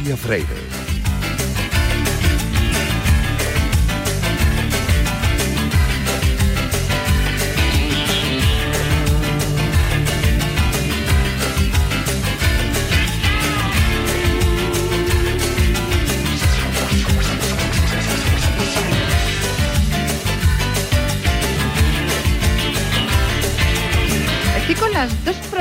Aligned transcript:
Natalia 0.00 0.16
Freire. 0.16 0.89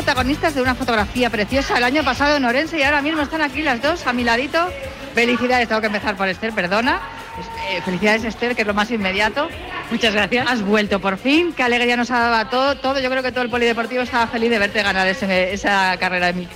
Protagonistas 0.10 0.56
de 0.56 0.64
una 0.64 0.74
fotografía 0.74 1.30
preciosa 1.30 1.78
el 1.78 1.84
año 1.84 2.04
pasado 2.04 2.36
en 2.36 2.44
Orense 2.44 2.80
y 2.80 2.82
ahora 2.82 3.00
mismo 3.00 3.22
están 3.22 3.42
aquí 3.42 3.62
las 3.62 3.80
dos 3.80 4.08
a 4.08 4.12
mi 4.12 4.24
ladito. 4.24 4.58
Felicidades, 5.14 5.68
tengo 5.68 5.82
que 5.82 5.86
empezar 5.86 6.18
por 6.18 6.28
Esther, 6.28 6.52
perdona. 6.52 7.00
Eh, 7.70 7.80
felicidades 7.86 8.24
Esther, 8.24 8.56
que 8.56 8.64
es 8.64 8.68
lo 8.68 8.74
más 8.74 8.90
inmediato. 8.90 9.48
Muchas 9.92 10.12
gracias. 10.16 10.50
Has 10.50 10.64
vuelto 10.64 11.00
por 11.00 11.20
fin, 11.20 11.54
qué 11.54 11.62
alegría 11.62 11.96
nos 11.96 12.10
ha 12.10 12.18
dado 12.22 12.50
todo, 12.50 12.76
todo. 12.78 13.00
Yo 13.00 13.08
creo 13.12 13.22
que 13.22 13.32
todo 13.32 13.44
el 13.44 13.52
polideportivo 13.52 14.02
estaba 14.02 14.26
feliz 14.26 14.50
de 14.50 14.58
verte 14.58 14.82
ganar 14.82 15.06
esa 15.08 15.96
carrera 15.98 16.26
de 16.26 16.34
mí. 16.34 16.48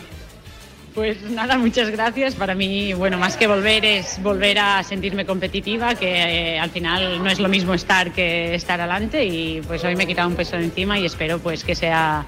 Pues 0.95 1.21
nada, 1.21 1.55
muchas 1.59 1.91
gracias. 1.91 2.33
Para 2.33 2.55
mí, 2.55 2.93
bueno, 2.93 3.19
más 3.19 3.37
que 3.37 3.45
volver 3.45 3.85
es 3.85 4.21
volver 4.23 4.57
a 4.57 4.81
sentirme 4.81 5.27
competitiva, 5.27 5.93
que 5.93 6.55
eh, 6.55 6.59
al 6.59 6.71
final 6.71 7.23
no 7.23 7.29
es 7.29 7.39
lo 7.39 7.49
mismo 7.49 7.75
estar 7.75 8.11
que 8.13 8.55
estar 8.55 8.81
adelante 8.81 9.23
y 9.25 9.61
pues 9.61 9.83
hoy 9.83 9.95
me 9.95 10.05
he 10.05 10.07
quitado 10.07 10.27
un 10.27 10.35
peso 10.35 10.57
de 10.57 10.63
encima 10.63 10.97
y 10.97 11.05
espero 11.05 11.37
pues 11.37 11.63
que 11.63 11.75
sea 11.75 12.25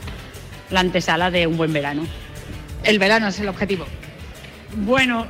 la 0.69 0.79
antesala 0.79 1.31
de 1.31 1.47
un 1.47 1.57
buen 1.57 1.73
verano. 1.73 2.05
El 2.83 2.99
verano 2.99 3.27
es 3.27 3.39
el 3.39 3.49
objetivo. 3.49 3.85
Bueno, 4.77 5.25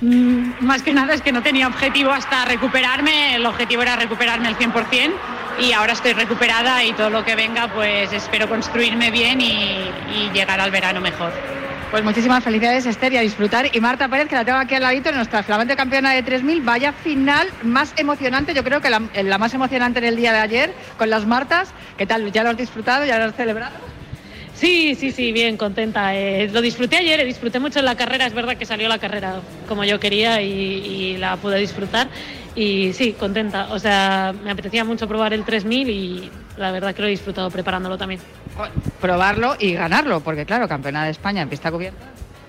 más 0.60 0.82
que 0.82 0.92
nada 0.92 1.14
es 1.14 1.22
que 1.22 1.32
no 1.32 1.42
tenía 1.42 1.68
objetivo 1.68 2.10
hasta 2.10 2.44
recuperarme, 2.44 3.36
el 3.36 3.46
objetivo 3.46 3.82
era 3.82 3.96
recuperarme 3.96 4.48
al 4.48 4.58
100% 4.58 5.12
y 5.60 5.72
ahora 5.72 5.92
estoy 5.92 6.14
recuperada 6.14 6.82
y 6.84 6.92
todo 6.92 7.10
lo 7.10 7.24
que 7.24 7.34
venga 7.34 7.72
pues 7.72 8.12
espero 8.12 8.48
construirme 8.48 9.10
bien 9.10 9.40
y, 9.40 9.90
llegar 10.32 10.60
al 10.60 10.70
verano 10.70 11.00
mejor. 11.00 11.32
Pues 11.90 12.04
muchísimas 12.04 12.44
felicidades 12.44 12.86
Esther 12.86 13.12
y 13.12 13.16
a 13.16 13.20
disfrutar. 13.20 13.74
Y 13.74 13.80
Marta 13.80 14.08
Pérez, 14.08 14.28
que 14.28 14.36
la 14.36 14.44
tengo 14.44 14.58
aquí 14.58 14.76
al 14.76 14.82
ladito, 14.82 15.10
nuestra 15.10 15.42
flamante 15.42 15.74
campeona 15.74 16.12
de 16.12 16.22
3000, 16.22 16.60
vaya 16.62 16.92
final 16.92 17.48
más 17.62 17.92
emocionante, 17.96 18.54
yo 18.54 18.62
creo 18.62 18.80
que 18.80 18.90
la, 18.90 19.02
la 19.22 19.38
más 19.38 19.54
emocionante 19.54 19.98
en 19.98 20.04
el 20.04 20.16
día 20.16 20.32
de 20.32 20.38
ayer 20.38 20.74
con 20.96 21.10
las 21.10 21.26
Martas. 21.26 21.72
¿Qué 21.98 22.06
tal? 22.06 22.30
¿Ya 22.30 22.44
lo 22.44 22.50
has 22.50 22.56
disfrutado? 22.56 23.04
¿Ya 23.04 23.18
lo 23.18 23.24
has 23.24 23.34
celebrado? 23.34 23.74
Sí, 24.60 24.94
sí, 24.94 25.10
sí, 25.10 25.32
bien, 25.32 25.56
contenta. 25.56 26.14
Eh, 26.14 26.50
lo 26.52 26.60
disfruté 26.60 26.98
ayer, 26.98 27.24
disfruté 27.24 27.58
mucho 27.58 27.78
en 27.78 27.86
la 27.86 27.96
carrera, 27.96 28.26
es 28.26 28.34
verdad 28.34 28.58
que 28.58 28.66
salió 28.66 28.90
la 28.90 28.98
carrera 28.98 29.40
como 29.66 29.84
yo 29.84 29.98
quería 29.98 30.42
y, 30.42 31.16
la 31.16 31.38
pude 31.38 31.58
disfrutar. 31.58 32.08
Y 32.54 32.92
sí, 32.92 33.14
contenta. 33.14 33.68
O 33.70 33.78
sea, 33.78 34.34
me 34.44 34.50
apetecía 34.50 34.84
mucho 34.84 35.08
probar 35.08 35.32
el 35.32 35.46
3000 35.46 35.88
y 35.88 36.30
la 36.58 36.72
verdad 36.72 36.94
que 36.94 37.00
lo 37.00 37.08
he 37.08 37.10
disfrutado 37.10 37.50
preparándolo 37.50 37.96
también. 37.96 38.20
Probarlo 39.00 39.56
y 39.58 39.72
ganarlo, 39.72 40.20
porque 40.20 40.44
claro, 40.44 40.68
campeona 40.68 41.06
de 41.06 41.12
España 41.12 41.40
en 41.40 41.48
pista 41.48 41.72
cubierta. 41.72 42.04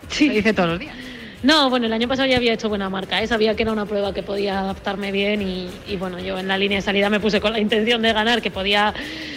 Sí. 0.09 0.27
Se 0.27 0.33
dice 0.33 0.53
todos 0.53 0.67
los 0.67 0.79
días. 0.79 0.95
No, 1.43 1.71
bueno, 1.71 1.87
el 1.87 1.93
año 1.93 2.07
pasado 2.07 2.27
ya 2.27 2.37
había 2.37 2.53
hecho 2.53 2.69
buena 2.69 2.87
marca, 2.89 3.19
¿eh? 3.21 3.25
sabía 3.25 3.55
que 3.55 3.63
era 3.63 3.71
una 3.71 3.87
prueba 3.87 4.13
que 4.13 4.21
podía 4.21 4.59
adaptarme 4.59 5.11
bien 5.11 5.41
y, 5.41 5.95
bueno, 5.97 6.19
yo 6.19 6.37
en 6.37 6.47
la 6.47 6.55
línea 6.55 6.77
de 6.77 6.81
salida 6.83 7.09
me 7.09 7.19
puse 7.19 7.41
con 7.41 7.51
la 7.51 7.59
intención 7.59 8.03
de 8.03 8.13
ganar, 8.13 8.43
que 8.43 8.51
podía 8.51 8.93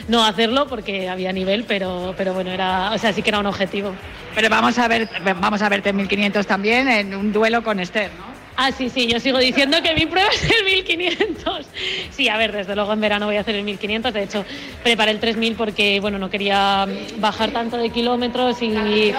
no 0.08 0.24
hacerlo 0.24 0.66
porque 0.66 1.08
había 1.08 1.33
nivel, 1.33 1.64
pero, 1.64 2.14
pero 2.16 2.34
bueno, 2.34 2.50
era, 2.50 2.92
o 2.92 2.98
sea, 2.98 3.12
sí 3.12 3.22
que 3.22 3.30
era 3.30 3.38
un 3.38 3.47
objetivo. 3.47 3.92
Pero 4.34 4.48
vamos 4.48 4.78
a 4.78 4.88
ver, 4.88 5.08
vamos 5.41 5.62
a 5.62 5.69
verte 5.69 5.91
en 5.91 5.96
1500 5.96 6.46
también 6.46 6.88
en 6.88 7.14
un 7.14 7.33
duelo 7.33 7.62
con 7.62 7.80
Esther, 7.80 8.11
¿no? 8.19 8.34
Ah, 8.56 8.70
sí, 8.70 8.88
sí, 8.88 9.08
yo 9.08 9.19
sigo 9.19 9.38
diciendo 9.38 9.83
que 9.83 9.94
mi 9.94 10.06
prueba 10.06 10.28
es 10.33 10.44
el 10.44 10.64
1500. 10.64 11.66
Sí, 12.11 12.28
a 12.28 12.36
ver, 12.36 12.52
desde 12.52 12.77
luego 12.77 12.92
en 12.92 13.00
verano 13.00 13.27
voy 13.27 13.36
a 13.36 13.41
hacer 13.41 13.56
el 13.56 13.64
1500. 13.64 14.14
De 14.14 14.22
hecho, 14.22 14.44
preparé 14.83 15.11
el 15.11 15.19
3000 15.19 15.56
porque, 15.56 15.98
bueno, 16.01 16.18
no 16.18 16.30
quería 16.30 16.86
bajar 17.18 17.50
tanto 17.50 17.77
de 17.77 17.90
kilómetros 17.90 18.62
y, 18.62 19.12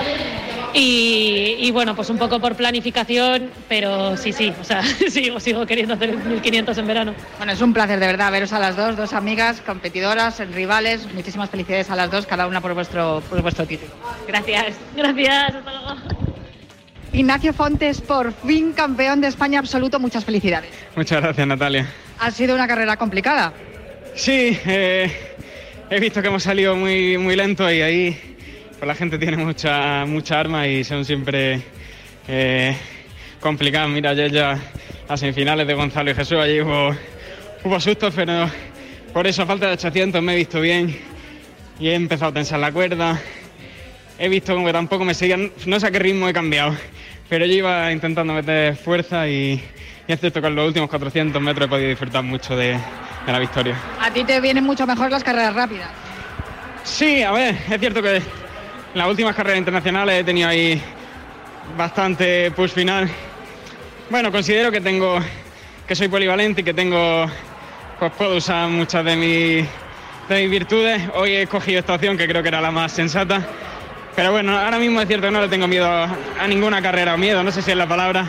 y, 0.78 1.72
bueno, 1.72 1.96
pues 1.96 2.10
un 2.10 2.18
poco 2.18 2.40
por 2.40 2.56
planificación, 2.56 3.50
pero 3.70 4.18
sí, 4.18 4.34
sí, 4.34 4.54
o 4.60 4.64
sea, 4.64 4.84
sigo, 5.10 5.40
sigo 5.40 5.66
queriendo 5.66 5.94
hacer 5.94 6.10
el 6.10 6.18
1500 6.18 6.78
en 6.78 6.88
verano. 6.88 7.16
Bueno, 7.38 7.54
es 7.54 7.62
un 7.62 7.74
placer 7.74 8.00
de 8.00 8.08
verdad 8.08 8.32
veros 8.32 8.52
a 8.52 8.60
las 8.60 8.76
dos, 8.76 8.98
dos 8.98 9.14
amigas, 9.14 9.62
competidoras, 9.62 10.40
rivales. 10.52 11.12
Muchísimas 11.14 11.50
felicidades 11.50 11.90
a 11.90 11.96
las 11.96 12.12
dos, 12.12 12.26
cada 12.26 12.48
una 12.48 12.60
por 12.60 12.74
vuestro, 12.74 13.24
por 13.30 13.42
vuestro 13.42 13.66
título. 13.66 13.92
Gracias, 14.28 14.76
gracias, 14.96 15.56
hasta 15.56 15.72
luego. 15.72 15.96
Ignacio 17.14 17.54
Fontes, 17.54 18.02
por 18.02 18.34
fin 18.34 18.74
campeón 18.74 19.22
de 19.22 19.28
España 19.28 19.60
absoluto, 19.60 20.00
muchas 20.02 20.26
felicidades. 20.26 20.72
Muchas 20.98 21.22
gracias, 21.22 21.48
Natalia. 21.48 21.88
Ha 22.20 22.32
sido 22.32 22.54
una 22.54 22.68
carrera 22.68 22.98
complicada. 22.98 23.54
Sí, 24.16 24.58
eh, 24.66 25.10
he 25.90 26.00
visto 26.02 26.22
que 26.22 26.28
hemos 26.28 26.44
salido 26.44 26.76
muy, 26.76 27.18
muy 27.18 27.38
lento 27.38 27.72
y 27.72 27.82
ahí 27.82 28.35
pues 28.78 28.88
la 28.88 28.96
gente 28.96 29.18
tiene 29.18 29.38
mucha, 29.38 30.06
mucha 30.06 30.40
arma 30.40 30.68
y 30.68 30.84
son 30.84 31.06
siempre 31.06 31.62
eh, 32.28 32.76
complicados. 33.40 33.90
Mira, 33.90 34.12
ayer 34.12 34.32
ya 34.32 34.60
las 35.08 35.20
semifinales 35.20 35.66
de 35.68 35.74
Gonzalo 35.74 36.12
y 36.12 36.16
Jesús, 36.16 36.38
allí 36.38 36.62
hubo, 36.62 36.96
hubo 37.64 37.80
sustos, 37.80 38.14
pero 38.16 38.50
por 39.14 39.28
eso 39.28 39.44
a 39.44 39.46
falta 39.46 39.68
de 39.68 39.74
800 39.74 40.22
me 40.22 40.34
he 40.34 40.38
visto 40.38 40.60
bien 40.60 40.96
y 41.80 41.88
he 41.90 41.96
empezado 41.96 42.32
a 42.32 42.34
tensar 42.34 42.60
la 42.60 42.72
cuerda. 42.72 43.20
He 44.18 44.30
visto 44.30 44.54
como 44.54 44.66
que 44.66 44.74
tampoco 44.74 45.06
me 45.06 45.14
seguían, 45.14 45.52
no 45.66 45.80
sé 45.80 45.88
a 45.88 45.92
qué 45.92 46.00
ritmo 46.00 46.28
he 46.28 46.34
cambiado, 46.34 46.76
pero 47.30 47.46
yo 47.46 47.54
iba 47.54 47.92
intentando 47.92 48.34
meter 48.34 48.76
fuerza 48.76 49.28
y, 49.28 49.62
y 50.08 50.12
es 50.12 50.20
cierto 50.20 50.42
que 50.42 50.48
en 50.48 50.56
los 50.56 50.68
últimos 50.68 50.90
400 50.90 51.42
metros 51.42 51.68
he 51.68 51.70
podido 51.70 51.90
disfrutar 51.90 52.24
mucho 52.24 52.56
de, 52.56 52.78
de 53.26 53.32
la 53.32 53.40
victoria. 53.40 53.76
¿A 54.00 54.12
ti 54.12 54.24
te 54.24 54.40
vienen 54.40 54.64
mucho 54.64 54.88
mejor 54.88 55.12
las 55.12 55.24
carreras 55.24 55.54
rápidas? 55.54 55.90
Sí, 56.84 57.24
a 57.24 57.32
ver, 57.32 57.58
es 57.70 57.80
cierto 57.80 58.02
que 58.02 58.22
en 58.96 59.00
las 59.00 59.10
últimas 59.10 59.36
carreras 59.36 59.60
internacionales 59.60 60.22
he 60.22 60.24
tenido 60.24 60.48
ahí 60.48 60.82
bastante 61.78 62.50
push 62.52 62.70
final. 62.70 63.10
Bueno, 64.10 64.32
considero 64.32 64.72
que 64.72 64.80
tengo 64.80 65.20
que 65.86 65.96
soy 65.96 66.08
polivalente 66.08 66.62
y 66.62 66.64
que 66.64 66.74
tengo 66.74 67.26
pues 68.00 68.12
puedo 68.14 68.38
usar 68.38 68.70
muchas 68.70 69.04
de 69.04 69.18
mis 69.18 69.68
de 70.30 70.42
mis 70.42 70.50
virtudes. 70.50 71.02
Hoy 71.14 71.32
he 71.32 71.42
escogido 71.42 71.80
esta 71.80 71.96
opción 71.96 72.18
que 72.18 72.26
creo 72.26 72.42
que 72.42 72.48
era 72.48 72.62
la 72.62 72.72
más 72.72 72.94
sensata. 72.94 73.46
Pero 74.16 74.32
bueno, 74.32 74.58
ahora 74.58 74.80
mismo 74.80 75.02
es 75.02 75.08
cierto 75.10 75.28
que 75.28 75.32
no 75.34 75.42
le 75.42 75.50
tengo 75.50 75.68
miedo 75.68 75.86
a 75.86 76.48
ninguna 76.48 76.82
carrera 76.82 77.16
o 77.16 77.18
miedo, 77.18 77.44
no 77.44 77.52
sé 77.52 77.62
si 77.62 77.72
es 77.72 77.78
la 77.78 77.88
palabra, 77.88 78.26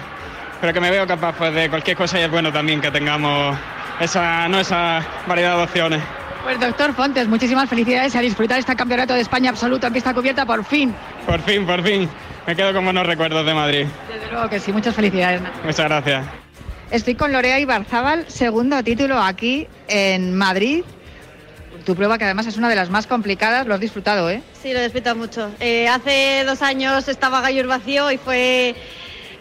pero 0.60 0.72
que 0.72 0.81
me 0.81 0.91
veo 0.91 1.06
capaz 1.06 1.37
pues, 1.38 1.55
de 1.55 1.71
cualquier 1.71 1.97
cosa 1.97 2.19
y 2.19 2.25
es 2.25 2.31
bueno 2.31 2.53
también 2.53 2.81
que 2.81 2.91
tengamos 2.91 3.56
esa, 4.00 4.49
no 4.49 4.59
esa 4.59 5.00
variedad 5.28 5.59
de 5.59 5.62
opciones. 5.62 6.16
Pues 6.46 6.60
doctor 6.60 6.94
Fontes, 6.94 7.26
muchísimas 7.26 7.68
felicidades 7.68 8.14
a 8.14 8.20
disfrutar 8.20 8.60
este 8.60 8.76
campeonato 8.76 9.12
de 9.14 9.20
España 9.20 9.50
absoluto 9.50 9.88
en 9.88 9.92
pista 9.92 10.14
cubierta 10.14 10.46
por 10.46 10.64
fin. 10.64 10.94
Por 11.26 11.42
fin, 11.42 11.66
por 11.66 11.82
fin. 11.82 12.08
Me 12.46 12.54
quedo 12.54 12.72
con 12.72 12.84
buenos 12.84 13.04
recuerdos 13.04 13.44
de 13.44 13.52
Madrid. 13.52 13.86
Desde 14.08 14.30
luego 14.30 14.48
que 14.48 14.60
sí, 14.60 14.72
muchas 14.72 14.94
felicidades. 14.94 15.42
Muchas 15.64 15.86
gracias. 15.86 16.24
Estoy 16.92 17.16
con 17.16 17.32
Lorea 17.32 17.58
Ibarzábal, 17.58 18.26
segundo 18.28 18.80
título 18.84 19.18
aquí 19.18 19.66
en 19.88 20.36
Madrid. 20.36 20.84
Tu 21.84 21.96
prueba 21.96 22.16
que 22.16 22.22
además 22.26 22.46
es 22.46 22.56
una 22.56 22.68
de 22.68 22.76
las 22.76 22.90
más 22.90 23.08
complicadas, 23.08 23.66
lo 23.66 23.74
has 23.74 23.80
disfrutado, 23.80 24.30
¿eh? 24.30 24.40
Sí, 24.62 24.72
lo 24.72 24.78
he 24.78 24.84
disfrutado 24.84 25.16
mucho. 25.16 25.50
Eh, 25.58 25.88
hace 25.88 26.44
dos 26.46 26.62
años 26.62 27.08
estaba 27.08 27.40
Gallo 27.40 27.66
vacío 27.66 28.12
y 28.12 28.18
fue 28.18 28.76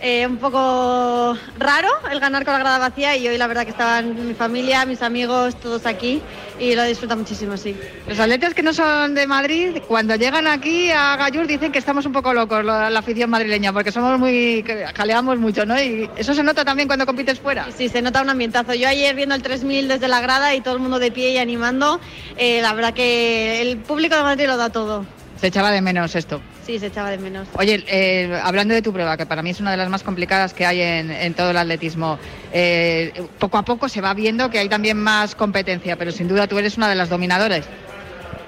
eh, 0.07 0.27
un 0.27 0.37
poco 0.37 1.35
raro 1.57 1.89
el 2.11 2.19
ganar 2.19 2.45
con 2.45 2.53
la 2.53 2.59
grada 2.59 2.77
vacía 2.77 3.17
y 3.17 3.27
hoy 3.27 3.39
la 3.39 3.47
verdad 3.47 3.63
que 3.63 3.71
estaban 3.71 4.27
mi 4.27 4.35
familia, 4.35 4.85
mis 4.85 5.01
amigos, 5.01 5.55
todos 5.55 5.87
aquí 5.87 6.21
y 6.59 6.75
lo 6.75 6.83
disfruta 6.83 7.15
muchísimo, 7.15 7.57
sí. 7.57 7.75
Los 8.07 8.19
atletas 8.19 8.53
que 8.53 8.61
no 8.61 8.71
son 8.71 9.15
de 9.15 9.25
Madrid, 9.25 9.77
cuando 9.87 10.15
llegan 10.15 10.45
aquí 10.45 10.91
a 10.91 11.15
Gallur 11.15 11.47
dicen 11.47 11.71
que 11.71 11.79
estamos 11.79 12.05
un 12.05 12.11
poco 12.11 12.35
locos, 12.35 12.63
la, 12.63 12.95
afición 12.99 13.31
madrileña, 13.31 13.73
porque 13.73 13.91
somos 13.91 14.19
muy, 14.19 14.63
jaleamos 14.95 15.39
mucho, 15.39 15.65
¿no? 15.65 15.81
Y 15.81 16.07
eso 16.17 16.35
se 16.35 16.43
nota 16.43 16.63
también 16.63 16.87
cuando 16.87 17.07
compites 17.07 17.39
fuera. 17.39 17.65
Sí, 17.75 17.89
se 17.89 18.03
nota 18.03 18.21
un 18.21 18.29
ambientazo. 18.29 18.75
Yo 18.75 18.87
ayer 18.87 19.15
viendo 19.15 19.33
el 19.33 19.41
3000 19.41 19.87
desde 19.87 20.07
la 20.07 20.21
grada 20.21 20.53
y 20.53 20.61
todo 20.61 20.75
el 20.75 20.81
mundo 20.81 20.99
de 20.99 21.11
pie 21.11 21.31
y 21.31 21.39
animando, 21.39 21.99
eh, 22.37 22.61
la 22.61 22.73
verdad 22.73 22.93
que 22.93 23.59
el 23.63 23.77
público 23.77 24.15
de 24.15 24.21
Madrid 24.21 24.45
lo 24.45 24.57
da 24.57 24.69
todo. 24.69 25.03
Se 25.41 25.47
echaba 25.47 25.71
de 25.71 25.81
menos 25.81 26.15
esto. 26.15 26.41
Sí, 26.65 26.79
se 26.79 26.87
echaba 26.87 27.11
de 27.11 27.19
menos. 27.19 27.47
Oye, 27.59 27.83
eh, 27.87 28.39
hablando 28.43 28.73
de 28.73 28.81
tu 28.81 28.91
prueba, 28.91 29.17
que 29.17 29.27
para 29.27 29.43
mí 29.43 29.51
es 29.51 29.59
una 29.59 29.69
de 29.69 29.77
las 29.77 29.87
más 29.89 30.01
complicadas 30.01 30.55
que 30.55 30.65
hay 30.65 30.81
en, 30.81 31.33
todo 31.35 31.51
el 31.51 31.57
atletismo, 31.57 32.17
eh, 32.51 33.13
poco 33.37 33.59
a 33.59 33.63
poco 33.63 33.87
se 33.87 34.01
va 34.01 34.15
viendo 34.15 34.49
que 34.49 34.57
hay 34.57 34.67
también 34.67 34.97
más 34.97 35.35
competencia, 35.35 35.95
pero 35.95 36.11
sin 36.11 36.27
duda 36.27 36.47
tú 36.47 36.57
eres 36.57 36.77
una 36.77 36.89
de 36.89 36.95
las 36.95 37.09
dominadoras. 37.09 37.65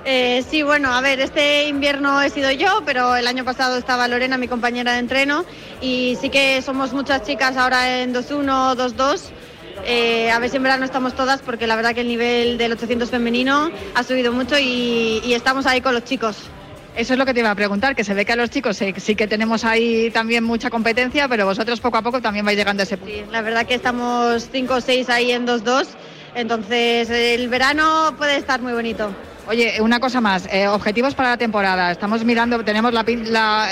Eh, 0.04 0.44
sí, 0.50 0.64
bueno, 0.64 0.94
a 0.94 1.02
ver, 1.02 1.20
este 1.20 1.68
invierno 1.68 2.20
he 2.22 2.32
sido 2.32 2.50
yo, 2.50 2.82
pero 2.86 3.16
el 3.16 3.28
año 3.28 3.46
pasado 3.46 3.78
estaba 3.78 4.08
Lorena, 4.08 4.38
mi 4.38 4.48
compañera 4.48 4.94
de 4.94 5.00
entreno, 5.00 5.46
y 5.80 6.18
sí 6.20 6.30
que 6.30 6.60
somos 6.64 6.94
muchas 6.94 7.22
chicas 7.22 7.56
ahora 7.56 8.02
en 8.02 8.16
2-1, 8.16 8.76
2-2. 8.76 10.32
a 10.34 10.40
ver 10.40 10.50
si 10.50 10.58
en 10.58 10.64
verano 10.64 10.86
estamos 10.86 11.14
todas 11.14 11.44
porque 11.44 11.68
la 11.68 11.76
verdad 11.76 11.94
que 11.94 12.02
el 12.02 12.08
nivel 12.08 12.58
del 12.58 12.72
800 12.72 13.12
femenino 13.12 13.70
ha 13.94 14.04
subido 14.04 14.32
mucho 14.32 14.58
y 14.58 15.34
estamos 15.36 15.68
ahí 15.68 15.82
con 15.82 15.94
los 15.94 16.04
chicos. 16.04 16.50
Eso 16.98 17.14
es 17.14 17.20
lo 17.20 17.28
que 17.28 17.34
te 17.36 17.42
iba 17.42 17.52
a 17.52 17.56
preguntar, 17.56 17.96
que 17.96 18.04
se 18.04 18.16
ve 18.16 18.26
que 18.26 18.34
a 18.34 18.36
los 18.36 18.50
chicos 18.50 18.76
sí, 18.76 19.16
que 19.16 19.28
tenemos 19.28 19.64
ahí 19.64 20.10
también 20.10 20.44
mucha 20.44 20.72
competencia, 20.72 21.28
pero 21.28 21.46
vosotros 21.46 21.80
poco 21.80 21.98
a 21.98 22.02
poco 22.02 22.24
también 22.24 22.44
vais 22.44 22.58
llegando 22.58 22.82
a 22.82 22.86
ese 22.86 22.98
punto. 22.98 23.14
Sí, 23.14 23.24
la 23.32 23.44
verdad 23.44 23.68
que 23.68 23.76
estamos 23.76 24.50
5 24.52 24.74
o 24.74 24.82
6 24.82 25.08
ahí 25.12 25.32
en 25.32 25.46
2-2, 25.46 25.86
entonces 26.34 27.08
el 27.12 27.50
verano 27.50 28.16
puede 28.18 28.38
estar 28.38 28.64
muy 28.64 28.74
bonito. 28.74 29.12
Oye, 29.48 29.80
una 29.80 30.00
cosa 30.00 30.22
más, 30.22 30.50
eh, 30.52 30.68
objetivos 30.68 31.14
para 31.14 31.30
la 31.30 31.38
temporada. 31.38 31.92
Estamos 31.92 32.26
mirando, 32.26 32.64
tenemos 32.64 32.92
la, 32.92 33.06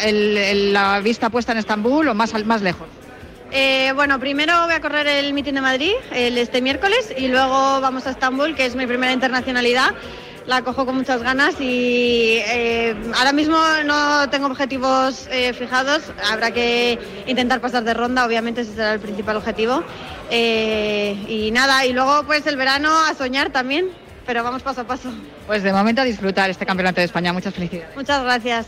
la, 0.06 1.00
vista 1.00 1.32
puesta 1.32 1.52
en 1.52 1.58
Estambul 1.58 2.08
o 2.08 2.14
más, 2.14 2.46
más 2.46 2.62
lejos. 2.62 2.88
Eh, 3.52 3.92
bueno, 3.96 4.20
primero 4.20 4.54
voy 4.66 4.76
a 4.76 4.82
correr 4.82 5.08
el 5.08 5.34
mitin 5.34 5.56
de 5.56 5.62
Madrid 5.62 5.94
el, 6.12 6.38
este 6.38 6.62
miércoles 6.62 7.12
y 7.18 7.28
luego 7.28 7.82
vamos 7.82 8.06
a 8.06 8.12
Estambul, 8.12 8.54
que 8.54 8.68
es 8.68 8.76
mi 8.76 8.86
primera 8.86 9.14
internacionalidad 9.14 9.96
la 10.48 10.62
cojo 10.62 10.86
con 10.86 10.96
muchas 10.96 11.22
ganas 11.22 11.56
y 11.60 12.38
eh, 12.46 12.96
ahora 13.18 13.34
mismo 13.34 13.58
no 13.86 14.30
tengo 14.30 14.48
objetivos 14.48 15.28
eh, 15.32 15.54
fijados, 15.54 16.04
habrá 16.32 16.52
que 16.52 17.00
intentar 17.28 17.62
pasar 17.62 17.84
de 17.84 17.94
ronda, 17.94 18.26
obviamente 18.26 18.62
ese 18.62 18.74
será 18.74 18.94
el 18.94 19.00
principal 19.00 19.38
objetivo. 19.38 19.84
Eh, 20.30 21.26
y 21.28 21.52
nada, 21.52 21.86
y 21.86 21.94
luego 21.94 22.24
pues 22.26 22.46
el 22.48 22.58
verano 22.58 22.92
a 23.10 23.14
soñar 23.14 23.52
también, 23.52 23.90
pero 24.26 24.44
vamos 24.44 24.64
paso 24.64 24.82
a 24.82 24.84
paso. 24.86 25.12
Pues 25.48 25.64
de 25.64 25.72
momento 25.74 26.02
a 26.02 26.06
disfrutar 26.06 26.50
este 26.50 26.66
Campeonato 26.66 27.02
de 27.02 27.06
España, 27.06 27.34
muchas 27.34 27.54
felicidades. 27.54 27.96
Muchas 27.96 28.24
gracias. 28.24 28.68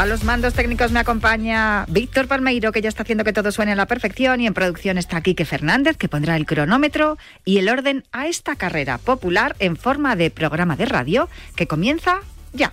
A 0.00 0.06
los 0.06 0.24
mandos 0.24 0.54
técnicos 0.54 0.92
me 0.92 1.00
acompaña 1.00 1.84
Víctor 1.86 2.26
Palmeiro, 2.26 2.72
que 2.72 2.80
ya 2.80 2.88
está 2.88 3.02
haciendo 3.02 3.22
que 3.22 3.34
todo 3.34 3.52
suene 3.52 3.72
a 3.72 3.76
la 3.76 3.84
perfección, 3.84 4.40
y 4.40 4.46
en 4.46 4.54
producción 4.54 4.96
está 4.96 5.20
Quique 5.20 5.44
Fernández, 5.44 5.98
que 5.98 6.08
pondrá 6.08 6.36
el 6.36 6.46
cronómetro 6.46 7.18
y 7.44 7.58
el 7.58 7.68
orden 7.68 8.04
a 8.10 8.26
esta 8.26 8.56
carrera 8.56 8.96
popular 8.96 9.56
en 9.58 9.76
forma 9.76 10.16
de 10.16 10.30
programa 10.30 10.74
de 10.74 10.86
radio 10.86 11.28
que 11.54 11.66
comienza 11.66 12.20
ya. 12.54 12.72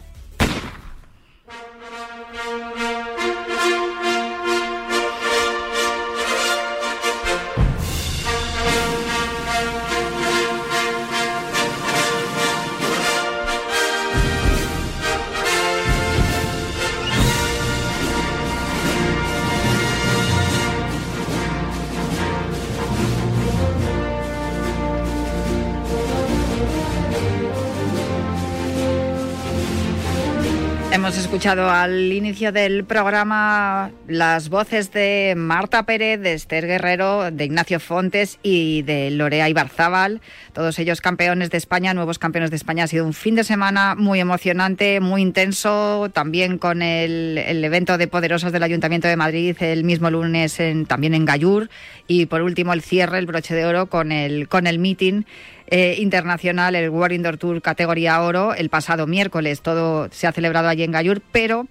Hemos 31.07 31.19
escuchado 31.19 31.69
al 31.69 32.11
inicio 32.11 32.51
del 32.51 32.83
programa 32.83 33.91
las 34.09 34.49
voces 34.49 34.91
de 34.91 35.35
Marta 35.37 35.83
Pérez, 35.83 36.19
de 36.19 36.33
Esther 36.33 36.67
Guerrero, 36.67 37.31
de 37.31 37.45
Ignacio 37.45 37.79
Fontes 37.79 38.39
y 38.43 38.81
de 38.81 39.09
Lorea 39.11 39.47
Ibarzábal, 39.47 40.19
todos 40.51 40.77
ellos 40.79 40.99
campeones 40.99 41.49
de 41.49 41.59
España, 41.59 41.93
nuevos 41.93 42.19
campeones 42.19 42.49
de 42.49 42.57
España. 42.57 42.83
Ha 42.83 42.87
sido 42.87 43.05
un 43.05 43.13
fin 43.13 43.35
de 43.35 43.45
semana 43.45 43.95
muy 43.95 44.19
emocionante, 44.19 44.99
muy 44.99 45.21
intenso, 45.21 46.09
también 46.11 46.57
con 46.57 46.81
el, 46.81 47.37
evento 47.37 47.97
de 47.97 48.09
Poderosas 48.09 48.51
del 48.51 48.63
Ayuntamiento 48.63 49.07
de 49.07 49.15
Madrid 49.15 49.55
el 49.61 49.85
mismo 49.85 50.11
lunes 50.11 50.61
también 50.89 51.13
en 51.13 51.23
Gallur 51.23 51.69
y 52.07 52.25
por 52.25 52.41
último 52.41 52.73
el 52.73 52.81
cierre, 52.81 53.17
el 53.17 53.27
broche 53.27 53.55
de 53.55 53.65
oro 53.65 53.85
con 53.85 54.11
el, 54.11 54.49
con 54.49 54.67
el 54.67 54.77
meeting 54.77 55.23
eh, 55.67 55.95
internacional, 55.99 56.75
el 56.75 56.89
World 56.89 57.15
Indoor 57.15 57.37
Tour 57.37 57.61
categoría 57.61 58.21
oro, 58.21 58.53
el 58.53 58.69
pasado 58.69 59.05
miércoles. 59.05 59.61
Todo 59.61 60.07
se 60.11 60.25
ha 60.25 60.31
celebrado 60.31 60.69
allí 60.69 60.83
en 60.83 60.91
Gallur, 60.91 61.21
pero 61.31 61.67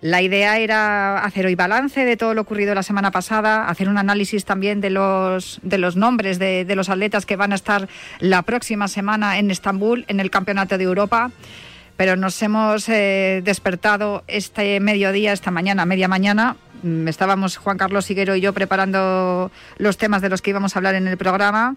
la 0.00 0.20
idea 0.20 0.58
era 0.58 1.24
hacer 1.24 1.46
hoy 1.46 1.54
balance 1.54 2.04
de 2.04 2.16
todo 2.16 2.34
lo 2.34 2.42
ocurrido 2.42 2.74
la 2.74 2.82
semana 2.82 3.10
pasada, 3.10 3.68
hacer 3.68 3.88
un 3.88 3.98
análisis 3.98 4.44
también 4.44 4.80
de 4.80 4.90
los, 4.90 5.60
de 5.62 5.78
los 5.78 5.96
nombres 5.96 6.38
de, 6.38 6.66
los 6.74 6.88
atletas 6.88 7.24
que 7.24 7.36
van 7.36 7.52
a 7.52 7.54
estar 7.54 7.88
la 8.18 8.42
próxima 8.42 8.88
semana 8.88 9.38
en 9.38 9.50
Estambul, 9.50 10.04
en 10.08 10.20
el 10.20 10.30
Campeonato 10.30 10.76
de 10.76 10.84
Europa. 10.84 11.30
Pero 11.96 12.16
nos 12.16 12.42
hemos 12.42 12.88
eh, 12.90 13.40
despertado 13.42 14.22
este 14.26 14.80
mediodía, 14.80 15.32
esta 15.32 15.50
mañana, 15.50 15.86
media 15.86 16.08
mañana. 16.08 16.56
Mm, 16.82 17.08
estábamos 17.08 17.56
Juan 17.56 17.78
Carlos 17.78 18.10
Higuero 18.10 18.36
y 18.36 18.42
yo 18.42 18.52
preparando 18.52 19.50
los 19.78 19.96
temas 19.96 20.20
de 20.20 20.28
los 20.28 20.42
que 20.42 20.50
íbamos 20.50 20.76
a 20.76 20.78
hablar 20.78 20.94
en 20.94 21.08
el 21.08 21.16
programa 21.16 21.76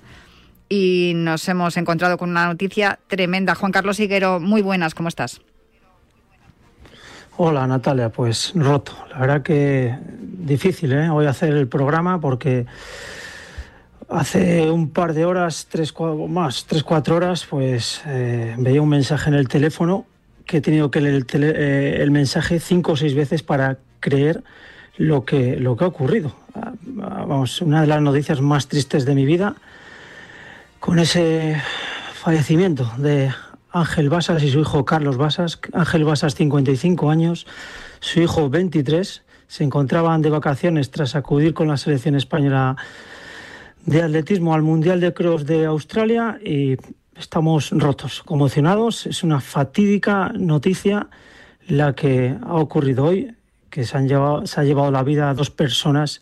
y 0.70 1.14
nos 1.16 1.48
hemos 1.50 1.76
encontrado 1.78 2.18
con 2.18 2.30
una 2.30 2.46
noticia 2.46 3.00
tremenda. 3.08 3.56
Juan 3.56 3.72
Carlos 3.72 4.00
Higuero, 4.00 4.40
muy 4.40 4.62
buenas, 4.62 4.94
¿cómo 4.94 5.10
estás? 5.10 5.42
Hola 7.38 7.66
Natalia, 7.66 8.10
pues 8.10 8.52
roto. 8.54 8.94
La 9.12 9.20
verdad 9.20 9.42
que 9.42 9.98
difícil 10.22 10.92
¿eh? 10.92 11.10
hoy 11.10 11.26
hacer 11.26 11.54
el 11.54 11.68
programa 11.68 12.20
porque 12.22 12.66
hace 14.10 14.70
un 14.70 14.90
par 14.90 15.14
de 15.14 15.26
horas, 15.26 15.68
tres, 15.70 15.94
más, 16.28 16.66
tres, 16.66 16.84
cuatro 16.84 17.16
horas, 17.16 17.46
pues 17.50 18.02
eh, 18.06 18.56
veía 18.58 18.82
un 18.82 18.90
mensaje 18.90 19.30
en 19.30 19.36
el 19.36 19.48
teléfono 19.48 20.06
que 20.46 20.58
he 20.58 20.62
tenido 20.62 20.92
que 20.92 21.00
leer 21.00 21.26
el, 21.34 21.44
eh, 21.44 22.02
el, 22.02 22.12
mensaje 22.12 22.60
cinco 22.60 22.94
o 22.94 22.98
seis 22.98 23.16
veces 23.16 23.42
para 23.42 23.78
creer 24.00 24.44
lo 24.98 25.24
que, 25.24 25.56
lo 25.58 25.78
que 25.78 25.86
ha 25.86 25.88
ocurrido. 25.88 26.36
Ah, 26.56 26.74
vamos, 26.84 27.62
una 27.62 27.82
de 27.82 27.88
las 27.88 28.02
noticias 28.02 28.42
más 28.42 28.68
tristes 28.68 29.06
de 29.06 29.16
mi 29.16 29.26
vida 29.26 29.56
con 30.80 31.00
ese 31.00 31.62
fallecimiento 32.14 32.92
de 32.98 33.32
Ángel 33.72 34.10
Basas 34.10 34.42
y 34.44 34.50
su 34.50 34.60
hijo 34.62 34.86
Carlos 34.86 35.18
Basas. 35.18 35.60
Ángel 35.74 36.04
Basas, 36.06 36.36
55 36.36 37.10
años, 37.10 37.46
su 38.00 38.22
hijo 38.22 38.50
23, 38.50 39.24
se 39.48 39.64
encontraban 39.64 40.22
de 40.22 40.30
vacaciones 40.30 40.92
tras 40.92 41.16
acudir 41.16 41.54
con 41.54 41.68
la 41.68 41.78
selección 41.78 42.16
española 42.16 42.78
de 43.86 44.04
atletismo 44.04 44.54
al 44.54 44.62
Mundial 44.62 45.00
de 45.00 45.14
Cross 45.14 45.46
de 45.46 45.66
Australia 45.66 46.40
y 46.44 46.78
estamos 47.16 47.72
rotos, 47.72 48.24
conmocionados. 48.24 49.06
Es 49.06 49.24
una 49.24 49.42
fatídica 49.42 50.32
noticia 50.36 51.08
la 51.68 51.94
que 51.94 52.36
ha 52.42 52.56
ocurrido 52.56 53.06
hoy, 53.06 53.36
que 53.70 53.86
se, 53.86 53.98
han 53.98 54.08
llevado, 54.08 54.44
ha 54.56 54.64
llevado 54.64 54.92
la 54.92 55.04
vida 55.04 55.30
a 55.30 55.34
dos 55.34 55.50
personas 55.50 56.22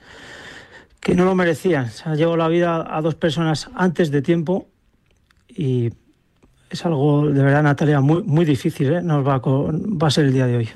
que 1.00 1.16
no 1.16 1.26
lo 1.26 1.36
merecían. 1.36 1.90
Se 1.90 2.10
ha 2.10 2.16
llevado 2.16 2.38
la 2.38 2.48
vida 2.48 2.86
a 2.90 3.02
dos 3.02 3.16
personas 3.16 3.70
antes 3.76 4.12
de 4.12 4.22
tiempo 4.22 4.68
y 5.48 5.92
es 6.70 6.86
algo 6.86 7.30
de 7.30 7.42
verdad, 7.42 7.64
Natalia, 7.64 8.02
muy, 8.02 8.24
muy 8.24 8.46
difícil, 8.46 8.94
¿eh? 8.94 9.02
Nos 9.02 9.26
va 9.26 9.36
a, 9.36 9.42
va 9.42 10.08
a 10.08 10.12
ser 10.12 10.26
el 10.26 10.34
día 10.34 10.48
de 10.48 10.58
hoy. 10.58 10.70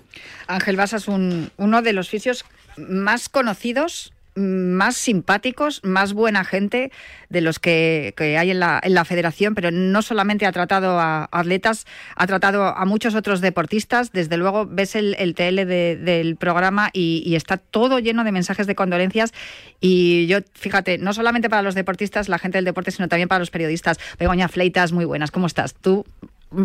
Ángel 0.48 0.78
Basas, 0.78 1.08
un, 1.08 1.52
uno 1.58 1.82
de 1.82 1.94
los 1.94 2.10
fisios 2.10 2.46
más 2.78 3.30
conocidos 3.30 4.14
más 4.36 4.96
simpáticos, 4.96 5.82
más 5.84 6.14
buena 6.14 6.46
gente 6.46 6.92
de 7.30 7.42
los 7.42 7.60
que, 7.60 8.14
hay 8.40 8.52
en 8.52 8.60
la, 8.60 8.80
en 8.84 8.94
la 8.94 9.06
federación, 9.06 9.56
pero 9.56 9.72
no 9.72 10.02
solamente 10.02 10.46
ha 10.46 10.52
tratado 10.52 11.00
a 11.00 11.28
atletas, 11.32 11.86
ha 12.16 12.28
tratado 12.28 12.66
a 12.66 12.86
muchos 12.86 13.16
otros 13.16 13.42
deportistas. 13.42 14.12
Desde 14.12 14.38
luego 14.38 14.66
ves 14.66 14.96
el, 14.96 15.16
TL 15.36 15.66
del 15.66 16.36
programa 16.36 16.90
y, 16.94 17.36
está 17.36 17.58
todo 17.58 18.00
lleno 18.00 18.24
de 18.24 18.32
mensajes 18.32 18.68
de 18.68 18.76
condolencias. 18.76 19.34
Y 19.80 20.28
yo, 20.28 20.40
fíjate, 20.54 20.98
no 20.98 21.14
solamente 21.14 21.50
para 21.50 21.62
los 21.62 21.76
deportistas, 21.76 22.30
la 22.30 22.40
gente 22.40 22.58
del 22.58 22.66
deporte, 22.66 22.92
sino 22.92 23.08
también 23.08 23.30
para 23.30 23.40
los 23.40 23.52
periodistas. 23.52 23.98
Begoña 24.20 24.48
Fleitas, 24.48 24.92
muy 24.92 25.06
buenas, 25.06 25.32
¿cómo 25.32 25.48
estás? 25.48 25.74
Tú 25.74 26.06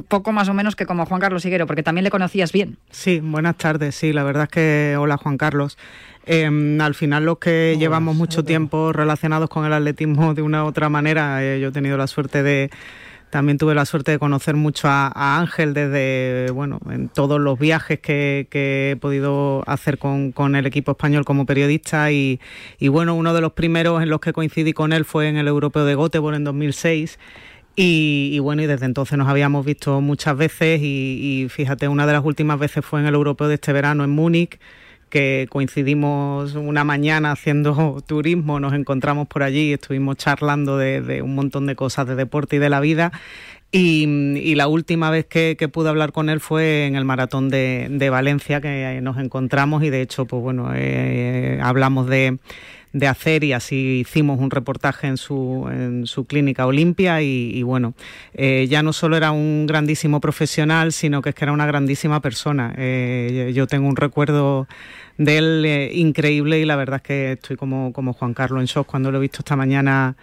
poco 0.08 0.32
más 0.32 0.48
o 0.48 0.54
menos 0.54 0.76
que 0.76 0.86
como 0.86 1.06
Juan 1.06 1.20
Carlos 1.20 1.44
Higuero, 1.44 1.66
porque 1.66 1.82
también 1.82 2.04
le 2.04 2.10
conocías 2.10 2.52
bien. 2.52 2.78
Sí, 2.90 3.20
buenas 3.20 3.56
tardes. 3.56 3.94
Sí, 3.94 4.12
la 4.12 4.24
verdad 4.24 4.44
es 4.44 4.50
que 4.50 4.96
hola 4.98 5.16
Juan 5.16 5.38
Carlos. 5.38 5.78
Em, 6.24 6.80
al 6.80 6.94
final 6.94 7.24
los 7.24 7.38
que 7.38 7.76
llevamos 7.78 8.16
mucho 8.16 8.44
tiempo 8.44 8.92
relacionados 8.92 9.48
con 9.48 9.64
el 9.64 9.72
atletismo 9.72 10.34
de 10.34 10.42
una 10.42 10.64
u 10.64 10.66
otra 10.66 10.88
manera, 10.88 11.44
eh, 11.44 11.60
yo 11.60 11.68
he 11.68 11.72
tenido 11.72 11.96
la 11.96 12.08
suerte 12.08 12.42
de 12.42 12.70
también 13.30 13.58
tuve 13.58 13.74
la 13.74 13.84
suerte 13.84 14.12
de 14.12 14.18
conocer 14.18 14.54
mucho 14.54 14.88
a, 14.88 15.38
Ángel 15.38 15.74
desde, 15.74 16.50
bueno, 16.52 16.78
en 16.90 17.08
todos 17.08 17.40
los 17.40 17.58
viajes 17.58 17.98
que, 17.98 18.46
he 18.50 18.96
podido 18.96 19.62
hacer 19.66 19.98
con, 19.98 20.32
el 20.54 20.66
equipo 20.66 20.92
español 20.92 21.24
como 21.24 21.44
periodista 21.44 22.10
y, 22.12 22.40
bueno, 22.88 23.14
uno 23.14 23.34
de 23.34 23.40
los 23.40 23.52
primeros 23.52 24.02
en 24.02 24.10
los 24.10 24.20
que 24.20 24.32
coincidí 24.32 24.72
con 24.72 24.92
él 24.92 25.04
fue 25.04 25.28
en 25.28 25.36
el 25.36 25.48
Europeo 25.48 25.84
de 25.84 25.96
Göteborg 25.96 26.36
en 26.36 26.44
2006 26.44 27.18
y, 27.78 28.38
bueno, 28.38 28.62
y 28.62 28.66
desde 28.66 28.86
entonces 28.86 29.18
nos 29.18 29.28
habíamos 29.28 29.66
visto 29.66 30.00
muchas 30.00 30.36
veces 30.36 30.80
y, 30.82 31.46
fíjate, 31.50 31.88
una 31.88 32.06
de 32.06 32.14
las 32.14 32.24
últimas 32.24 32.58
veces 32.58 32.84
fue 32.84 33.00
en 33.00 33.06
el 33.06 33.14
Europeo 33.14 33.48
de 33.48 33.54
este 33.54 33.72
verano 33.74 34.02
en 34.02 34.10
Múnich 34.10 34.58
que 35.10 35.46
coincidimos 35.50 36.54
una 36.54 36.84
mañana 36.84 37.32
haciendo 37.32 38.02
turismo, 38.06 38.60
nos 38.60 38.72
encontramos 38.72 39.28
por 39.28 39.42
allí, 39.42 39.74
estuvimos 39.74 40.16
charlando 40.16 40.78
de, 40.78 41.20
un 41.22 41.34
montón 41.34 41.66
de 41.66 41.76
cosas 41.76 42.08
de 42.08 42.16
deporte 42.16 42.56
y 42.56 42.58
de 42.58 42.70
la 42.70 42.80
vida. 42.80 43.12
Y, 43.72 44.54
la 44.54 44.68
última 44.68 45.10
vez 45.10 45.26
que, 45.26 45.54
pude 45.70 45.90
hablar 45.90 46.12
con 46.12 46.30
él 46.30 46.40
fue 46.40 46.86
en 46.86 46.96
el 46.96 47.04
maratón 47.04 47.50
de, 47.50 48.08
Valencia, 48.10 48.62
que 48.62 49.00
nos 49.02 49.18
encontramos 49.18 49.82
y 49.82 49.90
de 49.90 50.00
hecho, 50.00 50.24
pues 50.24 50.42
bueno, 50.42 50.70
eh, 50.74 51.60
hablamos 51.62 52.06
de, 52.06 52.38
de 52.96 53.08
hacer 53.08 53.44
y 53.44 53.52
así 53.52 54.00
hicimos 54.00 54.40
un 54.40 54.50
reportaje 54.50 55.06
en 55.06 55.18
su, 55.18 55.68
en 55.70 56.06
su 56.06 56.24
clínica 56.24 56.66
Olimpia 56.66 57.20
y, 57.20 57.62
bueno, 57.62 57.92
eh, 58.32 58.66
ya 58.70 58.82
no 58.82 58.94
solo 58.94 59.18
era 59.18 59.32
un 59.32 59.66
grandísimo 59.66 60.18
profesional, 60.18 60.92
sino 60.92 61.20
que 61.20 61.30
es 61.30 61.34
que 61.34 61.44
era 61.44 61.52
una 61.52 61.66
grandísima 61.66 62.20
persona. 62.20 62.74
Eh, 62.78 63.52
yo 63.54 63.66
tengo 63.66 63.86
un 63.86 63.96
recuerdo 63.96 64.66
de 65.18 65.36
él 65.36 65.64
eh, 65.66 65.90
increíble 65.92 66.58
y 66.58 66.64
la 66.64 66.76
verdad 66.76 66.96
es 66.96 67.02
que 67.02 67.32
estoy 67.32 67.56
como, 67.56 67.92
como 67.92 68.14
Juan 68.14 68.32
Carlos 68.32 68.60
en 68.60 68.66
shock 68.66 68.86
cuando 68.86 69.10
lo 69.10 69.18
he 69.18 69.20
visto 69.20 69.38
esta 69.40 69.56
mañana 69.56 70.16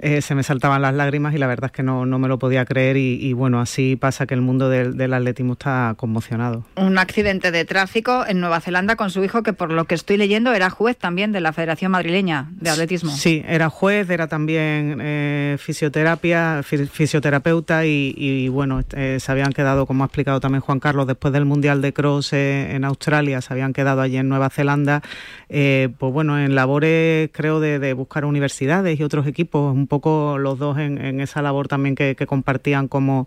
eh, 0.00 0.20
se 0.20 0.34
me 0.34 0.42
saltaban 0.42 0.82
las 0.82 0.92
lágrimas 0.92 1.34
y 1.34 1.38
la 1.38 1.46
verdad 1.46 1.66
es 1.66 1.72
que 1.72 1.82
no, 1.82 2.04
no 2.04 2.18
me 2.18 2.26
lo 2.28 2.38
podía 2.38 2.66
creer 2.66 2.98
y, 2.98 3.32
bueno, 3.32 3.60
así 3.60 3.96
pasa 3.96 4.26
que 4.26 4.34
el 4.34 4.42
mundo 4.42 4.68
del, 4.68 5.14
atletismo 5.14 5.52
está 5.52 5.94
conmocionado. 5.96 6.64
Un 6.76 6.98
accidente 6.98 7.52
de 7.52 7.64
tráfico 7.64 8.24
en 8.26 8.40
Nueva 8.40 8.60
Zelanda 8.60 8.96
con 8.96 9.10
su 9.10 9.22
hijo 9.24 9.42
que 9.42 9.52
por 9.52 9.70
lo 9.72 9.84
que 9.84 9.94
estoy 9.94 10.16
leyendo 10.16 10.52
era 10.52 10.68
juez 10.68 10.98
también 10.98 11.32
de 11.32 11.40
la 11.40 11.52
Federación 11.52 11.92
Madrileña 11.92 12.50
de 12.60 12.70
Atletismo. 12.70 13.12
Sí, 13.12 13.42
era 13.46 13.70
juez, 13.70 14.10
era 14.10 14.26
también 14.26 14.98
eh, 15.00 15.56
fisioterapia, 15.58 16.62
fisioterapeuta 16.62 17.86
y, 17.86 18.48
bueno, 18.48 18.82
eh, 18.94 19.18
se 19.20 19.32
habían 19.32 19.52
quedado, 19.52 19.86
como 19.86 20.04
ha 20.04 20.06
explicado 20.06 20.40
también 20.40 20.60
Juan 20.60 20.80
Carlos, 20.80 21.06
después 21.06 21.32
del 21.32 21.46
Mundial 21.46 21.80
de 21.80 21.92
Cross 21.94 22.34
en 22.34 22.84
Australia, 22.84 23.40
se 23.40 23.52
habían 23.52 23.72
quedado 23.72 24.02
allí 24.02 24.18
en 24.18 24.28
Nueva 24.28 24.50
Zelanda, 24.50 25.02
pues 25.48 26.12
bueno, 26.12 26.38
en 26.38 26.54
labores 26.54 27.30
creo 27.32 27.60
de, 27.60 27.78
de 27.78 27.92
buscar 27.94 28.24
universidades 28.24 29.00
y 29.00 29.02
otros 29.02 29.26
equipos 29.26 29.72
un 29.72 29.86
poco 29.86 29.93
los 30.38 30.58
dos 30.58 30.78
en, 30.78 31.20
esa 31.20 31.42
labor 31.42 31.68
también 31.68 31.94
que, 31.94 32.14
compartían 32.26 32.88
como, 32.88 33.26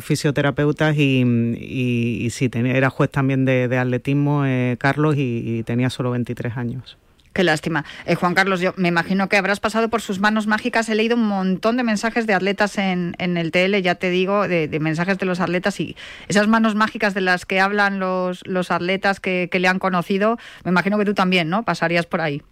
fisioterapeutas 0.00 0.96
y, 0.96 1.22
y, 1.22 2.30
sí, 2.30 2.50
era 2.52 2.90
juez 2.90 3.10
también 3.10 3.44
de, 3.44 3.78
atletismo, 3.78 4.44
eh, 4.46 4.76
Carlos, 4.78 5.14
y, 5.16 5.62
tenía 5.64 5.90
solo 5.90 6.10
23 6.10 6.56
años. 6.56 6.98
Qué 7.32 7.44
lástima. 7.44 7.84
Eh, 8.06 8.16
Juan 8.16 8.34
Carlos, 8.34 8.60
yo 8.60 8.74
me 8.76 8.88
imagino 8.88 9.28
que 9.28 9.36
habrás 9.36 9.60
pasado 9.60 9.88
por 9.88 10.02
sus 10.02 10.18
manos 10.18 10.48
mágicas. 10.48 10.88
He 10.88 10.96
leído 10.96 11.14
un 11.14 11.26
montón 11.28 11.76
de 11.76 11.84
mensajes 11.84 12.26
de 12.26 12.34
atletas 12.34 12.76
en, 12.76 13.14
el 13.18 13.52
TL, 13.52 13.80
ya 13.82 13.94
te 13.94 14.10
digo, 14.10 14.48
de, 14.48 14.68
mensajes 14.80 15.16
de 15.16 15.26
los 15.26 15.38
atletas 15.38 15.78
y 15.78 15.96
esas 16.26 16.48
manos 16.48 16.74
mágicas 16.74 17.14
de 17.14 17.20
las 17.20 17.46
que 17.46 17.60
hablan 17.60 18.00
los, 18.00 18.44
los 18.46 18.72
atletas 18.72 19.20
que, 19.20 19.48
que 19.50 19.60
le 19.60 19.68
han 19.68 19.78
conocido, 19.78 20.38
me 20.64 20.72
imagino 20.72 20.98
que 20.98 21.04
tú 21.04 21.14
también, 21.14 21.48
¿no? 21.48 21.62
Pasarías 21.64 22.06
por 22.06 22.20
ahí. 22.20 22.42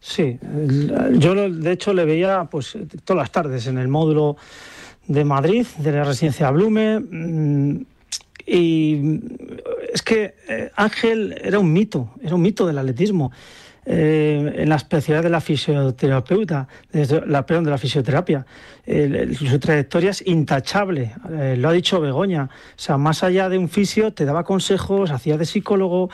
Sí, 0.00 0.38
yo 1.14 1.34
de 1.50 1.72
hecho 1.72 1.92
le 1.92 2.04
veía 2.04 2.44
pues 2.50 2.78
todas 3.04 3.20
las 3.20 3.32
tardes 3.32 3.66
en 3.66 3.78
el 3.78 3.88
módulo 3.88 4.36
de 5.08 5.24
Madrid, 5.24 5.66
de 5.78 5.92
la 5.92 6.04
residencia 6.04 6.50
Blume, 6.50 7.00
mm, 7.00 7.80
y 8.46 9.20
es 9.92 10.02
que 10.02 10.36
eh, 10.48 10.70
Ángel 10.76 11.38
era 11.42 11.58
un 11.58 11.72
mito, 11.72 12.14
era 12.22 12.34
un 12.34 12.42
mito 12.42 12.66
del 12.66 12.78
atletismo. 12.78 13.32
Eh, 13.90 14.52
en 14.56 14.68
la 14.68 14.76
especialidad 14.76 15.22
de 15.22 15.30
la 15.30 15.40
fisioterapeuta, 15.40 16.68
la, 17.26 17.46
perdón, 17.46 17.64
de 17.64 17.70
la 17.70 17.78
fisioterapia. 17.78 18.44
su 18.84 19.58
trayectoria 19.58 20.10
es 20.10 20.26
intachable, 20.26 21.14
eh, 21.30 21.56
lo 21.56 21.70
ha 21.70 21.72
dicho 21.72 21.98
Begoña. 21.98 22.50
O 22.52 22.78
sea, 22.78 22.98
más 22.98 23.22
allá 23.22 23.48
de 23.48 23.56
un 23.56 23.70
fisio, 23.70 24.12
te 24.12 24.26
daba 24.26 24.44
consejos, 24.44 25.10
hacía 25.10 25.38
de 25.38 25.46
psicólogo. 25.46 26.10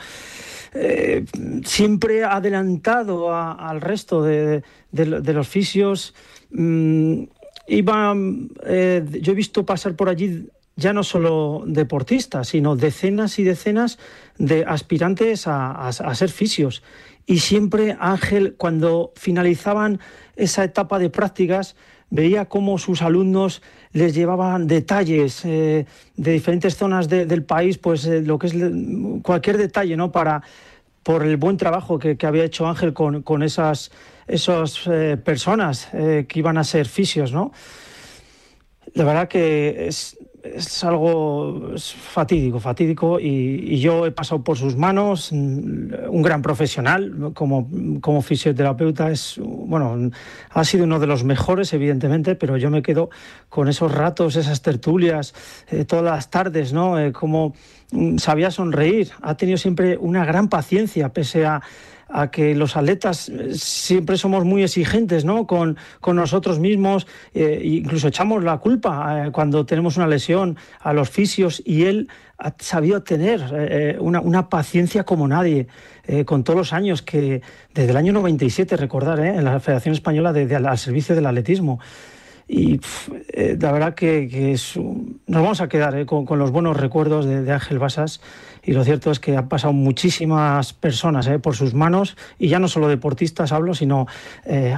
Eh, 0.77 1.23
siempre 1.63 2.25
adelantado 2.25 3.33
al 3.33 3.79
resto 3.79 4.21
de, 4.21 4.61
los 4.91 5.47
fisios. 5.47 6.13
Mm, 6.51 7.23
eh, 7.67 9.05
yo 9.21 9.31
he 9.31 9.35
visto 9.35 9.65
pasar 9.65 9.95
por 9.95 10.09
allí 10.09 10.49
ya 10.75 10.91
no 10.91 11.03
solo 11.03 11.63
deportistas, 11.65 12.49
sino 12.49 12.75
decenas 12.75 13.39
y 13.39 13.43
decenas 13.43 13.97
de 14.37 14.65
aspirantes 14.65 15.45
a, 15.47 15.91
ser 16.13 16.29
fisios. 16.29 16.83
Y 17.25 17.39
siempre 17.39 17.97
Ángel, 17.99 18.55
cuando 18.55 19.11
finalizaban 19.15 19.99
esa 20.35 20.63
etapa 20.63 20.99
de 20.99 21.09
prácticas, 21.09 21.75
veía 22.09 22.45
cómo 22.45 22.77
sus 22.77 23.01
alumnos 23.01 23.61
les 23.91 24.13
llevaban 24.13 24.67
detalles 24.67 25.43
eh, 25.43 25.85
de 26.15 26.31
diferentes 26.31 26.75
zonas 26.75 27.09
del 27.09 27.43
país, 27.43 27.77
pues 27.77 28.05
lo 28.05 28.37
que 28.37 28.47
es 28.47 28.53
cualquier 29.23 29.57
detalle, 29.57 29.97
¿no? 29.97 30.11
Para 30.11 30.43
por 31.05 31.23
el 31.23 31.37
buen 31.37 31.55
trabajo 31.55 31.99
que, 31.99 32.17
había 32.23 32.45
hecho 32.45 32.67
Ángel 32.67 32.91
con, 32.93 33.43
esas, 33.43 33.91
eh, 34.27 35.17
personas 35.23 35.87
eh, 35.93 36.25
que 36.27 36.39
iban 36.39 36.57
a 36.57 36.63
ser 36.63 36.87
fisios, 36.87 37.31
¿no? 37.31 37.51
La 38.95 39.03
verdad 39.03 39.27
que 39.27 39.87
es, 39.87 40.17
algo 40.83 41.71
fatídico, 41.77 42.59
fatídico, 42.59 43.19
y, 43.19 43.79
yo 43.79 44.05
he 44.05 44.11
pasado 44.11 44.43
por 44.43 44.57
sus 44.57 44.75
manos, 44.75 45.31
un 45.31 46.21
gran 46.21 46.41
profesional 46.41 47.31
como, 47.33 47.69
como 48.01 48.21
fisioterapeuta, 48.21 49.11
es, 49.11 49.39
bueno, 49.41 50.11
ha 50.49 50.63
sido 50.63 50.85
uno 50.85 50.99
de 50.99 51.07
los 51.07 51.23
mejores, 51.23 51.73
evidentemente, 51.73 52.35
pero 52.35 52.57
yo 52.57 52.69
me 52.69 52.81
quedo 52.81 53.09
con 53.49 53.67
esos 53.67 53.93
ratos, 53.93 54.35
esas 54.35 54.61
tertulias, 54.61 55.33
eh, 55.69 55.85
todas 55.85 56.05
las 56.05 56.29
tardes, 56.29 56.73
¿no? 56.73 56.95
como 57.13 57.53
Mm, 57.91 58.17
sabía 58.17 58.49
sonreír, 58.49 59.11
ha 59.21 59.37
tenido 59.37 59.57
siempre 59.57 59.97
una 59.97 60.25
gran 60.25 60.49
paciencia, 60.49 61.09
pese 61.09 61.45
a, 61.45 61.61
que 62.31 62.55
los 62.55 62.77
atletas 62.77 63.29
eh, 63.29 63.55
siempre 63.55 64.17
somos 64.17 64.45
muy 64.45 64.63
exigentes 64.63 65.25
¿no? 65.25 65.45
con, 65.45 65.77
nosotros 66.05 66.59
mismos, 66.59 67.07
eh, 67.33 67.61
incluso 67.63 68.07
echamos 68.07 68.43
la 68.43 68.57
culpa 68.57 69.27
eh, 69.27 69.31
cuando 69.31 69.65
tenemos 69.65 69.97
una 69.97 70.07
lesión 70.07 70.57
a 70.79 70.93
los 70.93 71.09
fisios 71.09 71.61
y 71.65 71.83
él 71.83 72.09
ha 72.37 72.53
sabido 72.59 73.01
tener 73.01 73.97
una, 73.99 74.49
paciencia 74.49 75.05
como 75.05 75.25
nadie, 75.25 75.67
con 76.25 76.43
todos 76.43 76.57
los 76.57 76.73
años 76.73 77.01
que, 77.01 77.41
desde 77.73 77.91
el 77.91 77.95
año 77.95 78.11
97, 78.11 78.75
recordar, 78.75 79.21
en 79.21 79.45
la 79.45 79.57
Federación 79.61 79.93
Española 79.93 80.33
de, 80.33 80.53
al 80.53 80.77
servicio 80.77 81.15
del 81.15 81.27
atletismo 81.27 81.79
y 82.47 82.79
eh, 83.29 83.57
la 83.59 83.71
verdad 83.71 83.95
que, 83.95 84.51
es, 84.51 84.77
nos 84.77 85.41
vamos 85.41 85.61
a 85.61 85.67
quedar 85.67 85.97
eh, 85.97 86.05
con, 86.05 86.25
los 86.37 86.51
buenos 86.51 86.77
recuerdos 86.77 87.25
de, 87.25 87.51
Ángel 87.51 87.79
Basas 87.79 88.21
y 88.65 88.73
lo 88.73 88.83
cierto 88.83 89.11
es 89.11 89.19
que 89.19 89.37
han 89.37 89.47
pasado 89.47 89.73
muchísimas 89.73 90.73
personas 90.73 91.27
eh, 91.27 91.39
por 91.39 91.55
sus 91.55 91.73
manos 91.73 92.17
y 92.39 92.47
ya 92.47 92.59
no 92.59 92.67
solo 92.67 92.87
deportistas 92.87 93.51
hablo, 93.51 93.73
sino 93.73 94.07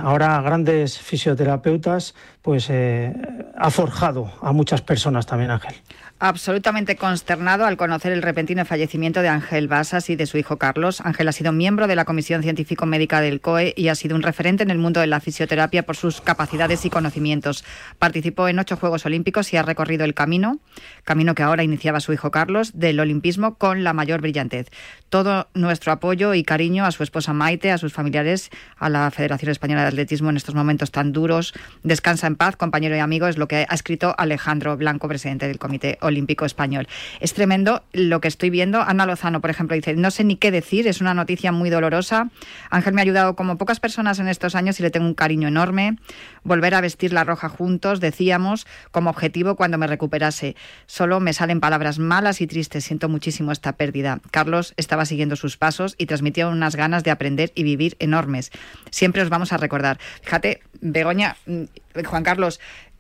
ahora 0.02 0.42
grandes 0.42 0.98
fisioterapeutas, 0.98 2.16
pues 2.42 2.70
ha 2.70 3.70
forjado 3.70 4.32
a 4.42 4.52
muchas 4.52 4.82
personas 4.82 5.26
también 5.26 5.52
Ángel. 5.52 5.76
Absolutamente 6.20 6.96
consternado 6.96 7.66
al 7.66 7.78
conocer 7.78 8.12
el 8.12 8.22
repentino 8.22 8.66
fallecimiento 8.66 9.22
de 9.22 9.28
Ángel 9.28 9.68
Basas 9.68 10.10
y 10.10 10.16
de 10.16 10.26
su 10.26 10.38
hijo 10.38 10.58
Carlos. 10.58 11.02
Ángel 11.02 11.28
ha 11.28 11.32
sido 11.32 11.52
miembro 11.52 11.88
de 11.88 11.96
la 11.96 12.06
Comisión 12.06 12.42
Científico-Médica 12.42 13.22
del 13.22 13.40
COE 13.40 13.74
y 13.78 13.90
ha 13.90 13.96
sido 13.96 14.16
un 14.16 14.24
referente 14.24 14.64
en 14.64 14.72
el 14.72 14.80
mundo 14.80 15.00
de 15.00 15.08
la 15.08 15.20
fisioterapia 15.20 15.84
por 15.84 15.96
sus 15.96 16.22
capacidades 16.22 16.86
y 16.86 16.90
conocimientos. 16.90 17.64
Participó 18.00 18.48
en 18.48 18.58
ocho 18.58 18.78
Juegos 18.78 19.06
Olímpicos 19.06 19.54
y 19.54 19.58
ha 19.58 19.64
recorrido 19.64 20.06
el 20.06 20.16
camino, 20.16 20.60
camino 21.04 21.36
que 21.36 21.44
ahora 21.44 21.64
iniciaba 21.64 22.00
su 22.00 22.14
hijo 22.14 22.32
Carlos, 22.32 22.72
del 22.74 23.00
olimpismo 23.00 23.56
con 23.56 23.84
la 23.84 23.94
mayor 23.94 24.22
brillantez. 24.22 24.70
Todo 25.10 25.48
nuestro 25.54 25.92
apoyo 25.92 26.34
y 26.34 26.44
cariño 26.44 26.86
a 26.86 26.92
su 26.92 27.04
esposa 27.04 27.34
Maite, 27.34 27.72
a 27.72 27.78
sus 27.78 27.94
familiares, 27.94 28.50
a 28.78 28.90
la 28.90 29.10
Federación 29.12 29.52
Española 29.52 29.84
de 29.84 29.90
Atletismo 29.90 30.30
en 30.32 30.38
estos 30.38 30.56
momentos 30.56 30.92
tan 30.92 31.14
duros. 31.14 31.54
Descansa 31.84 32.28
en 32.28 32.36
paz, 32.36 32.56
compañero 32.56 32.96
y 32.96 33.00
amigo, 33.00 33.28
es 33.28 33.38
lo 33.38 33.48
que 33.48 33.66
ha 33.70 33.74
escrito 33.74 34.16
Alejandro 34.18 34.76
Blanco, 34.76 35.08
presidente 35.08 35.48
del 35.48 35.60
Comité 35.60 35.98
Olímpico 36.08 36.46
Español. 36.46 36.88
Es 37.20 37.34
tremendo 37.34 37.84
lo 37.94 38.22
que 38.22 38.28
estoy 38.28 38.50
viendo. 38.50 38.82
Ana 38.82 39.06
Lozano, 39.06 39.42
por 39.42 39.50
ejemplo, 39.50 39.76
dice, 39.76 39.96
no 39.96 40.12
sé 40.12 40.24
ni 40.24 40.36
qué 40.36 40.52
decir, 40.52 40.88
es 40.88 41.02
una 41.02 41.14
noticia 41.14 41.52
muy 41.52 41.70
dolorosa. 41.70 42.30
Ángel 42.70 42.94
me 42.94 43.02
ha 43.02 43.04
ayudado 43.04 43.36
como 43.36 43.58
pocas 43.58 43.80
personas 43.80 44.20
en 44.20 44.28
estos 44.28 44.56
años 44.56 44.80
y 44.80 44.84
le 44.84 44.92
tengo 44.92 45.06
un 45.06 45.14
cariño 45.14 45.48
enorme. 45.48 45.98
Volver 46.44 46.76
a 46.76 46.82
vestir 46.82 47.14
la 47.14 47.24
roja 47.24 47.50
juntos, 47.50 48.00
decíamos, 48.00 48.68
como 48.92 49.10
objetivo 49.10 49.56
cuando 49.56 49.78
me 49.78 49.88
recuperase. 49.88 50.56
Solo 50.86 51.20
me 51.20 51.34
salen 51.34 51.60
palabras 51.60 52.00
malas 52.00 52.42
y 52.42 52.48
tristes. 52.48 52.86
Siento 52.86 53.10
muchísimo 53.10 53.52
esta 53.52 53.74
pérdida. 53.74 54.20
Carlos 54.32 54.74
estaba 54.78 55.06
siguiendo 55.06 55.36
sus 55.36 55.58
pasos 55.58 55.96
y 55.98 56.06
transmitía 56.06 56.48
unas 56.48 56.76
ganas 56.76 57.04
de 57.04 57.12
aprender 57.12 57.52
y 57.56 57.64
vivir 57.64 57.96
enormes. 58.00 58.52
Siempre 58.92 59.22
os 59.22 59.30
vamos 59.30 59.54
a 59.54 59.58
recordar. 59.58 60.00
Fíjate, 60.22 60.62
Begoña, 60.82 61.38
mm, 61.46 61.64
Juan 62.06 62.24
Carlos, 62.24 62.60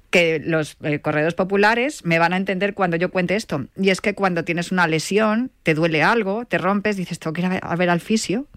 que 0.09 0.39
los 0.39 0.77
eh, 0.83 0.99
corredores 0.99 1.33
populares 1.33 2.05
me 2.05 2.19
van 2.19 2.33
a 2.33 2.37
entender 2.37 2.73
cuando 2.73 2.97
yo 2.97 3.11
cuente 3.11 3.35
esto. 3.35 3.65
Y 3.75 3.89
es 3.89 4.01
que 4.01 4.15
cuando 4.15 4.43
tienes 4.43 4.71
una 4.71 4.87
lesión, 4.87 5.51
te 5.63 5.73
duele 5.73 6.03
algo, 6.03 6.45
te 6.45 6.57
rompes, 6.57 6.95
dices, 6.97 7.19
tengo 7.19 7.33
que 7.33 7.41
ir 7.41 7.59
a 7.61 7.75
ver, 7.75 7.89
al 7.89 7.99
fisio. 7.99 8.47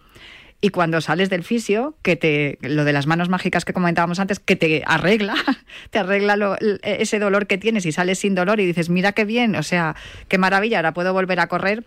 Y 0.63 0.69
cuando 0.69 1.01
sales 1.01 1.31
del 1.31 1.43
fisio, 1.43 1.97
que 2.03 2.17
te, 2.17 2.59
lo 2.61 2.85
de 2.85 2.93
las 2.93 3.07
manos 3.07 3.31
mágicas 3.31 3.65
que 3.65 3.73
comentábamos 3.73 4.21
antes, 4.21 4.39
que 4.39 4.57
te 4.57 4.83
arregla, 4.87 5.35
te 5.91 5.99
arregla 5.99 6.59
ese 6.83 7.19
dolor 7.19 7.47
que 7.47 7.57
tienes 7.57 7.87
y 7.87 7.93
sales 7.93 8.19
sin 8.19 8.35
dolor 8.35 8.61
y 8.61 8.67
dices, 8.67 8.91
mira 8.91 9.13
qué 9.13 9.25
bien, 9.25 9.57
o 9.57 9.63
sea, 9.63 9.97
qué 10.29 10.37
maravilla, 10.37 10.79
ahora 10.79 10.93
puedo 10.93 11.15
volver 11.15 11.41
a 11.41 11.47
correr 11.47 11.85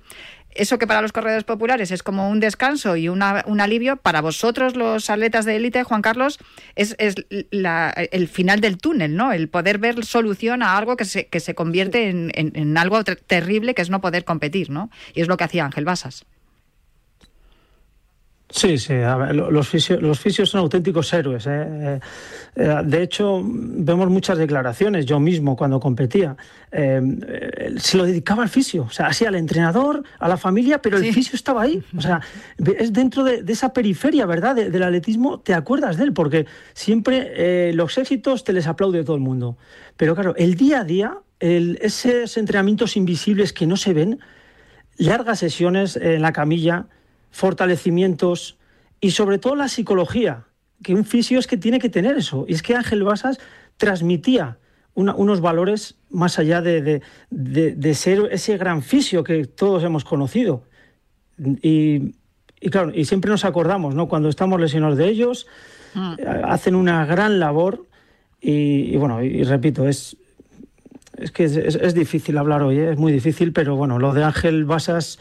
eso 0.55 0.77
que 0.77 0.87
para 0.87 1.01
los 1.01 1.11
corredores 1.11 1.43
populares 1.43 1.91
es 1.91 2.03
como 2.03 2.29
un 2.29 2.39
descanso 2.39 2.95
y 2.95 3.09
un 3.09 3.21
alivio, 3.21 3.97
para 3.97 4.21
vosotros 4.21 4.75
los 4.75 5.09
atletas 5.09 5.45
de 5.45 5.55
élite, 5.55 5.83
Juan 5.83 6.01
Carlos, 6.01 6.39
es, 6.75 6.95
el 6.97 8.27
final 8.27 8.61
del 8.61 8.77
túnel, 8.77 9.15
¿no? 9.15 9.31
El 9.31 9.49
poder 9.49 9.77
ver 9.77 10.05
solución 10.05 10.63
a 10.63 10.77
algo 10.77 10.97
que 10.97 11.05
se, 11.05 11.27
que 11.27 11.39
se 11.39 11.55
convierte 11.55 12.09
en, 12.09 12.31
en 12.33 12.77
algo 12.77 13.03
terrible 13.03 13.73
que 13.73 13.81
es 13.81 13.89
no 13.89 14.01
poder 14.01 14.25
competir, 14.25 14.69
¿no? 14.69 14.89
Y 15.13 15.21
es 15.21 15.27
lo 15.27 15.37
que 15.37 15.43
hacía 15.43 15.65
Ángel 15.65 15.85
Basas. 15.85 16.25
Sí, 18.55 18.77
sí, 18.77 18.93
los, 19.33 19.67
fisios, 19.67 19.99
los 19.99 20.19
fisios 20.19 20.47
son 20.47 20.59
auténticos 20.59 21.11
héroes. 21.11 21.47
¿eh? 21.47 21.67
Eh, 21.67 21.99
eh, 22.55 22.81
de 22.85 23.01
hecho, 23.01 23.41
vemos 23.43 24.07
muchas 24.09 24.37
declaraciones, 24.37 25.07
yo 25.07 25.19
mismo 25.19 25.55
cuando 25.55 25.79
competía, 25.79 26.37
se 26.71 27.97
lo 27.97 28.05
dedicaba 28.05 28.43
al 28.43 28.49
fisio, 28.49 28.83
o 28.83 28.89
sea, 28.91 29.07
así 29.07 29.25
al 29.25 29.33
entrenador, 29.33 30.03
a 30.19 30.27
la 30.27 30.37
familia, 30.37 30.79
pero 30.79 30.97
el 30.97 31.11
fisio 31.11 31.35
estaba 31.35 31.63
ahí. 31.63 31.83
O 31.97 32.01
sea, 32.01 32.21
es 32.77 32.93
dentro 32.93 33.23
de, 33.23 33.43
esa 33.47 33.73
periferia, 33.73 34.27
¿verdad?, 34.27 34.55
del 34.55 34.83
atletismo, 34.83 35.39
te 35.39 35.55
acuerdas 35.55 35.97
de 35.97 36.03
él, 36.03 36.13
porque 36.13 36.45
siempre 36.73 37.73
los 37.73 37.97
éxitos 37.97 38.43
te 38.43 38.53
les 38.53 38.67
aplaude 38.67 39.03
todo 39.03 39.15
el 39.15 39.21
mundo. 39.23 39.57
Pero 39.97 40.13
claro, 40.13 40.35
el 40.35 40.53
día 40.55 40.81
a 40.81 40.83
día, 40.83 41.17
esos 41.39 42.37
entrenamientos 42.37 42.97
invisibles 42.97 43.51
que 43.51 43.65
no 43.65 43.77
se 43.77 43.93
ven, 43.93 44.19
largas 44.97 45.39
sesiones 45.39 45.95
en 45.95 46.21
la 46.21 46.33
camilla, 46.33 46.85
fortalecimientos 47.33 48.57
y 49.01 49.11
sobre 49.11 49.39
todo 49.39 49.55
la 49.55 49.67
psicología, 49.67 50.45
que 50.81 50.93
un 50.93 51.03
fisio 51.03 51.39
es 51.39 51.47
que 51.47 51.57
tiene 51.57 51.79
que 51.79 51.89
tener 51.89 52.15
eso. 52.15 52.45
Y 52.47 52.53
es 52.53 52.61
que 52.61 52.75
Ángel 52.75 53.03
Basas 53.03 53.39
transmitía 53.75 54.59
unos 54.93 55.41
valores 55.41 55.97
más 56.11 56.37
allá 56.37 56.61
de, 56.61 57.01
ser 57.95 58.29
ese 58.31 58.57
gran 58.57 58.83
fisio 58.83 59.23
que 59.23 59.45
todos 59.45 59.83
hemos 59.83 60.05
conocido. 60.05 60.63
Y, 61.37 62.13
claro, 62.69 62.91
y 62.93 63.05
siempre 63.05 63.31
nos 63.31 63.43
acordamos, 63.43 63.95
¿no? 63.95 64.07
Cuando 64.07 64.29
estamos 64.29 64.61
lesionados 64.61 64.97
de 64.97 65.07
ellos, 65.07 65.47
mm. 65.95 66.13
hacen 66.45 66.75
una 66.75 67.05
gran 67.07 67.39
labor 67.39 67.87
y, 68.39 68.95
bueno, 68.97 69.23
y, 69.23 69.43
repito, 69.43 69.87
es, 69.87 70.15
es 71.17 71.31
que 71.31 71.45
es, 71.45 71.93
difícil 71.95 72.37
hablar 72.37 72.61
hoy, 72.61 72.77
¿eh? 72.77 72.91
es 72.91 72.97
muy 72.99 73.11
difícil, 73.11 73.51
pero 73.51 73.75
bueno, 73.75 73.97
lo 73.97 74.13
de 74.13 74.23
Ángel 74.23 74.65
Basas 74.65 75.17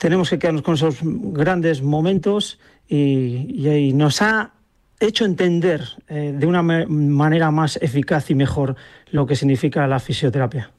tenemos 0.00 0.30
que 0.30 0.38
quedarnos 0.38 0.62
con 0.62 0.74
esos 0.74 0.96
grandes 1.02 1.82
momentos 1.82 2.58
y, 2.88 3.92
nos 3.94 4.22
ha 4.22 4.52
hecho 4.98 5.24
entender 5.24 5.86
eh, 6.08 6.34
de 6.34 6.46
una 6.46 6.62
manera 6.62 7.50
más 7.50 7.78
eficaz 7.80 8.30
y 8.30 8.34
mejor 8.34 8.76
lo 9.10 9.26
que 9.26 9.36
significa 9.36 9.86
la 9.86 10.00
fisioterapia. 10.00 10.70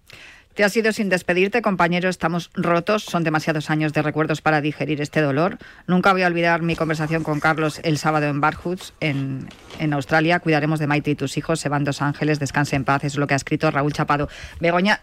Te 0.56 0.66
has 0.66 0.76
ido 0.76 0.92
sin 0.92 1.08
despedirte, 1.08 1.62
compañero. 1.62 2.10
Estamos 2.10 2.50
rotos. 2.54 3.04
Son 3.04 3.24
demasiados 3.24 3.70
años 3.70 3.94
de 3.94 4.02
recuerdos 4.02 4.42
para 4.42 4.60
digerir 4.60 5.00
este 5.00 5.22
dolor. 5.22 5.58
Nunca 5.88 6.12
voy 6.12 6.24
a 6.24 6.28
olvidar 6.28 6.62
mi 6.62 6.76
conversación 6.76 7.24
con 7.24 7.40
Carlos 7.40 7.80
el 7.84 7.98
sábado 7.98 8.26
en 8.26 8.42
Barhoots, 8.42 8.94
en, 9.00 9.48
en 9.80 9.94
Australia. 9.94 10.40
Cuidaremos 10.40 10.80
de 10.80 10.88
Maite 10.88 11.12
y 11.12 11.16
tus 11.16 11.38
hijos. 11.38 11.62
Se 11.62 11.70
van 11.70 11.86
dos 11.86 12.02
ángeles. 12.02 12.40
Descanse 12.40 12.76
en 12.76 12.84
paz. 12.84 13.06
Es 13.06 13.16
lo 13.18 13.28
que 13.28 13.34
ha 13.34 13.38
escrito 13.38 13.72
Raúl 13.72 13.94
Chapado. 13.94 14.28
Begoña, 14.60 15.00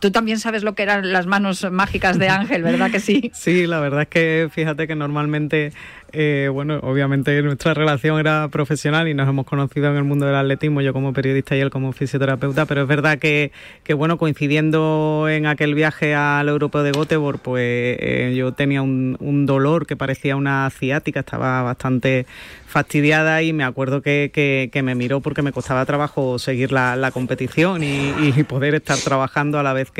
Tú 0.00 0.10
también 0.10 0.38
sabes 0.40 0.64
lo 0.64 0.74
que 0.74 0.82
eran 0.82 1.12
las 1.12 1.26
manos 1.26 1.70
mágicas 1.70 2.18
de 2.18 2.28
Ángel, 2.28 2.62
¿verdad 2.62 2.90
que 2.90 3.00
sí? 3.00 3.30
Sí, 3.34 3.66
la 3.66 3.78
verdad 3.80 4.02
es 4.02 4.08
que 4.08 4.48
fíjate 4.50 4.86
que 4.88 4.96
normalmente 4.96 5.72
eh, 6.12 6.48
bueno, 6.52 6.78
obviamente 6.82 7.42
nuestra 7.42 7.74
relación 7.74 8.18
era 8.18 8.48
profesional 8.48 9.08
y 9.08 9.14
nos 9.14 9.28
hemos 9.28 9.46
conocido 9.46 9.88
en 9.90 9.96
el 9.96 10.04
mundo 10.04 10.26
del 10.26 10.36
atletismo, 10.36 10.80
yo 10.80 10.92
como 10.92 11.12
periodista 11.12 11.56
y 11.56 11.60
él 11.60 11.70
como 11.70 11.92
fisioterapeuta, 11.92 12.64
pero 12.66 12.82
es 12.82 12.88
verdad 12.88 13.18
que, 13.18 13.52
que 13.82 13.94
bueno, 13.94 14.16
coincidiendo 14.16 15.26
en 15.28 15.46
aquel 15.46 15.74
viaje 15.74 16.14
al 16.14 16.48
europeo 16.48 16.82
de 16.82 16.92
Göteborg, 16.92 17.40
pues 17.40 17.96
eh, 18.00 18.34
yo 18.36 18.52
tenía 18.52 18.82
un, 18.82 19.16
dolor 19.46 19.86
que 19.86 19.96
parecía 19.96 20.34
una 20.36 20.68
ciática, 20.70 21.20
estaba 21.20 21.62
bastante 21.62 22.26
fastidiada 22.66 23.42
y 23.42 23.52
me 23.52 23.64
acuerdo 23.64 24.02
que, 24.02 24.30
que, 24.32 24.82
me 24.82 24.94
miró 24.94 25.20
porque 25.20 25.42
me 25.42 25.52
costaba 25.52 25.84
trabajo 25.84 26.38
seguir 26.38 26.72
la, 26.72 26.96
la 26.96 27.10
competición 27.10 27.82
y, 27.82 28.32
poder 28.46 28.74
estar 28.74 28.98
trabajando 28.98 29.58
a 29.58 29.62
la 29.62 29.72
vez 29.72 29.90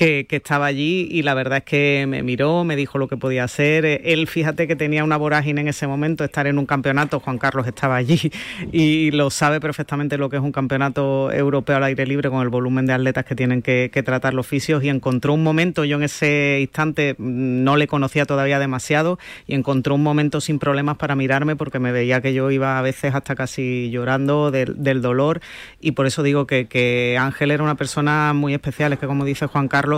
que, 0.00 0.26
estaba 0.30 0.64
allí 0.64 1.08
y 1.10 1.22
la 1.22 1.34
verdad 1.34 1.58
es 1.58 1.64
que 1.64 2.06
me 2.08 2.22
miró, 2.22 2.64
me 2.64 2.74
dijo 2.74 2.96
lo 2.96 3.06
que 3.06 3.18
podía 3.18 3.44
hacer. 3.44 3.84
Él, 3.84 4.26
fíjate 4.28 4.66
que 4.66 4.74
tenía 4.74 5.04
una 5.04 5.18
vorágine 5.18 5.60
en 5.60 5.68
ese 5.68 5.86
momento, 5.86 6.24
estar 6.24 6.46
en 6.46 6.58
un 6.58 6.64
campeonato, 6.64 7.20
Juan 7.20 7.36
Carlos 7.36 7.66
estaba 7.66 7.96
allí 7.96 8.32
y 8.72 9.10
lo 9.10 9.28
sabe 9.28 9.60
perfectamente 9.60 10.16
lo 10.16 10.30
que 10.30 10.36
es 10.36 10.42
un 10.42 10.52
campeonato 10.52 11.30
europeo 11.30 11.76
al 11.76 11.84
aire 11.84 12.06
libre 12.06 12.30
con 12.30 12.40
el 12.40 12.48
volumen 12.48 12.86
de 12.86 12.94
atletas 12.94 13.26
que 13.26 13.34
tienen 13.34 13.60
que, 13.60 13.90
tratar 14.00 14.32
los 14.32 14.46
fisios 14.46 14.82
y 14.82 14.88
encontró 14.88 15.34
un 15.34 15.42
momento, 15.42 15.84
yo 15.84 15.98
en 15.98 16.04
ese 16.04 16.58
instante 16.62 17.14
no 17.18 17.76
le 17.76 17.86
conocía 17.86 18.24
todavía 18.24 18.58
demasiado 18.58 19.18
y 19.46 19.54
encontró 19.54 19.96
un 19.96 20.02
momento 20.02 20.40
sin 20.40 20.58
problemas 20.58 20.96
para 20.96 21.14
mirarme 21.14 21.54
porque 21.56 21.78
me 21.78 21.92
veía 21.92 22.22
que 22.22 22.32
yo 22.32 22.50
iba 22.50 22.78
a 22.78 22.82
veces 22.82 23.14
hasta 23.14 23.34
casi 23.34 23.90
llorando 23.90 24.50
del, 24.50 25.02
dolor 25.02 25.42
y 25.82 25.92
por 25.92 26.06
eso 26.06 26.22
digo 26.22 26.46
que 26.46 27.18
Ángel 27.20 27.50
era 27.50 27.62
una 27.62 27.74
persona 27.74 28.32
muy 28.32 28.54
especial, 28.54 28.94
es 28.94 28.98
que 28.98 29.06
como 29.06 29.26
dice 29.26 29.44
Juan 29.46 29.68
Carlos, 29.68 29.89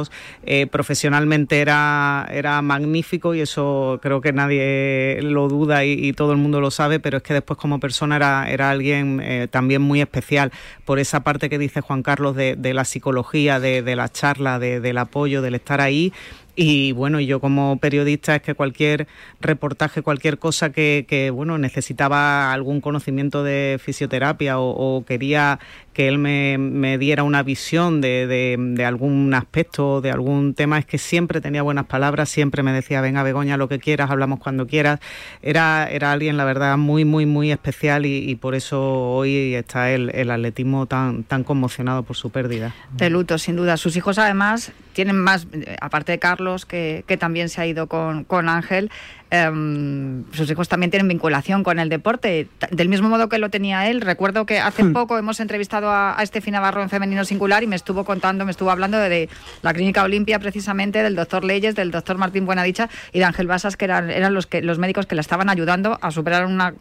eh, 0.45 0.67
profesionalmente 0.67 1.61
era, 1.61 2.29
era 2.31 2.61
magnífico 2.63 3.35
y 3.35 3.41
eso 3.41 3.99
creo 4.03 4.21
que 4.21 4.33
nadie 4.33 5.19
lo 5.23 5.49
duda 5.49 5.85
y, 5.85 6.13
todo 6.13 6.33
el 6.33 6.39
mundo 6.39 6.61
lo 6.61 6.71
sabe, 6.71 7.01
pero 7.01 7.19
es 7.19 7.23
que 7.23 7.33
después 7.33 7.59
como 7.59 7.81
persona 7.81 8.17
era, 8.17 8.51
era 8.51 8.71
alguien 8.71 9.21
eh, 9.23 9.49
también 9.51 9.81
muy 9.81 10.01
especial. 10.01 10.53
Por 10.85 10.99
esa 10.99 11.21
parte 11.21 11.49
que 11.49 11.59
dice 11.59 11.81
Juan 11.81 12.03
Carlos 12.03 12.37
de, 12.37 12.57
la 12.75 12.85
psicología, 12.85 13.61
de, 13.61 13.97
la 13.97 14.09
charla, 14.11 14.59
del 14.59 14.99
apoyo, 14.99 15.43
del 15.43 15.55
estar 15.55 15.81
ahí 15.81 16.13
y 16.55 16.93
bueno, 16.93 17.19
yo 17.19 17.41
como 17.41 17.79
periodista 17.79 18.37
es 18.37 18.43
que 18.43 18.55
cualquier 18.55 19.07
reportaje, 19.41 20.03
cualquier 20.03 20.39
cosa 20.39 20.71
que, 20.71 21.31
bueno, 21.35 21.57
necesitaba 21.57 22.53
algún 22.53 22.83
conocimiento 22.83 23.43
de 23.43 23.81
fisioterapia 23.83 24.59
o, 24.59 25.05
quería 25.07 25.59
que 25.95 26.09
él 26.09 26.19
me, 26.19 26.99
diera 26.99 27.23
una 27.23 27.43
visión 27.43 28.01
de, 28.01 28.27
de, 28.27 28.85
algún 28.85 29.33
aspecto, 29.35 30.01
de 30.01 30.11
algún 30.11 30.55
tema, 30.55 30.79
es 30.79 30.85
que 30.85 30.99
siempre 30.99 31.41
tenía 31.41 31.63
buenas 31.63 31.87
palabras, 31.87 32.29
siempre 32.29 32.63
me 32.63 32.73
decía, 32.73 33.01
venga 33.01 33.23
Begoña, 33.23 33.57
lo 33.57 33.69
que 33.69 33.79
quieras, 33.79 34.11
hablamos 34.11 34.39
cuando 34.39 34.67
quieras. 34.67 35.01
Era, 35.43 35.89
era 35.91 36.13
alguien, 36.13 36.37
la 36.37 36.45
verdad, 36.45 36.77
muy, 36.77 37.05
muy, 37.05 37.25
muy 37.25 37.51
especial 37.51 38.05
y, 38.05 38.35
por 38.37 38.55
eso 38.55 38.83
hoy 38.83 39.55
está 39.55 39.91
el, 39.91 40.11
el, 40.15 40.31
atletismo 40.31 40.87
tan, 40.87 41.25
tan 41.25 41.45
conmocionado 41.45 42.03
por 42.03 42.17
su 42.17 42.31
pérdida. 42.31 42.75
De 42.93 43.09
luto, 43.11 43.39
sin 43.39 43.57
duda. 43.57 43.77
Sus 43.77 43.97
hijos 43.97 44.19
además 44.19 44.73
tienen 44.93 45.17
más, 45.17 45.47
aparte 45.81 46.13
de 46.13 46.19
Carlos, 46.19 46.42
que, 46.67 47.05
también 47.19 47.49
se 47.49 47.61
ha 47.61 47.67
ido 47.67 47.87
con, 47.87 48.25
con 48.25 48.49
Ángel, 48.49 48.91
em, 49.33 50.25
sus 50.33 50.51
hijos 50.51 50.69
también 50.69 50.91
tienen 50.91 51.09
vinculación 51.09 51.65
con 51.65 51.79
el 51.79 51.89
deporte, 51.89 52.49
del 52.71 52.89
mismo 52.89 53.09
modo 53.09 53.29
que 53.29 53.39
lo 53.39 53.51
tenía 53.51 53.89
él. 53.89 54.01
Recuerdo 54.01 54.47
que 54.47 54.61
hace 54.61 54.85
hmm. 54.85 54.93
poco 54.93 55.19
hemos 55.19 55.41
entrevistado 55.41 55.91
a, 55.91 56.19
a 56.19 56.23
Estefi 56.23 56.51
Navarro 56.51 56.83
en 56.83 56.91
Femenino 56.91 57.25
Singular 57.25 57.63
y 57.63 57.67
me 57.67 57.77
estuvo 57.77 58.05
contando, 58.05 58.45
me 58.45 58.51
estuvo 58.51 58.71
hablando 58.71 58.99
de, 58.99 59.29
la 59.63 59.73
Clínica 59.73 60.03
Olimpia 60.03 60.39
precisamente, 60.39 61.03
del 61.03 61.17
doctor 61.17 61.45
Leyes, 61.45 61.75
del 61.75 61.91
doctor 61.91 62.19
Martín 62.19 62.47
Buenadicha 62.47 62.89
y 63.13 63.19
de 63.19 63.25
Ángel 63.25 63.47
Basas, 63.47 63.77
que 63.77 63.85
eran, 63.87 64.11
eran 64.11 64.35
los, 64.35 64.47
que, 64.47 64.63
los 64.63 64.79
médicos 64.79 65.07
que 65.07 65.15
la 65.15 65.21
estaban 65.21 65.49
ayudando 65.49 65.99
a 66.01 66.11
superar 66.11 66.47
una, 66.47 66.75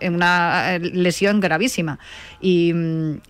una 0.00 0.74
eh, 0.74 0.80
lesión 0.80 1.40
gravísima. 1.40 1.98
Y, 2.40 2.72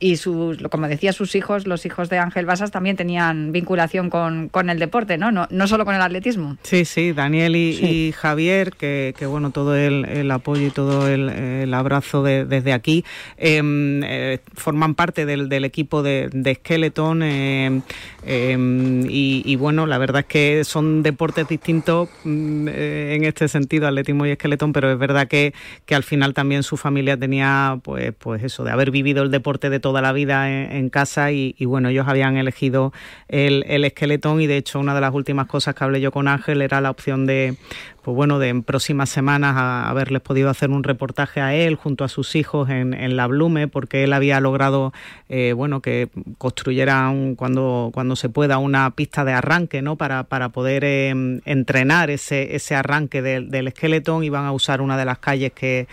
y 0.01 0.17
sus, 0.17 0.59
como 0.71 0.89
decía, 0.89 1.13
sus 1.13 1.35
hijos, 1.35 1.67
los 1.67 1.87
hijos 1.87 2.09
de 2.09 2.19
Ángel 2.19 2.47
Basas 2.47 2.71
también 2.71 2.97
tenían 2.97 3.53
vinculación 3.53 4.11
con, 4.11 4.49
con 4.49 4.71
el 4.71 4.79
deporte, 4.79 5.19
¿no? 5.19 5.33
¿no? 5.33 5.47
No 5.51 5.67
solo 5.67 5.85
con 5.85 5.95
el 5.95 6.03
atletismo. 6.03 6.57
Sí, 6.63 6.85
sí, 6.85 7.13
Daniel 7.13 7.57
y, 7.57 8.13
Javier, 8.13 8.68
que, 8.71 9.15
bueno, 9.27 9.51
todo 9.51 9.77
el, 9.77 10.31
apoyo 10.31 10.67
y 10.67 10.71
todo 10.71 11.09
el, 11.09 11.73
abrazo 11.75 12.23
de, 12.23 12.45
desde 12.45 12.73
aquí, 12.73 13.05
em, 13.37 14.03
eh, 14.05 14.39
forman 14.55 14.95
parte 14.95 15.27
del, 15.27 15.65
equipo 15.65 16.03
de, 16.03 16.29
de 16.33 16.55
Skeleton 16.55 17.23
em, 17.23 17.83
em, 18.25 19.05
y, 19.09 19.57
bueno, 19.57 19.87
la 19.87 19.99
verdad 19.99 20.21
es 20.21 20.27
que 20.27 20.65
son 20.65 21.03
deportes 21.03 21.49
distintos 21.49 22.09
mm, 22.25 22.69
eh, 22.69 23.15
en 23.17 23.25
este 23.25 23.49
sentido, 23.49 23.87
atletismo 23.87 24.27
y 24.27 24.35
Skeleton, 24.35 24.73
pero 24.73 24.91
es 24.91 24.99
verdad 24.99 25.29
que, 25.29 25.55
que 25.87 25.95
al 25.95 26.03
final 26.03 26.35
también 26.35 26.63
su 26.63 26.77
familia 26.77 27.17
tenía, 27.17 27.79
pues, 27.83 28.13
pues 28.19 28.43
eso, 28.43 28.65
de 28.65 28.71
haber 28.71 28.91
vivido 28.91 29.23
el 29.23 29.31
deporte 29.31 29.71
de 29.71 29.81
toda 29.81 30.03
la 30.03 30.13
vida 30.13 30.51
en, 30.51 30.89
casa 30.89 31.33
y, 31.33 31.55
y, 31.59 31.67
bueno, 31.67 31.91
ellos 31.91 32.09
habían 32.09 32.37
elegido 32.37 32.93
el, 33.29 33.65
el 33.69 33.89
Skeleton 33.91 34.41
y 34.41 34.47
de 34.47 34.57
hecho 34.57 34.81
una 34.81 34.95
de 34.95 35.01
las 35.01 35.15
últimas 35.15 35.47
cosas 35.47 35.75
que 35.75 35.85
hablé 35.85 36.01
yo 36.01 36.13
con 36.13 36.29
Ángel 36.29 36.63
era 36.63 36.81
la 36.81 36.91
opción 36.91 37.27
de, 37.27 37.57
pues 38.03 38.15
bueno, 38.15 38.39
de 38.39 38.49
en 38.49 38.63
próximas 38.63 39.11
semanas 39.11 39.57
haberles 39.57 40.23
podido 40.23 40.51
hacer 40.51 40.71
un 40.71 40.85
reportaje 40.85 41.41
a 41.41 41.55
él 41.55 41.75
junto 41.75 42.05
a 42.05 42.09
sus 42.09 42.37
hijos 42.37 42.71
en, 42.71 42.95
en 42.95 43.17
la 43.17 43.27
Blume, 43.27 43.69
porque 43.69 44.05
él 44.05 44.13
había 44.13 44.41
logrado, 44.41 44.93
eh, 45.29 45.53
bueno, 45.53 45.81
que 45.81 46.09
construyeran 46.39 47.35
cuando, 47.35 47.91
cuando 47.93 48.17
se 48.17 48.29
pueda 48.29 48.59
una 48.59 48.91
pista 48.93 49.25
de 49.25 49.33
arranque, 49.33 49.83
¿no? 49.83 49.97
Para, 49.97 50.25
para 50.25 50.49
poder 50.51 50.85
eh, 50.85 51.11
entrenar 51.45 52.11
ese, 52.11 52.57
ese 52.57 52.75
arranque 52.75 53.23
del, 53.23 53.69
esqueleto. 53.69 54.23
Iban 54.23 54.45
a 54.45 54.53
usar 54.53 54.81
una 54.81 54.97
de 54.97 55.05
las 55.05 55.19
calles 55.19 55.53
que, 55.53 55.89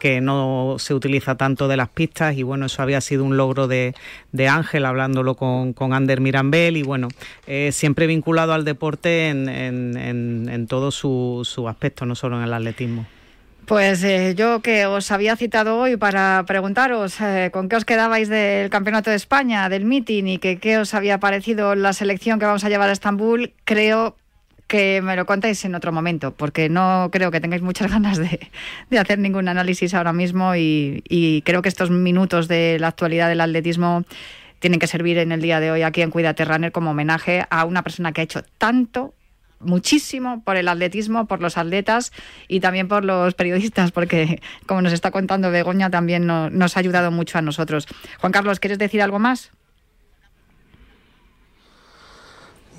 que 0.00 0.20
no 0.20 0.76
se 0.78 0.94
utiliza 0.94 1.36
tanto 1.36 1.68
de 1.68 1.76
las 1.76 1.88
pistas 1.90 2.36
y 2.36 2.42
bueno, 2.42 2.66
eso 2.66 2.82
había 2.82 3.00
sido 3.00 3.22
un 3.22 3.36
logro 3.36 3.68
de, 3.68 3.94
de 4.32 4.48
Ángel 4.48 4.84
hablándolo 4.86 5.36
con, 5.36 5.72
con 5.74 5.92
Ander 5.92 6.20
Mirambel 6.20 6.76
y 6.76 6.82
bueno, 6.82 7.06
eh, 7.46 7.70
siempre 7.70 8.08
vinculado 8.08 8.52
al 8.52 8.64
deporte 8.64 9.28
en, 9.28 9.48
en, 9.48 10.48
en, 10.48 10.66
todo 10.66 10.90
su, 10.90 11.42
su, 11.44 11.68
aspecto, 11.68 12.06
no 12.06 12.16
solo 12.16 12.38
en 12.38 12.44
el 12.44 12.52
atletismo. 12.52 13.06
Pues 13.66 14.02
eh, 14.02 14.34
yo 14.36 14.60
que 14.62 14.86
os 14.86 15.12
había 15.12 15.36
citado 15.36 15.78
hoy 15.78 15.96
para 15.96 16.42
preguntaros 16.46 17.20
eh, 17.20 17.50
con 17.52 17.68
qué 17.68 17.76
os 17.76 17.84
quedabais 17.84 18.28
del 18.28 18.70
Campeonato 18.70 19.10
de 19.10 19.16
España, 19.16 19.68
del 19.68 19.84
meeting 19.84 20.24
y 20.24 20.38
que 20.38 20.58
qué 20.58 20.78
os 20.78 20.94
había 20.94 21.20
parecido 21.20 21.76
la 21.76 21.92
selección 21.92 22.40
que 22.40 22.46
vamos 22.46 22.64
a 22.64 22.68
llevar 22.68 22.88
a 22.88 22.92
Estambul, 22.92 23.52
creo 23.64 24.16
que 24.70 25.02
me 25.02 25.16
lo 25.16 25.26
contéis 25.26 25.64
en 25.64 25.74
otro 25.74 25.90
momento, 25.90 26.30
porque 26.32 26.68
no 26.68 27.08
creo 27.10 27.32
que 27.32 27.40
tengáis 27.40 27.60
muchas 27.60 27.90
ganas 27.96 28.18
de, 28.18 28.38
hacer 28.96 29.18
ningún 29.18 29.48
análisis 29.48 29.92
ahora 29.94 30.12
mismo 30.12 30.54
y, 30.54 31.42
creo 31.44 31.60
que 31.60 31.68
estos 31.68 31.90
minutos 31.90 32.46
de 32.46 32.78
la 32.78 32.86
actualidad 32.86 33.28
del 33.28 33.40
atletismo 33.40 34.04
tienen 34.60 34.78
que 34.78 34.86
servir 34.86 35.18
en 35.18 35.32
el 35.32 35.42
día 35.42 35.58
de 35.58 35.72
hoy 35.72 35.82
aquí 35.82 36.02
en 36.02 36.10
Cuídate 36.10 36.44
Runner 36.44 36.70
como 36.70 36.92
homenaje 36.92 37.44
a 37.50 37.64
una 37.64 37.82
persona 37.82 38.12
que 38.12 38.20
ha 38.20 38.24
hecho 38.24 38.42
tanto 38.58 39.12
muchísimo 39.58 40.40
por 40.44 40.56
el 40.56 40.68
atletismo, 40.68 41.26
por 41.26 41.42
los 41.42 41.58
atletas 41.58 42.12
y 42.46 42.60
también 42.60 42.86
por 42.86 43.04
los 43.04 43.34
periodistas, 43.34 43.90
porque 43.90 44.40
como 44.66 44.82
nos 44.82 44.92
está 44.92 45.10
contando 45.10 45.50
Begoña, 45.50 45.90
también 45.90 46.26
nos 46.26 46.76
ha 46.76 46.80
ayudado 46.80 47.10
mucho 47.10 47.38
a 47.38 47.42
nosotros. 47.42 47.88
Juan 48.20 48.32
Carlos, 48.32 48.60
¿quieres 48.60 48.78
decir 48.78 49.02
algo 49.02 49.18
más? 49.18 49.50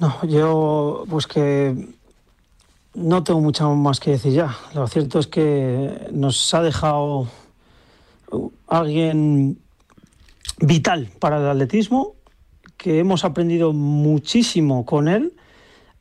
No, 0.01 0.17
yo 0.23 1.05
pues 1.07 1.27
que 1.27 1.75
no 2.95 3.23
tengo 3.23 3.39
mucho 3.39 3.69
más 3.75 3.99
que 3.99 4.09
decir 4.09 4.33
ya. 4.33 4.57
Lo 4.73 4.87
cierto 4.87 5.19
es 5.19 5.27
que 5.27 6.07
nos 6.11 6.51
ha 6.55 6.63
dejado 6.63 7.27
alguien 8.65 9.59
vital 10.59 11.07
para 11.19 11.37
el 11.37 11.45
atletismo, 11.45 12.15
que 12.77 12.97
hemos 12.97 13.23
aprendido 13.23 13.73
muchísimo 13.73 14.87
con 14.87 15.07
él, 15.07 15.33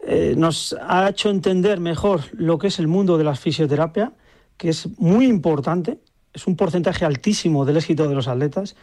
eh, 0.06 0.32
nos 0.34 0.74
ha 0.80 1.06
hecho 1.10 1.28
entender 1.28 1.78
mejor 1.78 2.22
lo 2.32 2.58
que 2.58 2.68
es 2.68 2.78
el 2.78 2.88
mundo 2.88 3.18
de 3.18 3.24
la 3.24 3.34
fisioterapia, 3.34 4.14
que 4.56 4.70
es 4.70 4.98
muy 4.98 5.26
importante, 5.26 5.98
es 6.32 6.46
un 6.46 6.56
porcentaje 6.56 7.04
altísimo 7.04 7.66
del 7.66 7.76
éxito 7.76 8.08
de 8.08 8.14
los 8.14 8.28
atletas. 8.28 8.76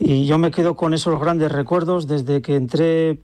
Y 0.00 0.26
yo 0.26 0.36
me 0.36 0.50
quedo 0.50 0.74
con 0.74 0.94
esos 0.94 1.20
grandes 1.20 1.52
recuerdos 1.52 2.08
desde 2.08 2.42
que 2.42 2.56
entré 2.56 3.20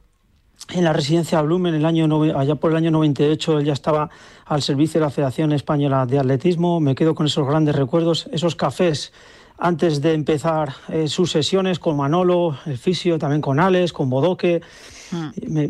en 0.71 0.85
la 0.85 0.93
residencia 0.93 1.41
Blumen, 1.43 1.75
el 1.75 1.87
año, 1.87 2.23
allá 2.37 2.57
por 2.57 2.73
el 2.73 2.77
año 2.77 2.91
98, 2.91 3.59
él 3.59 3.65
ya 3.67 3.73
estaba 3.73 4.11
al 4.45 4.63
servicio 4.63 5.01
de 5.01 5.07
la 5.07 5.11
Federación 5.11 5.53
Española 5.53 6.07
de 6.07 6.19
Atletismo. 6.19 6.81
Me 6.81 6.95
quedo 6.95 7.15
con 7.15 7.27
esos 7.27 7.47
grandes 7.47 7.77
recuerdos, 7.77 8.29
esos 8.33 8.57
cafés 8.57 9.13
antes 9.59 10.03
de 10.03 10.13
empezar 10.13 10.75
eh, 10.89 11.09
sus 11.09 11.31
sesiones 11.31 11.79
con 11.79 11.97
Manolo, 11.97 12.59
el 12.67 12.77
fisio, 12.77 13.19
también 13.19 13.41
con 13.41 13.59
Alex, 13.59 13.93
con 13.93 14.11
Bodoque. 14.11 14.61
Mm. 15.11 15.29
Me, 15.49 15.65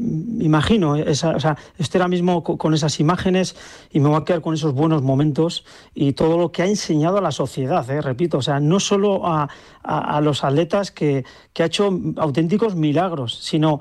imagino, 0.44 0.96
esa, 0.96 1.36
o 1.36 1.40
sea, 1.40 1.56
estoy 1.78 2.00
ahora 2.00 2.08
mismo 2.08 2.42
con, 2.42 2.74
esas 2.74 2.98
imágenes 3.00 3.54
y 3.92 4.00
me 4.00 4.08
voy 4.08 4.18
a 4.20 4.24
quedar 4.24 4.40
con 4.40 4.54
esos 4.54 4.72
buenos 4.72 5.02
momentos 5.02 5.64
y 5.94 6.14
todo 6.14 6.38
lo 6.38 6.50
que 6.50 6.62
ha 6.62 6.66
enseñado 6.66 7.18
a 7.18 7.20
la 7.20 7.30
sociedad, 7.30 7.88
eh, 7.90 8.00
repito, 8.00 8.38
o 8.38 8.42
sea, 8.42 8.60
no 8.60 8.80
solo 8.80 9.26
a, 9.26 9.48
a, 9.82 10.16
a 10.16 10.20
los 10.20 10.42
atletas 10.42 10.90
que, 10.90 11.24
que, 11.52 11.62
ha 11.62 11.66
hecho 11.66 11.96
auténticos 12.16 12.74
milagros, 12.74 13.38
sino 13.42 13.80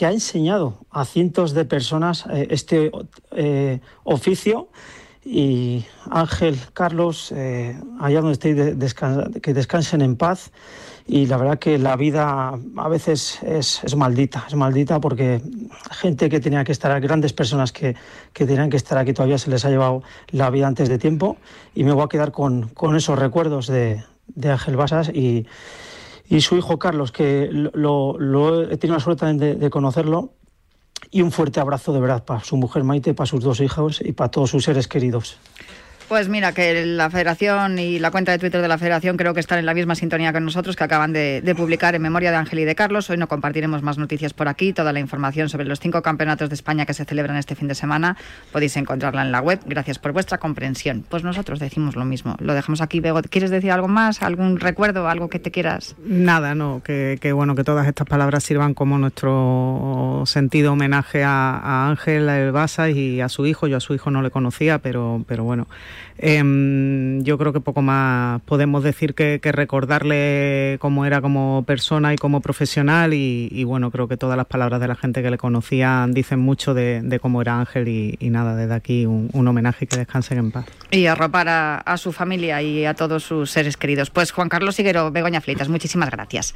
que 0.00 0.06
ha 0.06 0.12
enseñado 0.12 0.78
a 0.90 1.04
cientos 1.04 1.52
de 1.52 1.66
personas 1.66 2.24
eh, 2.32 2.46
este 2.48 2.90
eh, 3.32 3.80
oficio. 4.02 4.70
Y 5.22 5.84
Ángel, 6.10 6.58
Carlos, 6.72 7.30
eh, 7.36 7.78
allá 8.00 8.22
donde 8.22 8.32
estéis, 8.32 8.94
que 9.42 9.52
descansen 9.52 10.00
en 10.00 10.16
paz. 10.16 10.52
Y 11.06 11.26
la 11.26 11.36
verdad 11.36 11.58
que 11.58 11.76
la 11.76 11.96
vida 11.96 12.58
a 12.76 12.88
veces 12.88 13.42
es, 13.42 13.84
es, 13.84 13.94
maldita, 13.94 14.46
es 14.48 14.54
maldita 14.54 15.02
porque 15.02 15.42
gente 15.90 16.30
que 16.30 16.40
tenía 16.40 16.64
que 16.64 16.72
estar, 16.72 16.98
grandes 17.02 17.34
personas 17.34 17.70
que, 17.70 17.94
que 18.32 18.46
tenían 18.46 18.70
que 18.70 18.78
estar 18.78 18.96
aquí 18.96 19.12
todavía 19.12 19.36
se 19.36 19.50
les 19.50 19.66
ha 19.66 19.68
llevado 19.68 20.02
la 20.30 20.48
vida 20.48 20.66
antes 20.66 20.88
de 20.88 20.96
tiempo. 20.96 21.36
Y 21.74 21.84
me 21.84 21.92
voy 21.92 22.04
a 22.04 22.08
quedar 22.08 22.32
con, 22.32 22.68
con 22.68 22.96
esos 22.96 23.18
recuerdos 23.18 23.66
de, 23.66 24.02
de 24.28 24.50
Ángel 24.50 24.76
Basas 24.76 25.10
y, 25.10 25.46
y 26.30 26.40
su 26.42 26.56
hijo 26.56 26.78
Carlos, 26.78 27.10
que 27.10 27.48
lo, 27.50 28.16
lo 28.16 28.62
he 28.62 28.76
tenido 28.76 28.96
la 28.96 29.00
suerte 29.02 29.26
de, 29.34 29.56
de, 29.56 29.70
conocerlo. 29.70 30.32
Y 31.10 31.22
un 31.22 31.32
fuerte 31.32 31.58
abrazo 31.58 31.92
de 31.92 31.98
verdad 31.98 32.24
para 32.24 32.44
su 32.44 32.56
mujer 32.56 32.84
Maite, 32.84 33.14
para 33.14 33.26
sus 33.26 33.42
dos 33.42 33.60
hijos 33.60 34.00
y 34.00 34.12
para 34.12 34.30
todos 34.30 34.50
sus 34.50 34.62
seres 34.62 34.86
queridos. 34.86 35.38
Pues 36.10 36.28
mira, 36.28 36.52
que 36.52 36.84
la 36.86 37.08
Federación 37.08 37.78
y 37.78 38.00
la 38.00 38.10
cuenta 38.10 38.32
de 38.32 38.38
Twitter 38.40 38.60
de 38.60 38.66
la 38.66 38.78
Federación 38.78 39.16
creo 39.16 39.32
que 39.32 39.38
están 39.38 39.60
en 39.60 39.64
la 39.64 39.74
misma 39.74 39.94
sintonía 39.94 40.32
que 40.32 40.40
nosotros, 40.40 40.74
que 40.74 40.82
acaban 40.82 41.12
de, 41.12 41.54
publicar 41.56 41.94
en 41.94 42.02
memoria 42.02 42.32
de 42.32 42.36
Ángel 42.36 42.58
y 42.58 42.64
de 42.64 42.74
Carlos. 42.74 43.08
Hoy 43.10 43.16
no 43.16 43.28
compartiremos 43.28 43.84
más 43.84 43.96
noticias 43.96 44.34
por 44.34 44.48
aquí. 44.48 44.72
Toda 44.72 44.92
la 44.92 44.98
información 44.98 45.48
sobre 45.48 45.66
los 45.66 45.78
cinco 45.78 46.02
campeonatos 46.02 46.48
de 46.48 46.56
España 46.56 46.84
que 46.84 46.94
se 46.94 47.04
celebran 47.04 47.36
este 47.36 47.54
fin 47.54 47.68
de 47.68 47.76
semana 47.76 48.16
podéis 48.50 48.76
encontrarla 48.76 49.22
en 49.22 49.30
la 49.30 49.40
web. 49.40 49.60
Gracias 49.66 50.00
por 50.00 50.10
vuestra 50.10 50.38
comprensión. 50.38 51.04
Pues 51.08 51.22
nosotros 51.22 51.60
decimos 51.60 51.94
lo 51.94 52.04
mismo. 52.04 52.34
Lo 52.40 52.54
dejamos 52.54 52.80
aquí. 52.80 52.98
Bego, 52.98 53.22
¿quieres 53.22 53.50
decir 53.50 53.70
algo 53.70 53.86
más? 53.86 54.20
¿Algún 54.20 54.58
recuerdo? 54.58 55.08
¿Algo 55.08 55.28
que 55.28 55.38
te 55.38 55.52
quieras? 55.52 55.94
Nada, 56.04 56.56
no. 56.56 56.82
Que, 56.82 57.18
que 57.20 57.30
bueno, 57.30 57.54
que 57.54 57.62
todas 57.62 57.86
estas 57.86 58.08
palabras 58.08 58.42
sirvan 58.42 58.74
como 58.74 58.98
nuestro 58.98 60.24
sentido 60.26 60.72
homenaje 60.72 61.22
a, 61.22 61.56
a 61.56 61.88
Ángel 61.88 62.50
Basa 62.50 62.90
y 62.90 63.20
a 63.20 63.28
su 63.28 63.46
hijo. 63.46 63.68
Yo 63.68 63.76
a 63.76 63.80
su 63.80 63.94
hijo 63.94 64.10
no 64.10 64.22
le 64.22 64.32
conocía, 64.32 64.80
pero, 64.80 65.24
pero 65.28 65.44
bueno. 65.44 65.68
Eh, 66.18 67.18
yo 67.22 67.38
creo 67.38 67.52
que 67.52 67.60
poco 67.60 67.80
más 67.80 68.42
podemos 68.42 68.82
decir 68.82 69.14
que, 69.14 69.40
que, 69.42 69.52
recordarle 69.52 70.76
cómo 70.80 71.06
era 71.06 71.20
como 71.20 71.64
persona 71.66 72.12
y 72.12 72.16
como 72.16 72.40
profesional 72.40 73.14
y, 73.14 73.48
y, 73.50 73.64
bueno, 73.64 73.90
creo 73.90 74.06
que 74.06 74.16
todas 74.16 74.36
las 74.36 74.46
palabras 74.46 74.80
de 74.80 74.88
la 74.88 74.96
gente 74.96 75.22
que 75.22 75.30
le 75.30 75.38
conocían 75.38 76.12
dicen 76.12 76.38
mucho 76.38 76.74
de, 76.74 77.00
de 77.02 77.20
cómo 77.20 77.40
era 77.40 77.58
Ángel 77.58 77.88
y, 77.88 78.16
y 78.20 78.30
nada, 78.30 78.54
desde 78.54 78.74
aquí 78.74 79.06
un, 79.06 79.30
un, 79.32 79.48
homenaje 79.48 79.86
y 79.86 79.88
que 79.88 79.96
descansen 79.96 80.38
en 80.38 80.50
paz. 80.50 80.66
Y 80.90 81.06
arropar 81.06 81.48
a, 81.48 81.78
a, 81.78 81.96
su 81.96 82.12
familia 82.12 82.60
y 82.60 82.84
a 82.84 82.94
todos 82.94 83.24
sus 83.24 83.50
seres 83.50 83.76
queridos. 83.76 84.10
Pues 84.10 84.30
Juan 84.32 84.48
Carlos 84.48 84.78
Higuero, 84.78 85.10
Begoña 85.10 85.40
Fleitas, 85.40 85.68
muchísimas 85.68 86.10
gracias. 86.10 86.54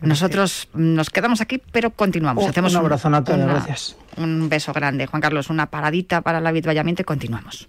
Nosotros 0.00 0.68
nos 0.74 1.10
quedamos 1.10 1.40
aquí, 1.40 1.62
pero 1.72 1.90
continuamos. 1.90 2.44
Oh, 2.44 2.48
Hacemos 2.48 2.74
un 2.74 2.80
abrazo, 2.80 3.08
Natalia, 3.08 3.46
gracias. 3.46 3.96
Un 4.16 4.48
beso 4.48 4.72
grande. 4.72 5.06
Juan 5.06 5.22
Carlos, 5.22 5.48
una 5.48 5.66
paradita 5.66 6.20
para 6.20 6.38
el 6.38 6.46
avituallamiento 6.46 7.02
y 7.02 7.04
continuamos. 7.04 7.68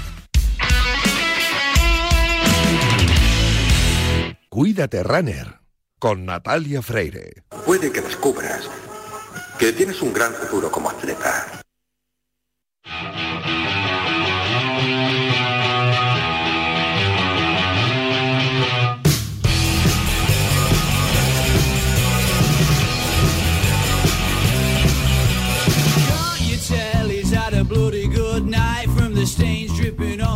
Cuídate 4.53 5.01
Runner 5.01 5.61
con 5.97 6.25
Natalia 6.25 6.81
Freire. 6.81 7.45
Puede 7.65 7.89
que 7.89 8.01
descubras 8.01 8.69
que 9.57 9.71
tienes 9.71 10.01
un 10.01 10.11
gran 10.11 10.33
futuro 10.33 10.69
como 10.69 10.89
atleta. 10.89 11.61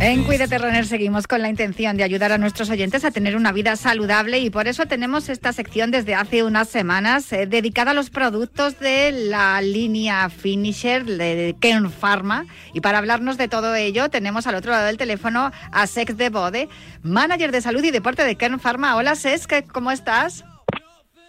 En 0.06 0.22
Cuídate 0.22 0.56
Runner 0.58 0.86
seguimos 0.86 1.26
con 1.26 1.42
la 1.42 1.48
intención 1.48 1.96
de 1.96 2.04
ayudar 2.04 2.30
a 2.30 2.38
nuestros 2.38 2.70
oyentes 2.70 3.04
a 3.04 3.10
tener 3.10 3.34
una 3.34 3.50
vida 3.50 3.74
saludable 3.74 4.38
y 4.38 4.50
por 4.50 4.68
eso 4.68 4.86
tenemos 4.86 5.28
esta 5.28 5.52
sección 5.52 5.90
desde 5.90 6.14
hace 6.14 6.44
unas 6.44 6.68
semanas 6.68 7.32
eh, 7.32 7.48
dedicada 7.48 7.90
a 7.90 7.94
los 7.94 8.10
productos 8.10 8.78
de 8.78 9.10
la 9.10 9.60
línea 9.60 10.30
Finisher 10.30 11.04
de 11.04 11.56
Ken 11.58 11.90
Pharma. 11.90 12.46
Y 12.72 12.82
para 12.82 12.98
hablarnos 12.98 13.36
de 13.36 13.48
todo 13.48 13.74
ello 13.74 14.08
tenemos 14.08 14.46
al 14.46 14.54
otro 14.54 14.70
lado 14.70 14.86
del 14.86 14.96
teléfono 14.96 15.50
a 15.72 15.86
Sex 15.88 16.16
de 16.16 16.30
Bode, 16.30 16.68
manager 17.02 17.50
de 17.50 17.60
salud 17.60 17.82
y 17.82 17.90
deporte 17.90 18.22
de 18.22 18.36
Ken 18.36 18.60
Pharma. 18.60 18.94
Hola 18.94 19.16
Sex, 19.16 19.48
¿cómo 19.72 19.90
estás? 19.90 20.44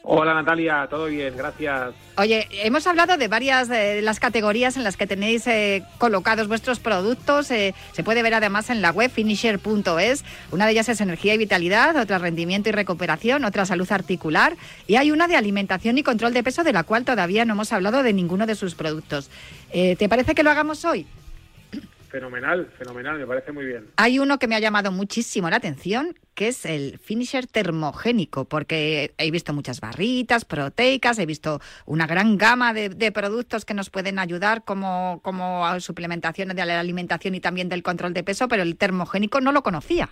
Hola 0.09 0.33
Natalia, 0.33 0.87
todo 0.89 1.07
bien, 1.07 1.35
gracias. 1.35 1.93
Oye, 2.15 2.47
hemos 2.63 2.87
hablado 2.87 3.17
de 3.17 3.27
varias 3.27 3.67
de 3.67 4.01
las 4.01 4.21
categorías 4.21 4.77
en 4.77 4.85
las 4.85 4.95
que 4.95 5.05
tenéis 5.05 5.45
eh, 5.47 5.83
colocados 5.97 6.47
vuestros 6.47 6.79
productos. 6.79 7.51
Eh, 7.51 7.75
se 7.91 8.05
puede 8.05 8.23
ver 8.23 8.33
además 8.33 8.69
en 8.69 8.81
la 8.81 8.91
web 8.91 9.11
finisher.es. 9.11 10.23
Una 10.51 10.65
de 10.65 10.71
ellas 10.71 10.87
es 10.87 11.01
energía 11.01 11.33
y 11.33 11.37
vitalidad, 11.37 11.97
otra 11.97 12.19
rendimiento 12.19 12.69
y 12.69 12.71
recuperación, 12.71 13.43
otra 13.43 13.65
salud 13.65 13.91
articular 13.91 14.55
y 14.87 14.95
hay 14.95 15.11
una 15.11 15.27
de 15.27 15.35
alimentación 15.35 15.97
y 15.97 16.03
control 16.03 16.31
de 16.31 16.41
peso 16.41 16.63
de 16.63 16.71
la 16.71 16.83
cual 16.83 17.03
todavía 17.03 17.43
no 17.43 17.51
hemos 17.51 17.73
hablado 17.73 18.01
de 18.01 18.13
ninguno 18.13 18.45
de 18.45 18.55
sus 18.55 18.75
productos. 18.75 19.29
Eh, 19.73 19.97
¿Te 19.97 20.07
parece 20.07 20.35
que 20.35 20.43
lo 20.43 20.51
hagamos 20.51 20.85
hoy? 20.85 21.05
Fenomenal, 22.09 22.67
fenomenal, 22.77 23.19
me 23.19 23.27
parece 23.27 23.51
muy 23.51 23.65
bien. 23.65 23.87
Hay 23.97 24.19
uno 24.19 24.39
que 24.39 24.47
me 24.47 24.55
ha 24.55 24.59
llamado 24.59 24.91
muchísimo 24.91 25.49
la 25.49 25.57
atención, 25.57 26.15
que 26.35 26.47
es 26.47 26.65
el 26.65 26.99
finisher 26.99 27.47
termogénico, 27.47 28.45
porque 28.45 29.11
he 29.17 29.29
visto 29.29 29.53
muchas 29.53 29.81
barritas 29.81 30.45
proteicas, 30.45 31.19
he 31.19 31.25
visto 31.25 31.59
una 31.85 32.07
gran 32.07 32.37
gama 32.37 32.73
de, 32.73 33.11
productos 33.11 33.65
que 33.65 33.73
nos 33.73 33.89
pueden 33.89 34.19
ayudar 34.19 34.63
como, 34.63 35.19
como 35.21 35.79
suplementación 35.81 36.49
de 36.49 36.65
la 36.65 36.79
alimentación 36.79 37.35
y 37.35 37.41
también 37.41 37.67
del 37.67 37.83
control 37.83 38.13
de 38.13 38.23
peso, 38.23 38.47
pero 38.47 38.63
el 38.63 38.77
termogénico 38.77 39.41
no 39.41 39.51
lo 39.51 39.61
conocía. 39.61 40.09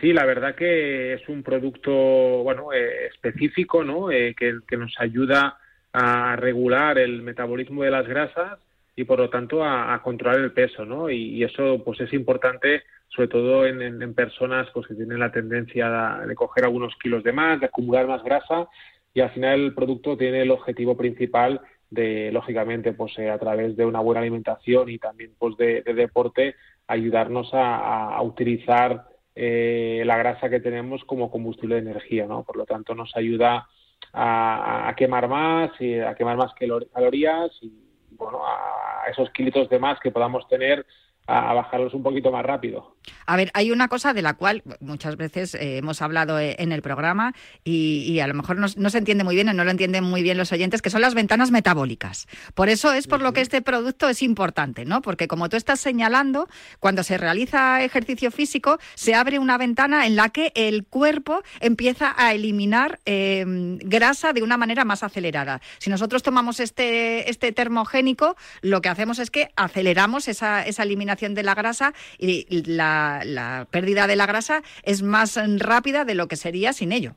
Sí, 0.00 0.12
la 0.12 0.24
verdad 0.24 0.56
que 0.56 1.14
es 1.14 1.28
un 1.28 1.42
producto 1.42 1.92
bueno 1.92 2.72
eh, 2.72 3.06
específico, 3.06 3.84
¿no? 3.84 4.10
Eh, 4.10 4.34
que, 4.36 4.58
que 4.66 4.76
nos 4.76 4.94
ayuda 4.98 5.58
a 5.92 6.36
regular 6.36 6.98
el 6.98 7.22
metabolismo 7.22 7.82
de 7.82 7.90
las 7.90 8.06
grasas 8.06 8.58
y 8.98 9.04
por 9.04 9.20
lo 9.20 9.30
tanto 9.30 9.64
a, 9.64 10.02
controlar 10.02 10.40
el 10.40 10.52
peso, 10.52 10.84
¿no? 10.84 11.08
Y, 11.08 11.44
eso 11.44 11.80
pues 11.84 12.00
es 12.00 12.12
importante 12.12 12.82
sobre 13.06 13.28
todo 13.28 13.64
en, 13.64 14.12
personas 14.14 14.66
pues 14.74 14.88
que 14.88 14.94
tienen 14.94 15.20
la 15.20 15.30
tendencia 15.30 16.20
de, 16.26 16.34
coger 16.34 16.64
algunos 16.64 16.96
kilos 16.96 17.22
de 17.22 17.32
más, 17.32 17.60
de 17.60 17.66
acumular 17.66 18.08
más 18.08 18.24
grasa 18.24 18.66
y 19.14 19.20
al 19.20 19.30
final 19.30 19.60
el 19.60 19.74
producto 19.74 20.16
tiene 20.16 20.42
el 20.42 20.50
objetivo 20.50 20.96
principal 20.96 21.60
de 21.90 22.32
lógicamente 22.32 22.92
pues 22.92 23.16
eh, 23.20 23.30
a 23.30 23.38
través 23.38 23.76
de 23.76 23.86
una 23.86 24.00
buena 24.00 24.20
alimentación 24.20 24.88
y 24.88 24.98
también 24.98 25.30
pues 25.38 25.56
de, 25.56 25.82
deporte 25.82 26.56
ayudarnos 26.88 27.50
a, 27.52 28.20
utilizar 28.22 29.06
eh, 29.36 30.02
la 30.04 30.18
grasa 30.18 30.50
que 30.50 30.58
tenemos 30.58 31.04
como 31.04 31.30
combustible 31.30 31.76
de 31.76 31.82
energía, 31.82 32.26
¿no? 32.26 32.42
Por 32.42 32.56
lo 32.56 32.66
tanto 32.66 32.96
nos 32.96 33.16
ayuda 33.16 33.68
a, 34.12 34.88
a 34.88 34.96
quemar 34.96 35.28
más 35.28 35.70
y 35.80 36.00
a 36.00 36.16
quemar 36.16 36.36
más 36.36 36.52
calorías 36.54 37.52
y 37.62 37.88
bueno, 38.18 38.40
a 38.44 38.87
esos 39.08 39.30
kilitos 39.30 39.68
de 39.68 39.78
más 39.78 39.98
que 40.00 40.10
podamos 40.10 40.46
tener 40.48 40.84
a, 41.28 41.52
bajarlos 41.52 41.92
un 41.94 42.02
poquito 42.02 42.32
más 42.32 42.44
rápido. 42.44 42.96
A 43.26 43.36
ver, 43.36 43.50
hay 43.54 43.70
una 43.70 43.88
cosa 43.88 44.12
de 44.14 44.22
la 44.22 44.34
cual 44.34 44.62
muchas 44.80 45.16
veces 45.16 45.54
eh, 45.54 45.78
hemos 45.78 46.02
hablado 46.02 46.38
eh, 46.38 46.56
en 46.58 46.72
el 46.72 46.82
programa 46.82 47.34
y, 47.64 48.18
a 48.20 48.26
lo 48.26 48.34
mejor 48.34 48.56
no, 48.56 48.68
se 48.90 48.98
entiende 48.98 49.24
muy 49.24 49.34
bien 49.34 49.48
o 49.48 49.52
no 49.52 49.64
lo 49.64 49.70
entienden 49.70 50.04
muy 50.04 50.22
bien 50.22 50.38
los 50.38 50.52
oyentes, 50.52 50.82
que 50.82 50.90
son 50.90 51.02
las 51.02 51.14
ventanas 51.14 51.50
metabólicas. 51.50 52.26
Por 52.54 52.68
eso 52.68 52.92
es 52.92 53.06
por 53.06 53.20
lo 53.20 53.32
que 53.32 53.42
este 53.42 53.62
producto 53.62 54.08
es 54.08 54.22
importante, 54.22 54.84
¿no? 54.84 55.02
Porque 55.02 55.28
como 55.28 55.48
tú 55.48 55.56
estás 55.56 55.80
señalando, 55.80 56.48
cuando 56.80 57.02
se 57.02 57.18
realiza 57.18 57.82
ejercicio 57.84 58.30
físico, 58.30 58.78
se 58.94 59.14
abre 59.14 59.38
una 59.38 59.58
ventana 59.58 60.06
en 60.06 60.16
la 60.16 60.30
que 60.30 60.52
el 60.54 60.86
cuerpo 60.86 61.42
empieza 61.60 62.14
a 62.16 62.32
eliminar 62.32 63.00
em, 63.04 63.78
grasa 63.78 64.32
de 64.32 64.42
una 64.42 64.56
manera 64.56 64.84
más 64.84 65.02
acelerada. 65.02 65.60
Si 65.78 65.90
nosotros 65.90 66.22
tomamos 66.22 66.60
este, 66.60 67.28
este 67.28 67.52
termogénico, 67.52 68.36
lo 68.62 68.80
que 68.80 68.88
hacemos 68.88 69.18
es 69.18 69.30
que 69.30 69.50
aceleramos 69.56 70.28
esa, 70.28 70.62
esa 70.66 70.82
eliminación 70.82 71.17
de 71.18 71.42
la 71.42 71.54
grasa 71.54 71.92
y 72.18 72.46
la 72.66 72.88
la, 73.24 73.66
pérdida 73.70 74.06
de 74.06 74.16
la 74.16 74.26
grasa 74.26 74.62
es 74.82 75.02
más 75.02 75.38
rápida 75.58 76.04
de 76.04 76.14
lo 76.14 76.28
que 76.28 76.36
sería 76.36 76.72
sin 76.72 76.92
ello. 76.92 77.14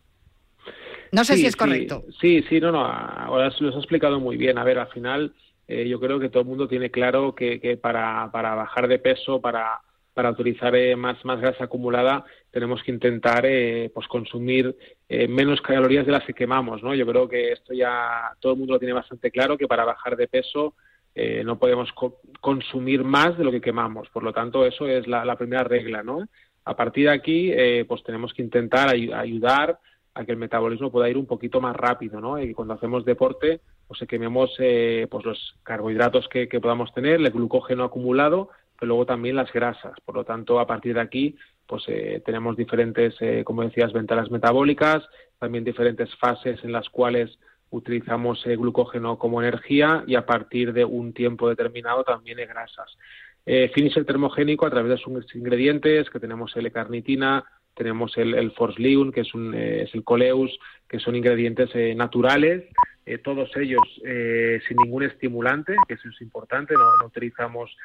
No 1.11 1.25
sé 1.25 1.35
si 1.35 1.45
es 1.45 1.57
correcto. 1.57 2.05
Sí, 2.21 2.43
sí, 2.47 2.59
no, 2.61 2.71
no, 2.71 2.85
ahora 2.85 3.51
se 3.51 3.63
los 3.63 3.75
ha 3.75 3.79
explicado 3.79 4.19
muy 4.19 4.37
bien. 4.37 4.57
A 4.57 4.63
ver, 4.63 4.79
al 4.79 4.87
final 4.87 5.33
eh, 5.67 5.87
yo 5.87 5.99
creo 5.99 6.19
que 6.19 6.29
todo 6.29 6.43
el 6.43 6.47
mundo 6.47 6.69
tiene 6.69 6.89
claro 6.89 7.35
que, 7.35 7.77
para, 7.81 8.29
para 8.31 8.55
bajar 8.55 8.87
de 8.87 8.97
peso, 8.97 9.41
para, 9.41 9.81
para 10.13 10.31
utilizar 10.31 10.73
más, 10.95 11.23
más 11.25 11.41
grasa 11.41 11.65
acumulada 11.65 12.23
tenemos 12.49 12.81
que 12.83 12.91
intentar 12.91 13.45
pues 13.93 14.07
consumir 14.07 14.75
menos 15.29 15.61
calorías 15.61 16.05
de 16.05 16.13
las 16.13 16.25
que 16.25 16.33
quemamos, 16.33 16.81
¿no? 16.81 16.95
Yo 16.95 17.05
creo 17.05 17.27
que 17.27 17.51
esto 17.51 17.73
ya 17.73 18.31
todo 18.39 18.53
el 18.53 18.59
mundo 18.59 18.73
lo 18.73 18.79
tiene 18.79 18.93
bastante 18.93 19.31
claro, 19.31 19.57
que 19.57 19.67
para 19.67 19.85
bajar 19.85 20.15
de 20.15 20.27
peso 20.27 20.75
no 21.15 21.59
podemos 21.59 21.89
consumir 22.39 23.03
más 23.03 23.37
de 23.37 23.43
lo 23.43 23.51
que 23.51 23.61
quemamos. 23.61 24.09
Por 24.09 24.23
lo 24.23 24.33
tanto, 24.33 24.65
eso 24.65 24.87
es 24.87 25.07
la, 25.07 25.35
primera 25.35 25.63
regla, 25.63 26.03
¿no? 26.03 26.27
A 26.65 26.75
partir 26.75 27.05
de 27.05 27.13
aquí, 27.13 27.51
pues 27.87 28.03
tenemos 28.03 28.33
que 28.33 28.41
intentar 28.41 28.89
ayudar 28.89 29.79
a 30.13 30.25
que 30.25 30.31
el 30.31 30.37
metabolismo 30.37 30.91
pueda 30.91 31.09
ir 31.09 31.17
un 31.17 31.25
poquito 31.25 31.61
más 31.61 31.75
rápido, 31.75 32.19
¿no? 32.19 32.41
Y 32.41 32.53
cuando 32.53 32.73
hacemos 32.73 33.05
deporte, 33.05 33.61
pues 33.87 33.99
se 33.99 34.07
quememos 34.07 34.51
eh, 34.59 35.07
pues 35.09 35.25
los 35.25 35.55
carbohidratos 35.63 36.27
que, 36.27 36.47
podamos 36.61 36.93
tener, 36.93 37.15
el 37.15 37.29
glucógeno 37.29 37.83
acumulado, 37.83 38.49
pero 38.79 38.87
luego 38.87 39.05
también 39.05 39.35
las 39.35 39.51
grasas. 39.51 39.93
Por 40.03 40.15
lo 40.15 40.23
tanto, 40.25 40.59
a 40.59 40.67
partir 40.67 40.95
de 40.95 41.01
aquí, 41.01 41.35
pues 41.67 41.83
eh, 41.87 42.21
tenemos 42.25 42.57
diferentes, 42.57 43.15
eh, 43.21 43.43
como 43.45 43.63
decías, 43.63 43.93
ventanas 43.93 44.31
metabólicas, 44.31 45.03
también 45.39 45.63
diferentes 45.63 46.13
fases 46.15 46.63
en 46.63 46.71
las 46.71 46.89
cuales 46.89 47.37
utilizamos 47.71 48.43
glucógeno 48.45 49.17
como 49.17 49.41
energía 49.41 50.03
y 50.05 50.15
a 50.15 50.25
partir 50.25 50.71
de 50.73 50.85
un 50.85 51.13
tiempo 51.13 51.49
determinado 51.49 52.03
también 52.03 52.37
grasas. 52.37 52.97
Eh, 53.45 53.71
finisher 53.73 54.05
termogénico 54.05 54.65
a 54.65 54.69
través 54.69 54.91
de 54.91 54.97
sus 54.97 55.35
ingredientes, 55.35 56.09
que 56.09 56.19
tenemos 56.19 56.55
L-carnitina, 56.55 57.43
tenemos 57.75 58.15
el, 58.17 58.35
el 58.35 58.51
Forsliun, 58.51 59.11
que 59.11 59.21
es, 59.21 59.33
un, 59.33 59.53
eh, 59.53 59.83
es 59.83 59.95
el 59.95 60.03
Coleus, 60.03 60.57
que 60.87 60.99
son 60.99 61.15
ingredientes 61.15 61.69
eh, 61.73 61.95
naturales, 61.95 62.65
eh, 63.05 63.17
todos 63.17 63.49
ellos 63.57 63.81
sin 64.67 64.77
ningún 64.77 65.03
estimulante, 65.03 65.75
que 65.87 65.95
eso 65.95 66.07
es 66.07 66.21
importante, 66.21 66.75
no 66.75 67.05
utilizamos 67.05 67.75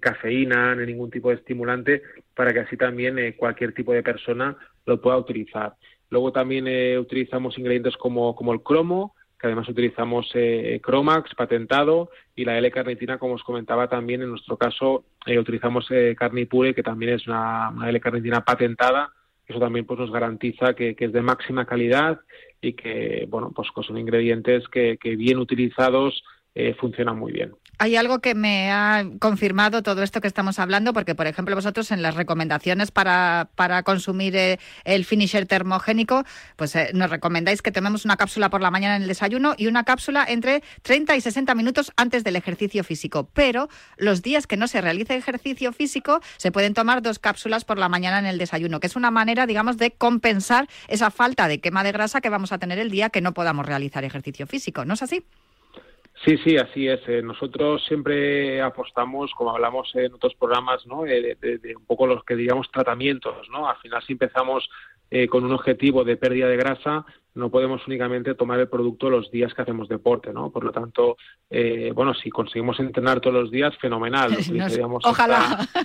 cafeína 0.00 0.74
ni 0.74 0.86
ningún 0.86 1.10
tipo 1.10 1.28
de 1.28 1.36
estimulante 1.36 2.02
para 2.34 2.52
que 2.52 2.60
así 2.60 2.76
también 2.76 3.34
cualquier 3.36 3.72
tipo 3.72 3.92
de 3.92 4.02
persona 4.02 4.56
lo 4.84 5.00
pueda 5.00 5.16
utilizar. 5.18 5.74
Luego 6.10 6.32
también 6.32 6.66
utilizamos 6.98 7.58
ingredientes 7.58 7.96
como, 7.96 8.34
como 8.34 8.52
el 8.52 8.62
cromo, 8.62 9.14
que 9.38 9.46
además 9.46 9.68
utilizamos 9.68 10.30
eh, 10.34 10.80
Cromax 10.82 11.34
patentado 11.34 12.10
y 12.34 12.44
la 12.44 12.56
L-carnitina, 12.58 13.18
como 13.18 13.34
os 13.34 13.42
comentaba 13.42 13.88
también, 13.88 14.22
en 14.22 14.30
nuestro 14.30 14.56
caso 14.56 15.04
eh, 15.26 15.38
utilizamos 15.38 15.86
eh, 15.90 16.14
Carnipure, 16.18 16.74
que 16.74 16.82
también 16.82 17.14
es 17.14 17.26
una, 17.26 17.72
L-carnitina 17.86 18.42
patentada, 18.44 19.10
eso 19.46 19.60
también 19.60 19.84
pues 19.84 20.00
nos 20.00 20.10
garantiza 20.10 20.74
que, 20.74 20.96
es 20.98 21.12
de 21.12 21.22
máxima 21.22 21.66
calidad 21.66 22.20
y 22.60 22.72
que, 22.72 23.26
bueno, 23.28 23.52
pues 23.54 23.68
son 23.86 23.98
ingredientes 23.98 24.66
que, 24.68 24.96
que 24.98 25.16
bien 25.16 25.38
utilizados 25.38 26.24
eh, 26.54 26.74
funcionan 26.74 27.18
muy 27.18 27.32
bien. 27.32 27.52
Hay 27.78 27.94
algo 27.96 28.20
que 28.20 28.34
me 28.34 28.72
ha 28.72 29.04
confirmado 29.18 29.82
todo 29.82 30.02
esto 30.02 30.22
que 30.22 30.28
estamos 30.28 30.58
hablando, 30.58 30.94
porque, 30.94 31.14
por 31.14 31.26
ejemplo, 31.26 31.54
vosotros 31.54 31.90
en 31.90 32.00
las 32.00 32.14
recomendaciones 32.14 32.90
para, 32.90 33.50
para 33.54 33.82
consumir 33.82 34.34
eh, 34.34 34.58
el 34.84 35.04
finisher 35.04 35.44
termogénico, 35.44 36.24
pues 36.56 36.74
eh, 36.74 36.90
nos 36.94 37.10
recomendáis 37.10 37.60
que 37.60 37.72
tomemos 37.72 38.06
una 38.06 38.16
cápsula 38.16 38.48
por 38.48 38.62
la 38.62 38.70
mañana 38.70 38.96
en 38.96 39.02
el 39.02 39.08
desayuno 39.08 39.54
y 39.58 39.66
una 39.66 39.84
cápsula 39.84 40.24
entre 40.26 40.62
30 40.82 41.16
y 41.16 41.20
60 41.20 41.54
minutos 41.54 41.92
antes 41.96 42.24
del 42.24 42.36
ejercicio 42.36 42.82
físico. 42.82 43.28
Pero 43.34 43.68
los 43.98 44.22
días 44.22 44.46
que 44.46 44.56
no 44.56 44.68
se 44.68 44.80
realice 44.80 45.14
ejercicio 45.14 45.70
físico, 45.74 46.22
se 46.38 46.50
pueden 46.50 46.72
tomar 46.72 47.02
dos 47.02 47.18
cápsulas 47.18 47.66
por 47.66 47.76
la 47.76 47.90
mañana 47.90 48.18
en 48.18 48.26
el 48.26 48.38
desayuno, 48.38 48.80
que 48.80 48.86
es 48.86 48.96
una 48.96 49.10
manera, 49.10 49.46
digamos, 49.46 49.76
de 49.76 49.90
compensar 49.90 50.66
esa 50.88 51.10
falta 51.10 51.46
de 51.46 51.60
quema 51.60 51.84
de 51.84 51.92
grasa 51.92 52.22
que 52.22 52.30
vamos 52.30 52.52
a 52.52 52.58
tener 52.58 52.78
el 52.78 52.90
día 52.90 53.10
que 53.10 53.20
no 53.20 53.34
podamos 53.34 53.66
realizar 53.66 54.02
ejercicio 54.02 54.46
físico. 54.46 54.86
¿No 54.86 54.94
es 54.94 55.02
así? 55.02 55.26
Sí, 56.24 56.38
sí, 56.38 56.56
así 56.56 56.88
es. 56.88 57.00
Eh, 57.08 57.22
nosotros 57.22 57.84
siempre 57.86 58.62
apostamos, 58.62 59.30
como 59.36 59.50
hablamos 59.50 59.94
en 59.94 60.14
otros 60.14 60.34
programas, 60.34 60.86
¿no? 60.86 61.04
Eh, 61.06 61.36
de, 61.40 61.76
un 61.76 61.84
poco 61.84 62.06
los 62.06 62.24
que 62.24 62.34
digamos 62.34 62.70
tratamientos, 62.72 63.48
¿no? 63.50 63.68
Al 63.68 63.76
final, 63.76 64.02
si 64.02 64.14
empezamos 64.14 64.68
eh, 65.10 65.28
con 65.28 65.44
un 65.44 65.52
objetivo 65.52 66.04
de 66.04 66.16
pérdida 66.16 66.48
de 66.48 66.56
grasa, 66.56 67.04
no 67.34 67.50
podemos 67.50 67.86
únicamente 67.86 68.34
tomar 68.34 68.58
el 68.60 68.68
producto 68.68 69.10
los 69.10 69.30
días 69.30 69.52
que 69.52 69.60
hacemos 69.60 69.88
deporte, 69.88 70.32
¿no? 70.32 70.50
Por 70.50 70.64
lo 70.64 70.72
tanto, 70.72 71.18
bueno, 71.94 72.14
si 72.14 72.30
conseguimos 72.30 72.80
entrenar 72.80 73.20
todos 73.20 73.42
los 73.42 73.50
días, 73.50 73.76
fenomenal. 73.76 74.36
ojalá. 75.04 75.68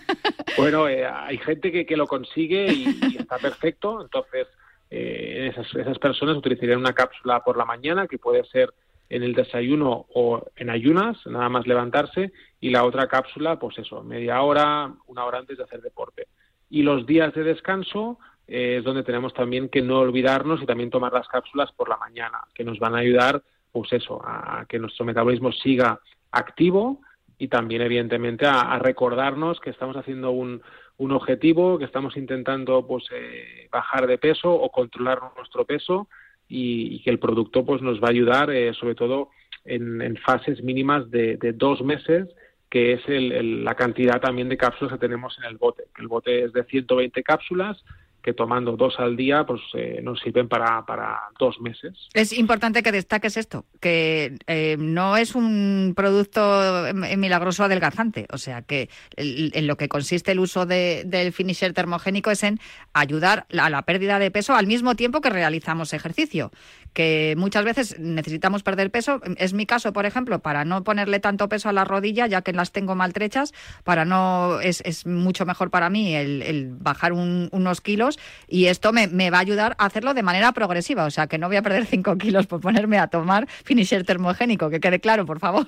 Bueno, 0.57 0.83
hay 0.83 1.37
gente 1.37 1.71
que, 1.71 1.85
que 1.85 1.95
lo 1.95 2.07
consigue 2.07 2.67
y, 2.73 3.15
está 3.17 3.37
perfecto. 3.37 4.01
Entonces, 4.01 4.47
esas, 4.89 5.73
esas 5.73 5.97
personas 5.97 6.35
utilizarían 6.35 6.79
una 6.79 6.93
cápsula 6.93 7.41
por 7.41 7.55
la 7.57 7.63
mañana 7.63 8.05
que 8.05 8.17
puede 8.17 8.43
ser 8.45 8.73
en 9.11 9.23
el 9.23 9.33
desayuno 9.33 10.05
o 10.13 10.41
en 10.55 10.69
ayunas, 10.69 11.17
nada 11.25 11.49
más 11.49 11.67
levantarse, 11.67 12.31
y 12.61 12.69
la 12.69 12.85
otra 12.85 13.07
cápsula, 13.07 13.59
pues 13.59 13.77
eso, 13.77 14.01
media 14.03 14.41
hora, 14.41 14.93
una 15.07 15.25
hora 15.25 15.39
antes 15.39 15.57
de 15.57 15.65
hacer 15.65 15.81
deporte. 15.81 16.27
Y 16.69 16.83
los 16.83 17.05
días 17.05 17.33
de 17.33 17.43
descanso 17.43 18.19
eh, 18.47 18.77
es 18.77 18.85
donde 18.85 19.03
tenemos 19.03 19.33
también 19.33 19.67
que 19.67 19.81
no 19.81 19.99
olvidarnos 19.99 20.61
y 20.61 20.65
también 20.65 20.89
tomar 20.89 21.11
las 21.11 21.27
cápsulas 21.27 21.73
por 21.73 21.89
la 21.89 21.97
mañana, 21.97 22.39
que 22.55 22.63
nos 22.63 22.79
van 22.79 22.95
a 22.95 22.99
ayudar, 22.99 23.43
pues 23.73 23.91
eso, 23.91 24.21
a 24.23 24.65
que 24.69 24.79
nuestro 24.79 25.03
metabolismo 25.03 25.51
siga 25.51 25.99
activo 26.31 27.01
y 27.37 27.49
también, 27.49 27.81
evidentemente, 27.81 28.45
a, 28.45 28.79
recordarnos 28.79 29.59
que 29.59 29.71
estamos 29.71 29.97
haciendo 29.97 30.31
un, 30.31 30.61
un, 30.97 31.11
objetivo, 31.11 31.77
que 31.77 31.85
estamos 31.85 32.15
intentando 32.15 32.87
pues 32.87 33.03
eh, 33.11 33.67
bajar 33.69 34.07
de 34.07 34.17
peso 34.17 34.53
o 34.53 34.71
controlar 34.71 35.19
nuestro 35.35 35.65
peso 35.65 36.07
y, 36.51 36.99
que 36.99 37.09
el 37.09 37.19
producto 37.19 37.65
pues 37.65 37.81
nos 37.81 38.01
va 38.01 38.07
a 38.07 38.11
ayudar 38.11 38.51
eh, 38.51 38.73
sobre 38.73 38.95
todo 38.95 39.29
en, 39.63 40.17
fases 40.17 40.61
mínimas 40.61 41.09
de, 41.09 41.37
dos 41.55 41.81
meses 41.81 42.27
que 42.69 42.93
es 42.93 43.01
la 43.07 43.75
cantidad 43.75 44.21
también 44.21 44.47
de 44.47 44.57
cápsulas 44.57 44.93
que 44.93 44.99
tenemos 44.99 45.37
en 45.39 45.45
el 45.45 45.57
bote. 45.57 45.83
El 45.99 46.07
bote 46.07 46.45
es 46.45 46.53
de 46.53 46.63
120 46.63 47.21
cápsulas 47.21 47.83
que 48.21 48.33
tomando 48.33 48.75
dos 48.77 48.95
al 48.99 49.15
día 49.15 49.45
pues 49.45 49.61
eh, 49.73 49.99
nos 50.03 50.19
sirven 50.19 50.47
para, 50.47 50.85
para, 50.85 51.21
dos 51.39 51.59
meses. 51.59 52.09
Es 52.13 52.33
importante 52.33 52.83
que 52.83 52.91
destaques 52.91 53.37
esto, 53.37 53.65
que 53.79 54.37
eh, 54.47 54.77
no 54.79 55.17
es 55.17 55.35
un 55.35 55.93
producto 55.95 56.85
milagroso 56.93 57.63
adelgazante, 57.63 58.27
o 58.31 58.37
sea 58.37 58.61
que 58.61 58.89
en 59.15 59.67
lo 59.67 59.77
que 59.77 59.89
consiste 59.89 60.31
el 60.31 60.39
uso 60.39 60.65
del 60.65 61.33
finisher 61.33 61.73
termogénico 61.73 62.31
es 62.31 62.43
en 62.43 62.59
ayudar 62.93 63.45
a 63.57 63.69
la 63.69 63.81
pérdida 63.83 64.19
de 64.19 64.31
peso 64.31 64.55
al 64.55 64.67
mismo 64.67 64.95
tiempo 64.95 65.21
que 65.21 65.29
realizamos 65.29 65.93
ejercicio, 65.93 66.51
que 66.93 67.35
muchas 67.37 67.63
veces 67.63 67.99
necesitamos 67.99 68.63
perder 68.63 68.91
peso, 68.91 69.21
es 69.37 69.53
mi 69.53 69.65
caso, 69.65 69.93
por 69.93 70.05
ejemplo, 70.05 70.39
para 70.39 70.65
no 70.65 70.83
ponerle 70.83 71.19
tanto 71.19 71.49
peso 71.49 71.69
a 71.69 71.73
la 71.73 71.85
rodilla, 71.85 72.27
ya 72.27 72.41
que 72.41 72.53
las 72.53 72.71
tengo 72.71 72.95
maltrechas, 72.95 73.53
para 73.83 74.05
no 74.05 74.59
es, 74.61 74.81
es 74.85 75.05
mucho 75.05 75.45
mejor 75.45 75.71
para 75.71 75.89
mí 75.89 76.15
el, 76.15 76.71
bajar 76.79 77.13
unos 77.13 77.81
kilos 77.81 78.10
y 78.47 78.65
esto 78.65 78.91
me, 78.93 79.07
va 79.29 79.37
a 79.37 79.41
ayudar 79.41 79.75
a 79.77 79.85
hacerlo 79.85 80.13
de 80.13 80.23
manera 80.23 80.51
progresiva. 80.51 81.05
O 81.05 81.11
sea, 81.11 81.27
que 81.27 81.37
no 81.37 81.47
voy 81.47 81.57
a 81.57 81.61
perder 81.61 81.85
5 81.87 82.17
kilos 82.17 82.47
por 82.47 82.61
ponerme 82.61 82.97
a 82.97 83.07
tomar 83.07 83.47
finisher 83.47 84.03
termogénico, 84.03 84.69
que 84.69 84.79
quede 84.79 84.99
claro, 84.99 85.25
por 85.25 85.39
favor. 85.39 85.65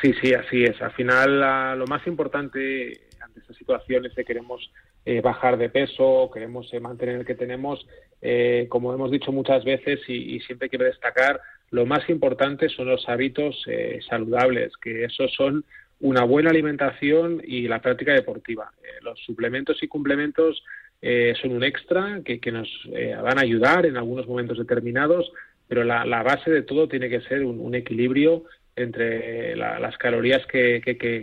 Sí, 0.00 0.14
sí, 0.20 0.32
así 0.32 0.64
es. 0.64 0.80
Al 0.80 0.92
final, 0.92 1.78
lo 1.78 1.86
más 1.86 2.06
importante 2.06 3.00
ante 3.20 3.40
estas 3.40 3.56
situaciones 3.56 4.14
de 4.14 4.24
queremos 4.24 4.70
eh, 5.04 5.22
bajar 5.22 5.56
de 5.56 5.70
peso, 5.70 6.30
queremos 6.32 6.70
eh, 6.74 6.80
mantener 6.80 7.16
el 7.16 7.24
que 7.24 7.34
tenemos, 7.34 7.86
eh, 8.20 8.66
como 8.68 8.92
hemos 8.92 9.10
dicho 9.10 9.32
muchas 9.32 9.64
veces 9.64 10.00
y, 10.06 10.38
siempre 10.40 10.68
quiero 10.68 10.84
destacar, 10.84 11.40
lo 11.70 11.86
más 11.86 12.06
importante 12.10 12.68
son 12.68 12.88
los 12.88 13.08
hábitos 13.08 13.64
saludables, 14.08 14.76
que 14.76 15.04
esos 15.04 15.32
son 15.34 15.64
una 16.00 16.24
buena 16.24 16.50
alimentación 16.50 17.42
y 17.42 17.68
la 17.68 17.80
práctica 17.80 18.12
deportiva. 18.12 18.70
los 19.02 19.18
suplementos 19.24 19.82
y 19.82 19.88
complementos 19.88 20.62
eh, 21.00 21.34
son 21.40 21.52
un 21.52 21.62
extra 21.62 22.20
que, 22.24 22.40
nos 22.50 22.68
eh, 22.92 23.16
van 23.22 23.38
a 23.38 23.42
ayudar 23.42 23.86
en 23.86 23.96
algunos 23.96 24.26
momentos 24.26 24.58
determinados, 24.58 25.30
pero 25.68 25.84
la, 25.84 26.22
base 26.22 26.50
de 26.50 26.62
todo 26.62 26.88
tiene 26.88 27.08
que 27.08 27.20
ser 27.20 27.44
un, 27.44 27.74
equilibrio 27.74 28.44
entre 28.74 29.54
las 29.56 29.96
calorías 29.98 30.44
que, 30.46 30.80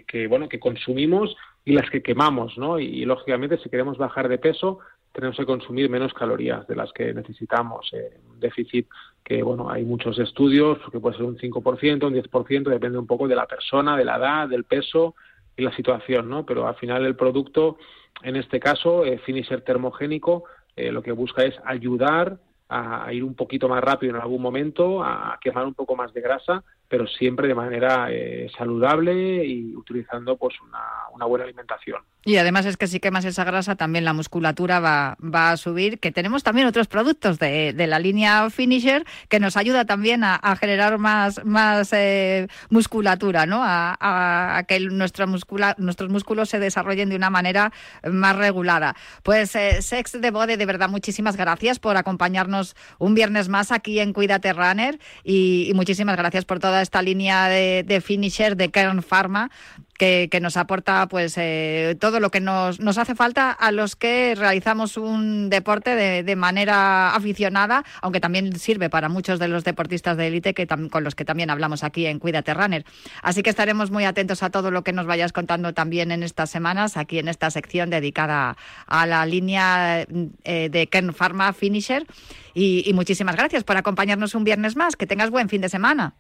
que, 0.08 0.28
bueno 0.28 0.48
que 0.48 0.60
consumimos 0.60 1.36
y 1.64 1.74
las 1.74 1.90
que 1.90 2.04
quemamos, 2.04 2.58
¿no? 2.58 2.80
Y, 2.80 3.06
lógicamente 3.06 3.58
si 3.58 3.70
queremos 3.70 3.98
bajar 3.98 4.30
de 4.30 4.38
peso 4.38 4.80
tenemos 5.12 5.38
que 5.38 5.46
consumir 5.46 5.90
menos 5.90 6.14
calorías 6.14 6.68
de 6.68 6.76
las 6.76 6.92
que 6.92 7.14
necesitamos. 7.14 7.90
Eh, 7.94 8.18
un 8.30 8.40
déficit 8.40 8.86
que, 9.24 9.42
bueno, 9.42 9.70
hay 9.70 9.86
muchos 9.86 10.20
estudios, 10.20 10.78
que 10.92 11.00
puede 11.00 11.16
ser 11.16 11.26
un 11.26 11.38
5%, 11.38 12.06
un 12.06 12.14
10%, 12.14 12.64
depende 12.70 12.98
un 12.98 13.08
poco 13.08 13.26
de 13.26 13.36
la 13.36 13.48
persona, 13.48 13.96
de 13.96 14.04
la 14.04 14.18
edad, 14.18 14.50
del 14.50 14.66
peso 14.66 15.16
y 15.56 15.64
la 15.64 15.74
situación, 15.74 16.30
¿no? 16.30 16.46
Pero 16.46 16.68
al 16.68 16.76
final 16.76 17.06
el 17.06 17.16
producto 17.16 17.78
en 18.23 18.36
este 18.36 18.60
caso, 18.60 19.06
eh, 19.06 19.19
finisher 19.19 19.62
termogénico 19.62 20.45
eh, 20.75 20.91
lo 20.91 21.01
que 21.01 21.12
busca 21.12 21.43
es 21.43 21.56
ayudar 21.63 22.38
a, 22.67 23.12
ir 23.13 23.23
un 23.23 23.36
poquito 23.36 23.69
más 23.69 23.84
rápido 23.84 24.15
en 24.15 24.21
algún 24.21 24.41
momento, 24.41 25.04
a 25.04 25.38
quemar 25.41 25.65
un 25.65 25.73
poco 25.73 25.95
más 25.95 26.13
de 26.13 26.21
grasa, 26.21 26.63
pero 26.88 27.08
siempre 27.08 27.48
de 27.48 27.56
manera 27.56 28.08
eh, 28.12 28.50
saludable 28.58 29.45
y 29.45 29.76
utilizando 29.76 30.38
pues 30.38 30.56
una, 30.62 30.84
una 31.13 31.26
buena 31.26 31.45
alimentación. 31.45 32.02
Y 32.28 32.38
además 32.38 32.65
es 32.65 32.76
que 32.76 32.88
si 32.88 33.00
quemas 33.00 33.24
esa 33.24 33.43
grasa, 33.43 33.76
también 33.76 34.04
la 34.04 34.13
musculatura 34.13 34.80
va, 34.80 35.15
va 35.21 35.52
a 35.52 35.58
subir, 35.58 36.00
que 36.00 36.12
tenemos 36.12 36.41
también 36.41 36.65
otros 36.65 36.88
productos 36.88 37.38
de, 37.38 37.71
de 37.71 37.86
la 37.86 38.00
línea 38.00 38.50
Finisher 38.50 39.06
que 39.30 39.39
nos 39.39 39.58
ayuda 39.58 39.86
también 39.86 40.24
a, 40.24 40.39
generar 40.56 40.98
más, 40.98 41.45
más 41.45 41.93
eh, 41.93 42.48
musculatura, 42.71 43.45
¿no? 43.45 43.62
A, 43.63 44.63
que 44.67 44.80
nuestro 44.80 45.28
muscula, 45.28 45.76
nuestros 45.78 46.10
músculos 46.10 46.50
se 46.50 46.58
desarrollen 46.58 47.10
de 47.10 47.15
una 47.15 47.30
manera 47.30 47.71
más 48.12 48.36
regulada. 48.36 48.95
Pues 49.21 49.56
eh, 49.56 49.84
Sex 49.84 50.19
de 50.19 50.32
Bode, 50.32 50.58
de 50.58 50.65
verdad, 50.65 50.89
muchísimas 50.89 51.38
gracias 51.38 51.78
por 51.78 51.95
acompañarnos 51.95 52.76
un 52.98 53.13
viernes 53.13 53.50
más 53.50 53.71
aquí 53.71 54.00
en 54.00 54.13
Cuídate 54.13 54.52
Runner 54.52 54.98
y, 55.24 55.67
y 55.69 55.74
muchísimas 55.76 56.17
gracias 56.17 56.43
por 56.43 56.60
esta 56.82 57.02
línea 57.02 57.48
de, 57.48 57.84
de 57.84 58.02
Finisher 58.02 58.56
de 58.56 58.70
Kern 58.70 59.02
Pharma 59.02 59.50
que, 59.98 60.40
nos 60.42 60.58
aporta 60.58 61.08
pues 61.08 61.36
eh, 61.38 61.95
todo 61.99 62.20
lo 62.20 62.30
que 62.30 62.41
nos, 62.41 62.80
hace 62.97 63.16
falta 63.16 63.52
a 63.52 63.72
los 63.72 63.95
que 63.95 64.36
realizamos 64.36 64.97
un 64.97 65.49
deporte 65.49 65.95
de, 65.95 66.36
manera 66.36 67.16
aficionada, 67.16 67.84
aunque 68.02 68.20
también 68.20 68.58
sirve 68.60 68.89
para 68.89 69.08
muchos 69.08 69.39
de 69.39 69.47
los 69.47 69.64
deportistas 69.64 70.18
de 70.18 70.28
élite 70.28 70.54
que 70.54 70.68
con 70.68 71.04
los 71.04 71.16
que 71.16 71.24
también 71.24 71.49
hablamos 71.49 71.84
aquí 71.84 72.06
en 72.06 72.20
Cuídate 72.20 72.54
Runner. 72.54 72.86
Así 73.22 73.41
que 73.41 73.49
estaremos 73.49 73.89
muy 73.89 74.04
atentos 74.04 74.43
a 74.43 74.49
todo 74.49 74.70
lo 74.70 74.84
que 74.84 74.91
nos 74.91 75.06
vayas 75.06 75.32
contando 75.32 75.74
también 75.74 76.12
en 76.12 76.24
estas 76.24 76.49
semanas, 76.49 76.97
aquí 76.97 77.20
en 77.20 77.30
esta 77.30 77.49
sección 77.49 77.89
dedicada 77.89 78.58
a 78.88 79.06
la 79.06 79.26
línea 79.26 80.06
eh, 80.43 80.70
de 80.70 80.88
Kern 80.88 81.14
Pharma 81.14 81.54
Finisher. 81.54 82.06
Y 82.54 82.89
muchísimas 82.93 83.36
gracias 83.36 83.66
por 83.66 83.76
acompañarnos 83.76 84.34
un 84.34 84.45
viernes 84.45 84.78
más. 84.78 84.95
Que 84.95 85.06
tengas 85.06 85.30
buen 85.30 85.49
fin 85.49 85.60
de 85.60 85.68
semana. 85.68 86.16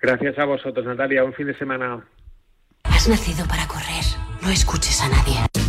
Gracias 0.00 0.38
a 0.38 0.44
vosotros, 0.44 0.86
Natalia. 0.86 1.24
Un 1.24 1.32
fin 1.32 1.46
de 1.46 1.58
semana. 1.58 2.06
Has 2.84 3.08
nacido 3.08 3.46
para 3.46 3.66
correr. 3.66 4.04
No 4.42 4.50
escuches 4.50 5.00
a 5.02 5.08
nadie. 5.08 5.67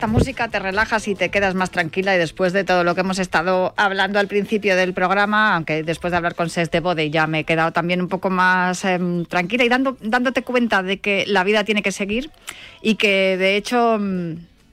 Esta 0.00 0.06
música 0.06 0.48
te 0.48 0.58
relajas 0.58 1.08
y 1.08 1.14
te 1.14 1.28
quedas 1.28 1.54
más 1.54 1.70
tranquila 1.70 2.16
y 2.16 2.18
después 2.18 2.54
de 2.54 2.64
todo 2.64 2.84
lo 2.84 2.94
que 2.94 3.02
hemos 3.02 3.18
estado 3.18 3.74
hablando 3.76 4.18
al 4.18 4.28
principio 4.28 4.74
del 4.74 4.94
programa, 4.94 5.54
aunque 5.54 5.82
después 5.82 6.10
de 6.10 6.16
hablar 6.16 6.34
con 6.34 6.48
Ses 6.48 6.70
de 6.70 6.80
Bode 6.80 7.10
ya 7.10 7.26
me 7.26 7.40
he 7.40 7.44
quedado 7.44 7.70
también 7.72 8.00
un 8.00 8.08
poco 8.08 8.30
más 8.30 8.82
um, 8.84 9.26
tranquila 9.26 9.62
y 9.62 9.68
dando, 9.68 9.98
dándote 10.00 10.42
cuenta 10.42 10.82
de 10.82 11.00
que 11.00 11.26
la 11.26 11.44
vida 11.44 11.64
tiene 11.64 11.82
que 11.82 11.92
seguir 11.92 12.30
y 12.80 12.94
que 12.94 13.36
de 13.36 13.56
hecho... 13.56 14.00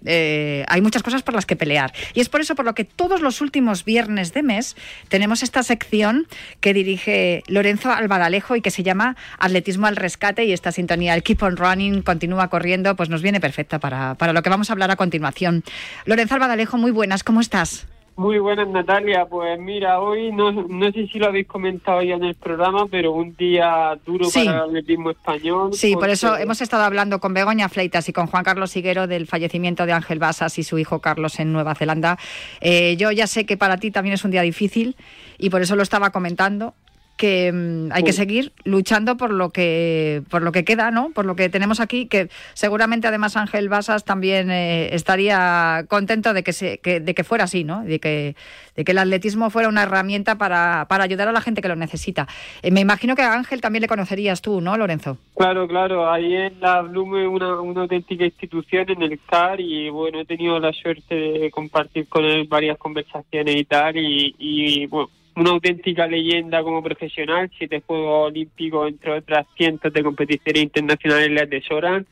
Eh, 0.06 0.66
hay 0.68 0.82
muchas 0.82 1.04
cosas 1.04 1.24
por 1.24 1.34
las 1.34 1.45
que 1.45 1.56
pelear. 1.56 1.93
Y 2.14 2.22
es 2.22 2.30
por 2.30 2.41
eso 2.41 2.56
por 2.56 2.66
lo 2.66 2.76
que 2.76 2.84
todos 2.84 3.22
los 3.22 3.41
últimos 3.41 3.86
viernes 3.86 4.34
de 4.34 4.43
mes 4.43 4.76
tenemos 5.10 5.43
esta 5.43 5.64
sección 5.64 6.28
que 6.60 6.74
dirige 6.74 7.43
Lorenzo 7.48 7.91
Albadalejo 7.91 8.56
y 8.56 8.62
que 8.62 8.72
se 8.72 8.84
llama 8.84 9.16
Atletismo 9.39 9.88
al 9.88 9.95
Rescate 9.95 10.45
y 10.45 10.54
esta 10.54 10.72
sintonía, 10.72 11.14
el 11.16 11.24
Keep 11.24 11.43
on 11.43 11.58
Running, 11.58 12.02
continúa 12.02 12.50
corriendo, 12.50 12.95
pues 12.95 13.10
nos 13.10 13.22
viene 13.22 13.39
perfecta 13.39 13.80
para, 13.80 14.16
para 14.16 14.34
lo 14.34 14.41
que 14.43 14.50
vamos 14.50 14.70
a 14.70 14.74
hablar 14.74 14.91
a 14.91 14.95
continuación. 14.95 15.64
Lorenzo 16.06 16.36
Albadalejo, 16.36 16.78
muy 16.78 16.91
buenas, 16.91 17.24
¿cómo 17.24 17.41
estás? 17.41 17.88
Muy 18.18 18.39
buenas, 18.39 18.68
Natalia. 18.68 19.28
Pues 19.28 19.59
mira, 19.59 19.99
hoy 19.99 20.32
no, 20.32 20.51
no 20.51 20.91
sé 20.91 21.05
si 21.07 21.20
lo 21.20 21.28
habéis 21.28 21.45
comentado 21.45 22.01
ya 22.01 22.15
en 22.15 22.24
el 22.24 22.34
programa, 22.34 22.88
pero 22.89 23.11
un 23.11 23.36
día 23.36 23.95
duro 24.07 24.26
Sí. 24.26 24.43
para 24.43 24.57
el 24.63 24.70
atletismo 24.70 25.11
español. 25.11 25.70
Sí, 25.74 25.93
por 25.93 26.09
eso 26.09 26.36
hemos 26.36 26.59
estado 26.61 26.84
hablando 26.84 27.20
con 27.20 27.36
Begoña 27.36 27.70
Fleitas 27.70 28.09
y 28.09 28.13
con 28.13 28.26
Juan 28.26 28.43
Carlos 28.43 28.76
Higuero 28.76 29.05
del 29.05 29.28
fallecimiento 29.28 29.86
de 29.86 29.93
Ángel 29.93 30.18
Basas 30.18 30.57
y 30.57 30.63
su 30.63 30.80
hijo 30.80 30.99
Carlos 30.99 31.39
en 31.39 31.53
Nueva 31.53 31.76
Zelanda. 31.76 32.18
Eh, 32.59 32.95
yo 32.97 33.11
ya 33.11 33.28
sé 33.28 33.45
que 33.45 33.55
para 33.55 33.78
ti 33.78 33.91
también 33.91 34.15
es 34.15 34.26
un 34.26 34.32
día 34.32 34.41
difícil 34.41 34.95
y 35.38 35.51
por 35.51 35.61
eso 35.61 35.76
lo 35.76 35.84
estaba 35.84 36.09
comentando 36.09 36.74
que 37.18 37.51
mm, 37.51 37.91
hay 37.91 38.03
que 38.03 38.13
seguir 38.13 38.53
luchando 38.63 39.18
por 39.18 39.34
lo 39.34 39.49
que 39.49 40.22
por 40.30 40.41
lo 40.43 40.51
que 40.51 40.63
queda, 40.63 40.91
¿no? 40.91 41.09
Por 41.09 41.26
lo 41.26 41.36
que 41.36 41.49
tenemos 41.49 41.80
aquí, 41.80 42.05
que 42.05 42.30
seguramente 42.53 43.07
además 43.07 43.36
Ángel 43.36 43.68
Basas 43.68 44.05
también 44.05 44.49
eh, 44.51 44.95
estaría 44.95 45.86
contento 45.89 46.34
de 46.34 46.43
que 46.43 46.53
se 46.53 46.78
que, 46.78 46.99
de 46.99 47.13
que 47.13 47.24
fuera 47.24 47.45
así, 47.45 47.63
¿no? 47.63 47.84
De 47.84 47.99
que 47.99 48.36
de 48.76 48.86
que 48.86 48.91
el 48.91 48.99
atletismo 48.99 49.49
fuera 49.49 49.68
una 49.68 49.84
herramienta 49.84 50.38
para, 50.38 50.86
para 50.88 51.03
ayudar 51.03 51.28
a 51.28 51.32
la 51.32 51.41
gente 51.41 51.61
que 51.61 51.68
lo 51.68 51.76
necesita. 51.76 52.28
Eh, 52.61 52.70
me 52.70 52.80
imagino 52.80 53.15
que 53.15 53.24
a 53.24 53.34
Ángel 53.34 53.59
también 53.59 53.82
le 53.82 53.88
conocerías 53.88 54.41
tú, 54.41 54.61
¿no, 54.61 54.78
Lorenzo? 54.78 55.18
Claro, 55.36 55.68
claro. 55.68 56.11
Ahí 56.11 56.36
en 56.36 56.59
la 56.59 56.84
Blume 56.84 57.28
una, 57.28 57.59
una 57.59 57.82
auténtica 57.82 58.24
institución 58.24 58.89
en 58.91 59.01
el 59.01 59.20
CAR 59.26 59.59
y 59.59 59.89
bueno, 59.89 60.20
he 60.20 60.26
tenido 60.26 60.59
la 60.59 60.72
suerte 60.74 61.15
de 61.15 61.49
compartir 61.49 62.07
con 62.07 62.24
él 62.24 62.47
varias 62.47 62.78
conversaciones 62.78 63.55
y 63.55 63.65
tal 63.65 63.97
y, 63.97 64.36
y 64.38 64.86
bueno, 64.86 65.09
una 65.38 65.52
auténtica 65.52 66.08
leyenda 66.08 66.64
como 66.64 66.82
profesional, 66.82 67.50
siete 67.58 67.84
Juegos 67.86 68.28
Olímpicos, 68.32 68.90
entre 68.90 69.12
otras 69.12 69.46
cientos 69.56 69.94
de 69.94 70.04
competiciones 70.04 70.64
internacionales 70.64 71.30
le 71.30 71.42
atesoran, 71.42 72.08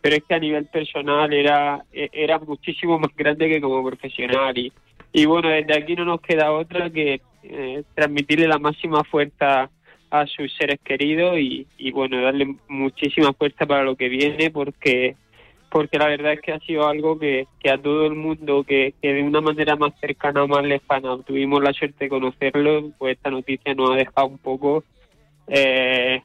pero 0.00 0.16
es 0.16 0.24
que 0.24 0.34
a 0.34 0.40
nivel 0.40 0.66
personal 0.66 1.32
era, 1.32 1.84
e- 1.92 2.10
era 2.12 2.40
muchísimo 2.40 2.98
más 2.98 3.14
grande 3.16 3.48
que 3.48 3.60
como 3.60 3.86
profesional. 3.86 4.58
Y, 4.58 4.72
y 5.12 5.24
bueno, 5.24 5.50
desde 5.50 5.78
aquí 5.78 5.94
no 5.94 6.04
nos 6.04 6.20
queda 6.20 6.50
otra 6.52 6.90
que 6.90 7.20
eh, 7.44 7.84
transmitirle 7.94 8.48
la 8.48 8.58
máxima 8.58 9.04
fuerza 9.04 9.70
a 10.10 10.26
sus 10.26 10.52
seres 10.56 10.80
queridos 10.82 11.38
y, 11.38 11.68
y 11.78 11.92
bueno, 11.92 12.20
darle 12.22 12.56
muchísima 12.68 13.32
fuerza 13.34 13.66
para 13.66 13.84
lo 13.84 13.94
que 13.94 14.08
viene 14.08 14.50
porque 14.50 15.14
porque 15.74 15.98
la 15.98 16.06
verdad 16.06 16.34
es 16.34 16.40
que 16.40 16.52
ha 16.52 16.60
sido 16.60 16.86
algo 16.86 17.18
que, 17.18 17.48
que 17.58 17.68
a 17.68 17.82
todo 17.82 18.06
el 18.06 18.14
mundo 18.14 18.62
que, 18.62 18.94
que 19.02 19.12
de 19.12 19.24
una 19.24 19.40
manera 19.40 19.74
más 19.74 19.92
cercana 20.00 20.44
o 20.44 20.46
más 20.46 20.62
lejana 20.62 21.18
tuvimos 21.26 21.60
la 21.60 21.72
suerte 21.72 22.04
de 22.04 22.10
conocerlo, 22.10 22.92
pues 22.96 23.16
esta 23.16 23.28
noticia 23.28 23.74
nos 23.74 23.90
ha 23.90 23.96
dejado 23.96 24.28
un 24.28 24.38
poco, 24.38 24.84
eh, 25.48 26.22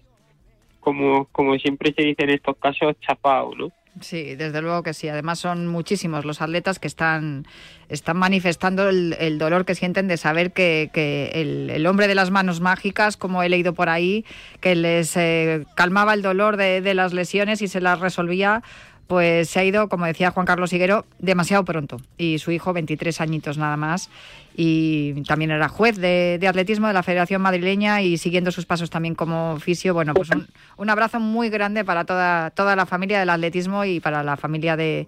como, 0.79 1.25
como 1.31 1.55
siempre 1.55 1.91
se 1.97 2.03
dice 2.03 2.25
en 2.25 2.29
estos 2.29 2.57
casos, 2.57 2.95
chapado, 2.99 3.55
¿no? 3.55 3.71
Sí, 4.01 4.35
desde 4.35 4.61
luego 4.61 4.83
que 4.83 4.93
sí. 4.93 5.09
Además 5.09 5.39
son 5.39 5.67
muchísimos 5.67 6.25
los 6.25 6.41
atletas 6.41 6.77
que 6.77 6.87
están, 6.87 7.45
están 7.89 8.17
manifestando 8.17 8.87
el, 8.87 9.39
dolor 9.39 9.65
que 9.65 9.73
sienten 9.75 10.07
de 10.07 10.17
saber 10.17 10.51
que, 10.51 10.89
que 10.93 11.31
el, 11.33 11.69
el 11.71 11.87
hombre 11.87 12.07
de 12.07 12.15
las 12.15 12.29
manos 12.29 12.61
mágicas, 12.61 13.17
como 13.17 13.41
he 13.41 13.49
leído 13.49 13.73
por 13.73 13.89
ahí, 13.89 14.25
que 14.61 14.75
les 14.75 15.17
eh, 15.17 15.65
calmaba 15.75 16.13
el 16.13 16.21
dolor 16.21 16.55
de, 16.55 16.81
de 16.81 16.93
las 16.93 17.13
lesiones 17.13 17.61
y 17.63 17.67
se 17.67 17.81
las 17.81 17.99
resolvía, 17.99 18.61
pues 19.09 19.49
se 19.49 19.59
ha 19.59 19.63
ido, 19.63 19.89
como 19.89 20.05
decía 20.05 20.29
Juan 20.29 20.45
Carlos 20.45 20.71
Higuero, 20.71 21.03
demasiado 21.17 21.65
pronto. 21.65 21.97
Y 22.19 22.37
su 22.37 22.51
hijo, 22.51 22.73
23 22.73 23.21
añitos 23.21 23.57
nada 23.57 23.75
más. 23.75 24.11
Y 24.55 25.23
también 25.23 25.49
era 25.49 25.67
juez 25.67 25.97
de, 25.97 26.39
atletismo 26.47 26.85
de 26.85 26.93
la 26.93 27.01
Federación 27.01 27.41
Madrileña 27.41 28.03
y 28.03 28.19
siguiendo 28.19 28.51
sus 28.51 28.67
pasos 28.67 28.91
también 28.91 29.15
como 29.15 29.53
oficio. 29.53 29.95
Bueno, 29.95 30.13
pues 30.13 30.29
un, 30.77 30.89
abrazo 30.91 31.19
muy 31.19 31.49
grande 31.49 31.83
para 31.83 32.05
toda, 32.05 32.51
toda 32.51 32.75
la 32.75 32.85
familia 32.85 33.19
del 33.19 33.31
atletismo 33.31 33.83
y 33.83 33.99
para 33.99 34.21
la 34.21 34.37
familia 34.37 34.77
de, 34.77 35.07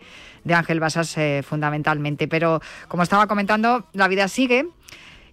Ángel 0.52 0.80
Basas 0.80 1.16
eh, 1.20 1.44
fundamentalmente. 1.48 2.28
Pero 2.28 2.60
como 2.88 3.04
estaba 3.04 3.28
comentando, 3.28 3.86
la 3.94 4.08
vida 4.08 4.28
sigue. 4.30 4.66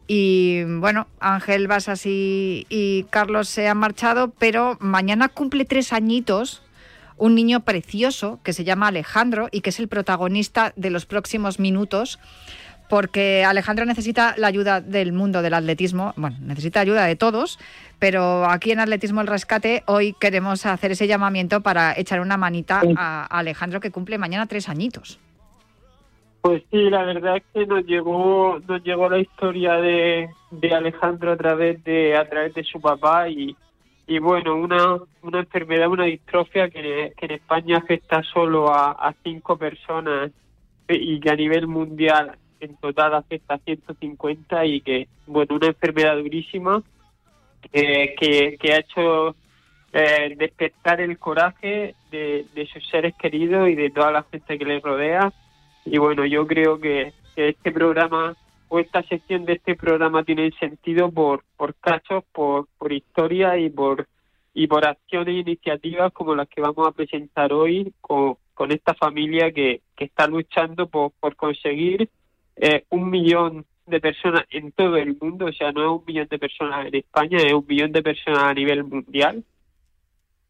Y 0.06 0.64
bueno, 0.64 1.06
Ángel 1.20 1.68
Basas 1.68 2.04
y, 2.04 2.66
y 2.68 3.04
Carlos 3.04 3.48
se 3.48 3.66
han 3.66 3.78
marchado, 3.78 4.30
pero 4.38 4.76
mañana 4.78 5.30
cumple 5.30 5.64
tres 5.64 5.94
añitos 5.94 6.62
un 7.18 7.34
niño 7.34 7.60
precioso 7.60 8.40
que 8.42 8.52
se 8.52 8.64
llama 8.64 8.88
Alejandro 8.88 9.48
y 9.52 9.60
que 9.60 9.70
es 9.70 9.80
el 9.80 9.88
protagonista 9.88 10.72
de 10.76 10.90
los 10.90 11.06
próximos 11.06 11.58
minutos 11.58 12.18
porque 12.88 13.44
Alejandro 13.44 13.84
necesita 13.84 14.34
la 14.36 14.46
ayuda 14.46 14.80
del 14.80 15.12
mundo 15.12 15.42
del 15.42 15.54
atletismo, 15.54 16.14
bueno, 16.16 16.36
necesita 16.40 16.80
ayuda 16.80 17.04
de 17.04 17.16
todos, 17.16 17.58
pero 17.98 18.46
aquí 18.46 18.72
en 18.72 18.80
Atletismo 18.80 19.20
El 19.20 19.26
Rescate 19.26 19.82
hoy 19.86 20.14
queremos 20.18 20.64
hacer 20.66 20.92
ese 20.92 21.06
llamamiento 21.06 21.60
para 21.60 21.98
echar 21.98 22.20
una 22.20 22.36
manita 22.36 22.82
a 22.96 23.26
Alejandro 23.26 23.80
que 23.80 23.90
cumple 23.90 24.18
mañana 24.18 24.46
tres 24.46 24.68
añitos. 24.68 25.20
Pues 26.40 26.62
sí, 26.70 26.88
la 26.88 27.02
verdad 27.02 27.36
es 27.36 27.42
que 27.52 27.66
nos 27.66 27.84
llegó, 27.84 28.60
nos 28.66 28.82
llegó 28.84 29.10
la 29.10 29.18
historia 29.18 29.74
de, 29.74 30.30
de 30.50 30.74
Alejandro 30.74 31.32
a 31.32 31.36
través 31.36 31.82
de, 31.84 32.16
a 32.16 32.28
través 32.28 32.54
de 32.54 32.64
su 32.64 32.80
papá 32.80 33.28
y, 33.28 33.56
y 34.08 34.18
bueno, 34.20 34.56
una, 34.56 34.96
una 35.20 35.40
enfermedad, 35.40 35.88
una 35.88 36.06
distrofia 36.06 36.70
que, 36.70 37.12
en 37.14 37.30
España 37.30 37.76
afecta 37.76 38.22
solo 38.22 38.72
a, 38.72 39.14
cinco 39.22 39.58
personas 39.58 40.30
y 40.88 41.20
que 41.20 41.30
a 41.30 41.36
nivel 41.36 41.66
mundial 41.66 42.38
en 42.58 42.74
total 42.76 43.14
afecta 43.14 43.54
a 43.54 43.58
150 43.58 44.64
y 44.64 44.80
que, 44.80 45.08
bueno, 45.26 45.56
una 45.56 45.66
enfermedad 45.66 46.16
durísima 46.16 46.82
que, 47.70 48.56
que, 48.58 48.72
ha 48.72 48.78
hecho 48.78 49.36
eh, 49.92 50.34
despertar 50.38 51.02
el 51.02 51.18
coraje 51.18 51.94
de, 52.10 52.46
de, 52.54 52.66
sus 52.66 52.88
seres 52.88 53.14
queridos 53.14 53.68
y 53.68 53.74
de 53.74 53.90
toda 53.90 54.10
la 54.10 54.22
gente 54.22 54.58
que 54.58 54.64
les 54.64 54.82
rodea. 54.82 55.30
Y 55.84 55.98
bueno, 55.98 56.24
yo 56.24 56.46
creo 56.46 56.80
que 56.80 57.12
este 57.36 57.72
programa 57.72 58.34
o 58.68 58.78
esta 58.78 59.02
sección 59.02 59.44
de 59.44 59.54
este 59.54 59.74
programa 59.74 60.24
tiene 60.24 60.50
sentido 60.52 61.10
por, 61.10 61.44
por 61.56 61.74
casos, 61.74 62.24
por, 62.32 62.68
por 62.78 62.92
historia 62.92 63.56
y 63.58 63.70
por 63.70 64.06
y 64.54 64.66
por 64.66 64.84
acciones 64.84 65.36
e 65.36 65.38
iniciativas 65.38 66.12
como 66.12 66.34
las 66.34 66.48
que 66.48 66.60
vamos 66.60 66.88
a 66.88 66.92
presentar 66.92 67.52
hoy 67.52 67.92
con, 68.00 68.36
con 68.54 68.72
esta 68.72 68.92
familia 68.94 69.52
que, 69.52 69.82
que 69.94 70.06
está 70.06 70.26
luchando 70.26 70.88
por, 70.88 71.12
por 71.20 71.36
conseguir 71.36 72.08
eh, 72.56 72.84
un 72.90 73.08
millón 73.08 73.66
de 73.86 74.00
personas 74.00 74.44
en 74.50 74.72
todo 74.72 74.96
el 74.96 75.16
mundo, 75.20 75.46
o 75.46 75.52
sea, 75.52 75.70
no 75.70 75.82
es 75.82 76.00
un 76.00 76.04
millón 76.04 76.26
de 76.28 76.38
personas 76.38 76.86
en 76.86 76.96
España, 76.96 77.38
es 77.38 77.52
un 77.52 77.64
millón 77.68 77.92
de 77.92 78.02
personas 78.02 78.42
a 78.42 78.54
nivel 78.54 78.82
mundial, 78.82 79.44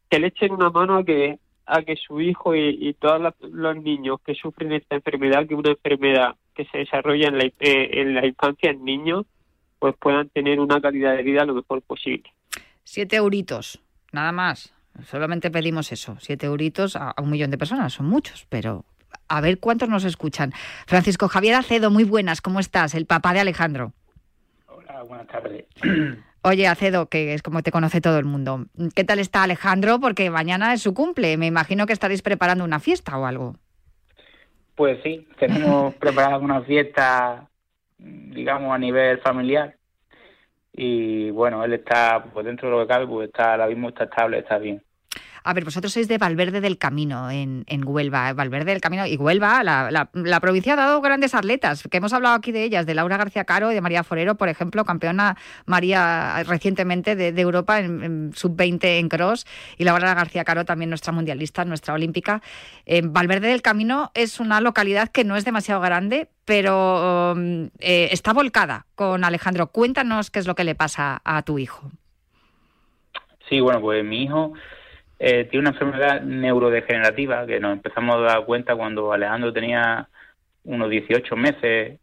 que 0.09 0.19
le 0.19 0.29
echen 0.29 0.53
una 0.53 0.71
mano 0.71 0.97
a 0.97 1.05
que 1.05 1.39
a 1.67 1.83
que 1.83 1.97
su 1.97 2.19
hijo 2.23 2.57
y, 2.57 2.95
todos 2.95 3.35
los 3.43 3.77
niños 3.77 4.21
que 4.25 4.35
sufren 4.35 4.73
esta 4.73 4.97
enfermedad, 4.97 5.47
que 5.47 5.53
es 5.53 5.61
una 5.61 5.73
enfermedad 5.73 6.35
que 6.59 6.65
se 6.73 6.79
desarrolla 6.79 7.29
en 7.29 7.39
la, 7.39 7.45
eh, 7.45 7.53
en 7.61 8.15
la 8.15 8.27
infancia 8.27 8.71
en 8.71 8.85
niños, 8.85 9.27
pues 9.79 9.95
puedan 10.01 10.29
tener 10.31 10.59
una 10.59 10.81
calidad 10.81 11.17
de 11.17 11.23
vida 11.23 11.45
lo 11.45 11.55
mejor 11.55 11.83
posible. 11.83 12.35
Siete 12.83 13.17
euritos, 13.17 13.81
nada 14.11 14.33
más. 14.33 14.75
Solamente 15.05 15.53
pedimos 15.53 15.93
eso, 15.93 16.17
siete 16.19 16.47
euritos 16.47 16.97
a, 16.97 17.15
un 17.23 17.31
millón 17.31 17.53
de 17.53 17.59
personas, 17.59 17.93
son 17.93 18.07
muchos, 18.07 18.47
pero 18.49 18.85
a 19.29 19.41
ver 19.41 19.61
cuántos 19.61 19.89
nos 19.89 20.03
escuchan. 20.03 20.53
Francisco 20.89 21.29
Javier 21.29 21.55
Acedo, 21.55 21.93
muy 21.93 22.03
buenas, 22.03 22.41
¿cómo 22.41 22.59
estás? 22.59 22.97
El 22.97 23.07
papá 23.07 23.33
de 23.33 23.41
Alejandro. 23.41 23.93
Hola, 24.67 25.05
buenas 25.05 25.29
tardes. 25.29 25.65
Oye, 26.43 26.67
Acedo, 26.67 27.09
que 27.09 27.35
es 27.35 27.43
como 27.43 27.63
te 27.63 27.71
conoce 27.71 28.01
todo 28.01 28.19
el 28.19 28.25
mundo. 28.25 28.67
¿Qué 28.97 29.05
tal 29.05 29.21
está 29.21 29.45
Alejandro? 29.45 30.01
Porque 30.01 30.31
mañana 30.31 30.73
es 30.73 30.83
su 30.83 30.95
cumple. 30.95 31.37
Me 31.37 31.47
imagino 31.47 31.87
que 31.87 31.93
estaréis 31.93 32.23
preparando 32.23 32.65
una 32.65 32.81
fiesta 32.81 33.17
o 33.17 33.27
algo. 33.27 33.55
Pues 34.79 35.01
sí, 35.03 35.27
tenemos 35.41 35.93
preparado 36.01 36.41
una 36.41 36.63
fiesta, 36.63 37.49
digamos, 37.99 38.73
a 38.73 38.79
nivel 38.79 39.19
familiar. 39.19 39.75
Y 40.73 41.31
bueno, 41.33 41.65
él 41.65 41.73
está, 41.73 42.25
pues 42.33 42.47
dentro 42.47 42.69
de 42.71 42.77
lo 42.77 42.83
que 42.83 42.95
cabe, 42.95 43.07
pues 43.09 43.27
está 43.27 43.51
ahora 43.51 43.67
mismo 43.67 43.89
está 43.89 44.05
estable, 44.05 44.39
está 44.39 44.59
bien. 44.59 44.81
A 45.49 45.55
ver, 45.55 45.65
vosotros 45.65 45.95
sois 45.95 46.09
de 46.09 46.19
Valverde 46.19 46.61
del 46.61 46.77
Camino, 46.77 47.31
en, 47.31 47.65
en 47.69 47.89
Huelva. 47.89 48.35
Valverde 48.35 48.73
del 48.73 48.83
Camino 48.83 49.07
y 49.07 49.17
Huelva, 49.17 49.63
la, 49.65 50.41
provincia 50.43 50.75
ha 50.75 50.77
dado 50.77 51.01
grandes 51.01 51.35
atletas, 51.35 51.89
que 51.91 51.97
hemos 51.97 52.13
hablado 52.13 52.35
aquí 52.35 52.53
de 52.53 52.65
ellas, 52.65 52.85
de 52.85 52.95
Laura 52.95 53.17
García 53.17 53.45
Caro 53.45 53.73
y 53.73 53.75
de 53.75 53.81
María 53.81 54.05
Forero, 54.05 54.35
por 54.35 54.51
ejemplo, 54.51 54.85
campeona 54.85 55.39
María 55.65 56.43
recientemente 56.43 57.17
de, 57.17 57.41
Europa 57.41 57.81
en, 57.81 58.31
sub-20 58.35 58.99
en 58.99 59.09
cross, 59.09 59.47
y 59.79 59.85
Laura 59.85 60.13
García 60.13 60.45
Caro 60.45 60.67
también 60.67 60.91
nuestra 60.91 61.15
mundialista, 61.15 61.65
nuestra 61.65 61.95
olímpica. 61.95 62.43
Valverde 63.05 63.49
del 63.49 63.63
Camino 63.63 64.11
es 64.13 64.41
una 64.41 64.61
localidad 64.61 65.09
que 65.09 65.25
no 65.25 65.35
es 65.35 65.47
demasiado 65.47 65.81
grande, 65.81 66.29
pero 66.45 67.33
um, 67.33 67.71
eh, 67.79 68.11
está 68.13 68.35
volcada 68.35 68.85
con 68.95 69.25
Alejandro. 69.25 69.69
Cuéntanos 69.69 70.31
qué 70.31 70.41
es 70.41 70.47
lo 70.47 70.55
que 70.55 70.65
le 70.65 70.75
pasa 70.75 71.23
a 71.25 71.41
tu 71.41 71.59
hijo. 71.59 71.91
Sí, 73.49 73.61
bueno, 73.61 73.81
pues 73.81 74.05
mi 74.05 74.25
hijo 74.25 74.53
eh, 75.19 75.45
tiene 75.45 75.69
una 75.69 75.71
enfermedad 75.71 76.23
neurodegenerativa 76.23 77.47
que 77.47 77.61
nos 77.61 77.73
empezamos 77.73 78.17
a 78.17 78.21
dar 78.21 78.45
cuenta 78.45 78.77
cuando 78.77 79.13
Alejandro 79.13 79.53
tenía 79.53 80.09
unos 80.65 80.91
18 80.91 81.37
meses. 81.37 81.99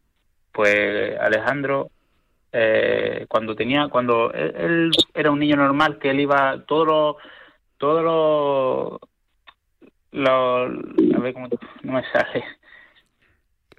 Pues 0.52 1.18
Alejandro, 1.20 1.90
eh, 2.52 3.26
cuando 3.28 3.54
tenía, 3.54 3.88
cuando 3.88 4.32
él, 4.32 4.90
era 5.14 5.30
un 5.30 5.38
niño 5.38 5.56
normal, 5.56 5.98
que 5.98 6.10
él 6.10 6.20
iba 6.20 6.64
todos 6.66 6.86
los, 6.86 7.16
todos 7.78 8.02
los, 8.02 9.00
los, 10.12 11.14
a 11.14 11.18
ver 11.20 11.34
cómo 11.34 11.48
no 11.82 11.92
me 11.92 12.02
sale 12.12 12.44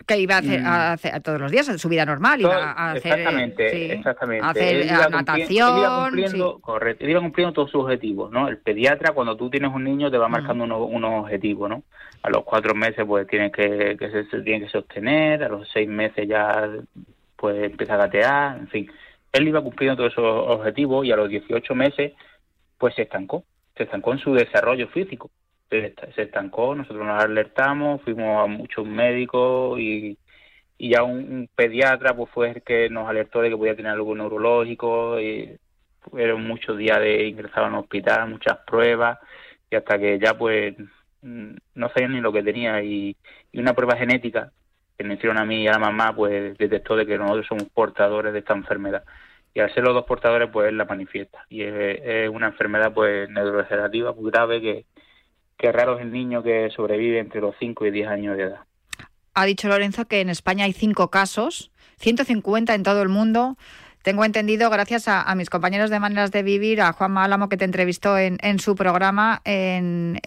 que 0.07 0.17
iba 0.17 0.35
a 0.35 0.37
hacer, 0.37 0.59
a 0.61 0.63
mm. 0.63 0.93
hacer 0.93 1.21
todos 1.21 1.41
los 1.41 1.51
días 1.51 1.65
su 1.65 1.89
vida 1.89 2.05
normal, 2.05 2.39
iba 2.39 2.71
a 2.71 2.91
hacer, 2.91 3.11
exactamente, 3.11 3.93
exactamente. 3.93 4.45
hacer 4.45 5.11
natación, 5.11 5.77
iba 5.77 6.05
cumpliendo, 6.05 6.59
correcto, 6.59 7.05
iba 7.05 7.19
cumpliendo 7.19 7.53
todos 7.53 7.69
sus 7.69 7.83
objetivos, 7.83 8.31
¿no? 8.31 8.47
El 8.47 8.57
pediatra 8.57 9.13
cuando 9.13 9.35
tú 9.35 9.49
tienes 9.49 9.69
un 9.73 9.83
niño 9.83 10.09
te 10.09 10.17
va 10.17 10.29
marcando 10.29 10.63
unos, 10.63 11.23
objetivos, 11.25 11.69
¿no? 11.69 11.83
A 12.23 12.29
los 12.29 12.45
cuatro 12.45 12.73
meses 12.73 13.05
pues 13.05 13.27
tienes 13.27 13.51
que, 13.51 13.97
que 13.99 14.09
se, 14.09 14.41
tiene 14.41 14.65
que 14.65 14.69
sostener, 14.69 15.43
a 15.43 15.49
los 15.49 15.67
seis 15.73 15.89
meses 15.89 16.25
ya 16.25 16.69
pues 17.35 17.63
empieza 17.65 17.95
a 17.95 17.97
gatear, 17.97 18.57
en 18.59 18.67
fin. 18.69 18.91
Él 19.33 19.47
iba 19.49 19.61
cumpliendo 19.61 19.97
todos 19.97 20.13
esos 20.13 20.23
objetivos 20.23 21.05
y 21.05 21.11
a 21.11 21.17
los 21.17 21.29
18 21.29 21.75
meses 21.75 22.13
pues 22.77 22.95
se 22.95 23.01
estancó, 23.01 23.43
se 23.75 23.83
estancó 23.83 24.13
en 24.13 24.19
su 24.19 24.33
desarrollo 24.33 24.87
físico 24.87 25.29
se, 25.69 26.21
estancó, 26.21 26.75
nosotros 26.75 27.05
nos 27.05 27.23
alertamos, 27.23 28.01
fuimos 28.03 28.43
a 28.43 28.47
muchos 28.47 28.85
médicos 28.85 29.79
y, 29.79 30.17
y 30.77 30.91
ya 30.91 31.03
un, 31.03 31.49
pediatra 31.55 32.15
pues 32.15 32.29
fue 32.31 32.51
el 32.51 32.61
que 32.63 32.89
nos 32.89 33.09
alertó 33.09 33.41
de 33.41 33.49
que 33.49 33.57
podía 33.57 33.75
tener 33.75 33.91
algo 33.91 34.15
neurológico 34.15 35.19
y 35.19 35.57
fueron 36.01 36.47
muchos 36.47 36.77
días 36.77 36.99
de 36.99 37.27
ingresar 37.27 37.63
en 37.63 37.73
el 37.73 37.79
hospital, 37.79 38.29
muchas 38.29 38.57
pruebas 38.65 39.19
y 39.69 39.75
hasta 39.75 39.97
que 39.99 40.19
ya 40.19 40.37
pues 40.37 40.75
mm, 41.21 41.55
no 41.75 41.89
sabían 41.89 42.13
ni 42.13 42.21
lo 42.21 42.31
que 42.31 42.43
tenía 42.43 42.81
y, 42.83 43.15
una 43.53 43.73
prueba 43.73 43.97
genética 43.97 44.51
que 44.97 45.03
me 45.03 45.15
hicieron 45.15 45.39
a 45.39 45.45
mí 45.45 45.63
y 45.63 45.67
a 45.67 45.71
la 45.73 45.79
mamá 45.79 46.15
pues 46.15 46.55
detectó 46.59 46.95
de 46.95 47.07
que 47.07 47.17
nosotros 47.17 47.47
somos 47.47 47.63
portadores 47.73 48.33
de 48.33 48.39
esta 48.39 48.53
enfermedad. 48.53 49.03
Y 49.53 49.59
al 49.59 49.73
ser 49.73 49.83
los 49.83 49.95
dos 49.95 50.05
portadores 50.05 50.49
pues 50.53 50.71
la 50.73 50.85
manifiesta. 50.85 51.43
Y 51.49 51.63
es, 51.63 51.99
es 52.03 52.29
una 52.29 52.47
enfermedad 52.47 52.93
pues 52.93 53.27
neurodegenerativa 53.29 54.13
muy 54.13 54.29
grave 54.29 54.61
que 54.61 54.85
que 55.57 55.71
raro 55.71 55.97
es 55.97 56.01
el 56.01 56.11
niño 56.11 56.43
que 56.43 56.69
sobrevive 56.75 57.19
entre 57.19 57.41
los 57.41 57.55
5 57.59 57.85
y 57.85 57.91
10 57.91 58.07
años 58.07 58.37
de 58.37 58.43
edad. 58.43 58.59
Ha 59.33 59.45
dicho 59.45 59.67
Lorenzo 59.67 60.05
que 60.05 60.21
en 60.21 60.29
España 60.29 60.65
hay 60.65 60.73
5 60.73 61.09
casos, 61.09 61.71
150 61.97 62.73
en 62.73 62.83
todo 62.83 63.01
el 63.01 63.09
mundo. 63.09 63.57
Tengo 64.03 64.23
entendido, 64.23 64.69
gracias 64.69 65.07
a, 65.07 65.35
mis 65.35 65.49
compañeros 65.49 65.89
de 65.89 65.99
Maneras 65.99 66.31
de 66.31 66.41
Vivir, 66.41 66.81
a 66.81 66.93
Juan 66.93 67.17
Álamo, 67.17 67.49
que 67.49 67.57
te 67.57 67.65
entrevistó 67.65 68.17
en, 68.17 68.59
su 68.59 68.73
programa 68.75 69.41
en, 69.43 70.17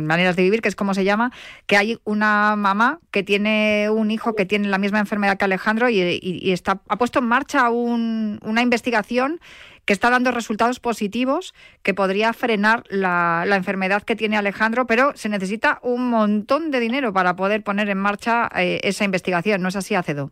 Maneras 0.00 0.36
de 0.36 0.42
Vivir, 0.42 0.62
que 0.62 0.68
es 0.68 0.76
como 0.76 0.94
se 0.94 1.04
llama, 1.04 1.32
que 1.66 1.76
hay 1.76 1.98
una 2.04 2.56
mamá 2.56 3.00
que 3.10 3.22
tiene 3.22 3.88
un 3.90 4.10
hijo 4.10 4.34
que 4.34 4.46
tiene 4.46 4.68
la 4.68 4.78
misma 4.78 4.98
enfermedad 4.98 5.38
que 5.38 5.44
Alejandro 5.44 5.88
y, 5.88 6.52
está, 6.52 6.80
ha 6.88 6.96
puesto 6.96 7.18
en 7.18 7.26
marcha 7.26 7.70
una 7.70 8.62
investigación 8.62 9.40
que 9.84 9.92
está 9.92 10.10
dando 10.10 10.30
resultados 10.30 10.78
positivos, 10.80 11.54
que 11.82 11.94
podría 11.94 12.32
frenar 12.32 12.84
la, 12.88 13.44
enfermedad 13.50 14.02
que 14.02 14.16
tiene 14.16 14.36
Alejandro, 14.36 14.86
pero 14.86 15.12
se 15.16 15.28
necesita 15.28 15.80
un 15.82 16.08
montón 16.08 16.70
de 16.70 16.80
dinero 16.80 17.12
para 17.12 17.34
poder 17.34 17.62
poner 17.62 17.88
en 17.88 17.98
marcha 17.98 18.48
eh, 18.56 18.80
esa 18.84 19.04
investigación. 19.04 19.60
¿No 19.62 19.68
es 19.68 19.76
así, 19.76 19.94
Acedo? 19.94 20.30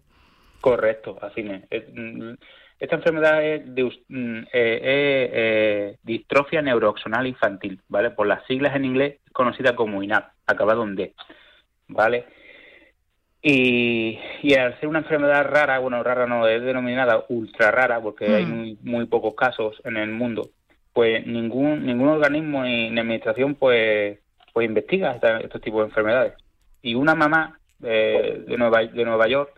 Correcto, 0.60 1.18
así 1.22 1.44
es. 1.70 1.84
Esta 2.80 2.96
enfermedad 2.96 3.44
es 3.44 3.74
de, 3.74 3.84
mm, 4.08 4.38
eh, 4.38 4.48
eh, 4.52 5.96
distrofia 6.02 6.62
neuroaxonal 6.62 7.26
infantil, 7.26 7.78
¿vale? 7.88 8.10
Por 8.10 8.26
las 8.26 8.44
siglas 8.46 8.74
en 8.74 8.86
inglés 8.86 9.18
conocida 9.32 9.76
como 9.76 10.02
INAP, 10.02 10.32
acabado 10.46 10.82
en 10.84 10.96
D, 10.96 11.12
¿vale? 11.88 12.24
Y, 13.42 14.18
y 14.42 14.54
al 14.54 14.78
ser 14.80 14.88
una 14.88 15.00
enfermedad 15.00 15.44
rara, 15.44 15.78
bueno, 15.78 16.02
rara 16.02 16.26
no, 16.26 16.46
es 16.48 16.62
denominada 16.62 17.24
ultra 17.28 17.70
rara, 17.70 18.00
porque 18.00 18.34
hay 18.34 18.46
Mm. 18.46 18.50
muy, 18.50 18.78
muy 18.82 19.06
pocos 19.06 19.34
casos 19.34 19.80
en 19.84 19.96
el 19.98 20.10
mundo, 20.10 20.50
pues 20.92 21.26
ningún 21.26 21.84
ningún 21.86 22.08
organismo 22.08 22.62
ni, 22.64 22.90
ni 22.90 23.00
administración 23.00 23.54
pues 23.54 24.18
pues 24.52 24.66
investiga 24.66 25.12
esta- 25.14 25.38
estos 25.40 25.60
tipos 25.60 25.80
de 25.82 25.88
enfermedades. 25.88 26.32
Y 26.82 26.94
una 26.94 27.14
mamá 27.14 27.58
eh, 27.82 28.42
de 28.46 28.56
Nueva 28.58 28.80
de 28.80 29.04
Nueva 29.04 29.26
York, 29.28 29.50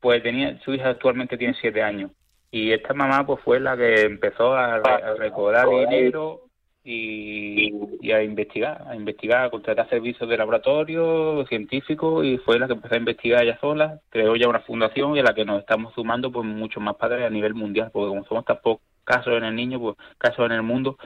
pues 0.00 0.22
tenía 0.22 0.58
su 0.64 0.74
hija 0.74 0.88
actualmente 0.90 1.36
tiene 1.36 1.54
siete 1.60 1.82
años 1.82 2.10
y 2.50 2.72
esta 2.72 2.94
mamá 2.94 3.26
pues 3.26 3.40
fue 3.42 3.60
la 3.60 3.76
que 3.76 4.02
empezó 4.02 4.54
a, 4.54 4.76
a 4.76 5.14
recaudar 5.14 5.68
dinero 5.68 6.42
y, 6.88 7.72
y 8.00 8.12
a 8.12 8.22
investigar, 8.22 8.84
a 8.86 8.94
investigar, 8.94 9.44
a 9.44 9.50
contratar 9.50 9.88
servicios 9.88 10.28
de 10.28 10.36
laboratorio 10.36 11.44
científicos 11.48 12.24
y 12.24 12.38
fue 12.38 12.60
la 12.60 12.68
que 12.68 12.74
empezó 12.74 12.94
a 12.94 12.98
investigar 12.98 13.42
ella 13.42 13.58
sola, 13.60 14.00
creó 14.08 14.36
ya 14.36 14.48
una 14.48 14.60
fundación 14.60 15.16
y 15.16 15.20
a 15.20 15.24
la 15.24 15.34
que 15.34 15.44
nos 15.44 15.60
estamos 15.60 15.92
sumando 15.94 16.30
pues 16.30 16.46
muchos 16.46 16.80
más 16.82 16.94
padres 16.94 17.26
a 17.26 17.30
nivel 17.30 17.54
mundial, 17.54 17.90
porque 17.92 18.08
como 18.08 18.24
somos 18.24 18.44
tan 18.44 18.58
pocos 18.62 18.86
casos 19.02 19.34
en 19.34 19.44
el 19.44 19.56
niño, 19.56 19.80
pues 19.80 19.96
casos 20.18 20.46
en 20.46 20.52
el 20.52 20.62
mundo, 20.62 20.96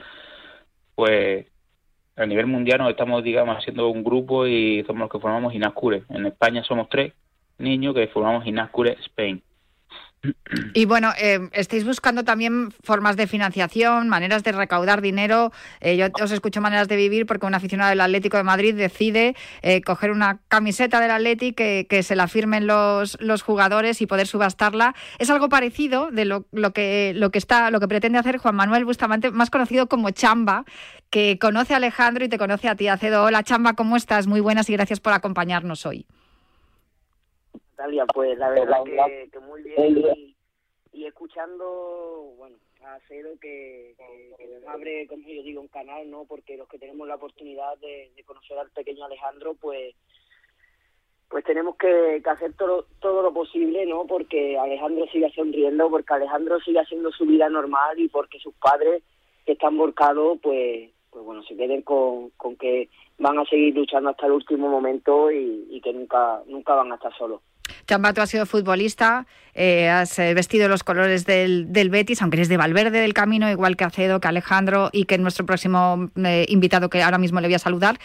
pues 0.93 1.47
a 2.15 2.25
nivel 2.27 2.45
mundial 2.45 2.79
nos 2.79 2.91
estamos, 2.91 3.23
digamos, 3.23 3.57
haciendo 3.57 3.89
un 3.89 4.03
grupo 4.03 4.45
y 4.45 4.83
somos 4.85 5.01
los 5.01 5.09
que 5.09 5.19
formamos 5.19 5.53
Inascure. 5.55 6.03
En 6.09 6.27
España 6.27 6.63
somos 6.63 6.89
tres 6.89 7.13
niños 7.57 7.95
que 7.95 8.07
formamos 8.07 8.45
Inascure 8.45 8.97
Spain. 9.05 9.41
Y 10.73 10.85
bueno, 10.85 11.11
eh, 11.19 11.49
estáis 11.53 11.83
buscando 11.83 12.23
también 12.23 12.71
formas 12.83 13.17
de 13.17 13.25
financiación, 13.25 14.07
maneras 14.07 14.43
de 14.43 14.51
recaudar 14.51 15.01
dinero. 15.01 15.51
Eh, 15.79 15.97
yo 15.97 16.07
os 16.23 16.31
escucho 16.31 16.61
maneras 16.61 16.87
de 16.87 16.95
vivir 16.95 17.25
porque 17.25 17.47
un 17.47 17.55
aficionado 17.55 17.89
del 17.89 18.01
Atlético 18.01 18.37
de 18.37 18.43
Madrid 18.43 18.75
decide 18.75 19.35
eh, 19.63 19.81
coger 19.81 20.11
una 20.11 20.39
camiseta 20.47 20.99
del 20.99 21.11
Atlético 21.11 21.55
que, 21.55 21.87
que 21.89 22.03
se 22.03 22.15
la 22.15 22.27
firmen 22.27 22.67
los, 22.67 23.17
los 23.19 23.41
jugadores 23.41 24.01
y 24.01 24.05
poder 24.05 24.27
subastarla. 24.27 24.93
Es 25.17 25.29
algo 25.31 25.49
parecido 25.49 26.11
de 26.11 26.25
lo, 26.25 26.45
lo 26.51 26.71
que 26.71 27.13
lo 27.15 27.31
que 27.31 27.39
está 27.39 27.71
lo 27.71 27.79
que 27.79 27.87
pretende 27.87 28.19
hacer 28.19 28.37
Juan 28.37 28.55
Manuel 28.55 28.85
Bustamante, 28.85 29.31
más 29.31 29.49
conocido 29.49 29.87
como 29.87 30.11
Chamba, 30.11 30.65
que 31.09 31.39
conoce 31.39 31.73
a 31.73 31.77
Alejandro 31.77 32.23
y 32.23 32.29
te 32.29 32.37
conoce 32.37 32.69
a 32.69 32.75
ti, 32.75 32.87
Acedo. 32.87 33.23
Hola 33.23 33.43
Chamba, 33.43 33.73
¿cómo 33.73 33.97
estás? 33.97 34.27
Muy 34.27 34.39
buenas 34.39 34.69
y 34.69 34.73
gracias 34.73 34.99
por 34.99 35.13
acompañarnos 35.13 35.85
hoy. 35.85 36.05
Natalia, 37.81 38.05
pues 38.13 38.37
la 38.37 38.49
verdad 38.49 38.83
que, 38.83 39.29
que 39.31 39.39
muy 39.39 39.63
bien 39.63 39.97
y, 39.97 40.35
y 40.93 41.05
escuchando, 41.05 42.33
bueno, 42.37 42.57
a 42.83 42.99
Cedo 43.07 43.31
que, 43.39 43.95
que, 43.97 44.35
que 44.37 44.47
nos 44.47 44.67
abre, 44.67 45.07
como 45.07 45.27
yo 45.27 45.43
digo, 45.43 45.61
un 45.61 45.67
canal, 45.67 46.09
¿no? 46.09 46.25
Porque 46.25 46.57
los 46.57 46.67
que 46.67 46.77
tenemos 46.79 47.07
la 47.07 47.15
oportunidad 47.15 47.77
de, 47.79 48.11
de 48.15 48.23
conocer 48.23 48.57
al 48.57 48.69
pequeño 48.71 49.05
Alejandro, 49.05 49.55
pues 49.59 49.95
pues 51.29 51.45
tenemos 51.45 51.77
que, 51.77 52.19
que 52.21 52.29
hacer 52.29 52.53
todo, 52.55 52.87
todo 52.99 53.21
lo 53.21 53.33
posible, 53.33 53.85
¿no? 53.85 54.05
Porque 54.05 54.59
Alejandro 54.59 55.05
siga 55.13 55.29
sonriendo, 55.29 55.89
porque 55.89 56.13
Alejandro 56.13 56.59
siga 56.59 56.81
haciendo 56.81 57.09
su 57.13 57.25
vida 57.25 57.47
normal 57.47 57.97
y 57.97 58.09
porque 58.09 58.37
sus 58.39 58.53
padres 58.55 59.01
que 59.45 59.53
están 59.53 59.77
volcados, 59.77 60.39
pues, 60.43 60.89
pues 61.09 61.23
bueno, 61.23 61.41
se 61.43 61.55
queden 61.55 61.83
con, 61.83 62.31
con 62.31 62.57
que 62.57 62.89
van 63.17 63.39
a 63.39 63.45
seguir 63.45 63.73
luchando 63.73 64.09
hasta 64.09 64.25
el 64.25 64.33
último 64.33 64.67
momento 64.67 65.31
y, 65.31 65.67
y 65.69 65.79
que 65.79 65.93
nunca, 65.93 66.41
nunca 66.47 66.75
van 66.75 66.91
a 66.91 66.95
estar 66.95 67.17
solos. 67.17 67.39
Chamba, 67.87 68.13
tú 68.13 68.21
has 68.21 68.29
sido 68.29 68.45
futbolista, 68.45 69.25
eh, 69.53 69.89
has 69.89 70.17
eh, 70.19 70.33
vestido 70.33 70.67
los 70.67 70.83
colores 70.83 71.25
del, 71.25 71.71
del, 71.71 71.89
Betis, 71.89 72.21
aunque 72.21 72.37
eres 72.37 72.49
de 72.49 72.57
Valverde 72.57 73.01
del 73.01 73.13
Camino, 73.13 73.49
igual 73.49 73.75
que 73.75 73.83
Acedo, 73.83 74.19
que 74.19 74.27
Alejandro 74.27 74.89
y 74.91 75.05
que 75.05 75.17
nuestro 75.17 75.45
próximo 75.45 76.09
eh, 76.23 76.45
invitado 76.49 76.89
que 76.89 77.01
ahora 77.03 77.17
mismo 77.17 77.41
le 77.41 77.47
voy 77.47 77.55
a 77.55 77.59
saludar. 77.59 77.99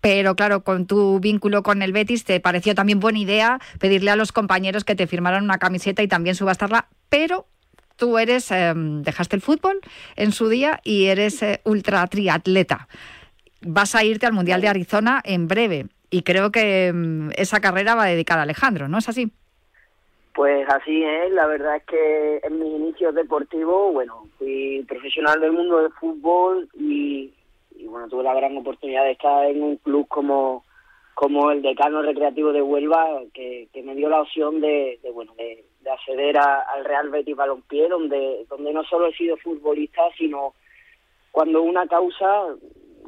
Pero 0.00 0.36
claro, 0.36 0.62
con 0.62 0.86
tu 0.86 1.18
vínculo 1.20 1.62
con 1.62 1.82
el 1.82 1.92
Betis, 1.92 2.24
te 2.24 2.38
pareció 2.40 2.74
también 2.74 3.00
buena 3.00 3.18
idea 3.18 3.58
pedirle 3.80 4.10
a 4.10 4.16
los 4.16 4.32
compañeros 4.32 4.84
que 4.84 4.94
te 4.94 5.06
firmaran 5.06 5.44
una 5.44 5.58
camiseta 5.58 6.02
y 6.02 6.08
también 6.08 6.36
subastarla, 6.36 6.88
pero 7.08 7.46
tú 7.96 8.18
eres, 8.18 8.50
eh, 8.50 8.72
dejaste 8.76 9.36
el 9.36 9.42
fútbol 9.42 9.80
en 10.14 10.32
su 10.32 10.48
día 10.48 10.80
y 10.84 11.06
eres 11.06 11.42
ultra 11.64 12.06
triatleta. 12.06 12.88
Vas 13.62 13.94
a 13.94 14.04
irte 14.04 14.26
al 14.26 14.32
Mundial 14.32 14.60
de 14.60 14.68
Arizona 14.68 15.22
en 15.24 15.48
breve 15.48 15.86
y 16.10 16.22
creo 16.22 16.50
que 16.50 16.90
um, 16.92 17.30
esa 17.36 17.60
carrera 17.60 17.94
va 17.94 18.06
dedicada 18.06 18.40
a 18.40 18.44
Alejandro, 18.44 18.88
¿no 18.88 18.98
es 18.98 19.08
así? 19.08 19.30
Pues 20.34 20.68
así 20.68 21.02
es, 21.02 21.32
la 21.32 21.46
verdad 21.46 21.76
es 21.76 21.84
que 21.84 22.40
en 22.44 22.58
mis 22.58 22.68
inicios 22.68 23.14
deportivos, 23.14 23.94
bueno, 23.94 24.26
fui 24.38 24.84
profesional 24.86 25.40
del 25.40 25.52
mundo 25.52 25.78
del 25.78 25.92
fútbol 25.92 26.68
y, 26.74 27.32
bueno, 27.88 28.06
tuve 28.08 28.22
la 28.22 28.34
gran 28.34 28.56
oportunidad 28.56 29.04
de 29.04 29.12
estar 29.12 29.46
en 29.46 29.62
un 29.62 29.76
club 29.76 30.06
como 30.08 30.64
como 31.14 31.50
el 31.50 31.62
Decano 31.62 32.02
Recreativo 32.02 32.52
de 32.52 32.60
Huelva, 32.60 33.22
que, 33.32 33.68
que 33.72 33.82
me 33.82 33.94
dio 33.94 34.10
la 34.10 34.20
opción 34.20 34.60
de, 34.60 35.00
bueno, 35.14 35.32
de, 35.38 35.64
de 35.80 35.90
acceder 35.90 36.36
al 36.36 36.84
Real 36.84 37.08
Betis 37.08 37.34
Balompié, 37.34 37.88
donde, 37.88 38.44
donde 38.50 38.70
no 38.74 38.84
solo 38.84 39.06
he 39.06 39.14
sido 39.14 39.38
futbolista, 39.38 40.02
sino 40.18 40.52
cuando 41.30 41.62
una 41.62 41.86
causa, 41.86 42.56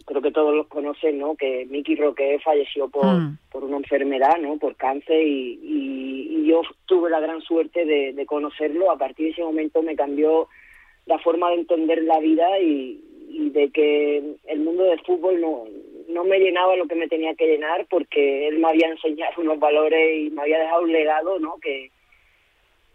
creo 0.08 0.22
que 0.22 0.32
todos 0.32 0.54
los 0.54 0.66
conocen, 0.68 1.18
¿no? 1.18 1.36
Que 1.36 1.66
Miki 1.66 1.94
Roque 1.94 2.40
falleció 2.42 2.88
por, 2.88 3.04
mm. 3.04 3.38
por 3.52 3.64
una 3.64 3.76
enfermedad, 3.76 4.38
¿no? 4.40 4.56
Por 4.56 4.74
cáncer 4.74 5.20
y, 5.20 5.60
y, 5.62 6.28
y, 6.30 6.46
yo 6.46 6.62
tuve 6.86 7.10
la 7.10 7.20
gran 7.20 7.42
suerte 7.42 7.84
de, 7.84 8.14
de 8.14 8.26
conocerlo. 8.26 8.90
A 8.90 8.96
partir 8.96 9.26
de 9.26 9.32
ese 9.32 9.42
momento 9.42 9.82
me 9.82 9.96
cambió 9.96 10.48
la 11.04 11.18
forma 11.18 11.50
de 11.50 11.56
entender 11.56 12.02
la 12.04 12.20
vida 12.20 12.58
y, 12.58 13.04
y 13.28 13.50
de 13.50 13.70
que 13.70 14.36
el 14.46 14.60
mundo 14.60 14.84
del 14.84 15.00
fútbol 15.00 15.42
no, 15.42 15.64
no 16.08 16.24
me 16.24 16.38
llenaba 16.38 16.74
lo 16.76 16.86
que 16.86 16.94
me 16.94 17.08
tenía 17.08 17.34
que 17.34 17.46
llenar 17.46 17.86
porque 17.90 18.48
él 18.48 18.58
me 18.60 18.68
había 18.68 18.88
enseñado 18.88 19.34
unos 19.42 19.58
valores 19.58 20.26
y 20.26 20.30
me 20.30 20.40
había 20.40 20.58
dejado 20.60 20.82
un 20.82 20.92
legado, 20.92 21.38
¿no? 21.38 21.58
Que, 21.60 21.90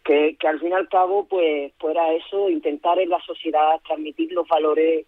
que, 0.04 0.36
que 0.40 0.48
al 0.48 0.60
fin 0.60 0.70
y 0.70 0.74
al 0.74 0.90
cabo 0.90 1.28
pues 1.28 1.72
fuera 1.78 2.12
eso, 2.14 2.50
intentar 2.50 3.00
en 3.00 3.10
la 3.10 3.22
sociedad 3.22 3.80
transmitir 3.86 4.32
los 4.32 4.48
valores 4.48 5.06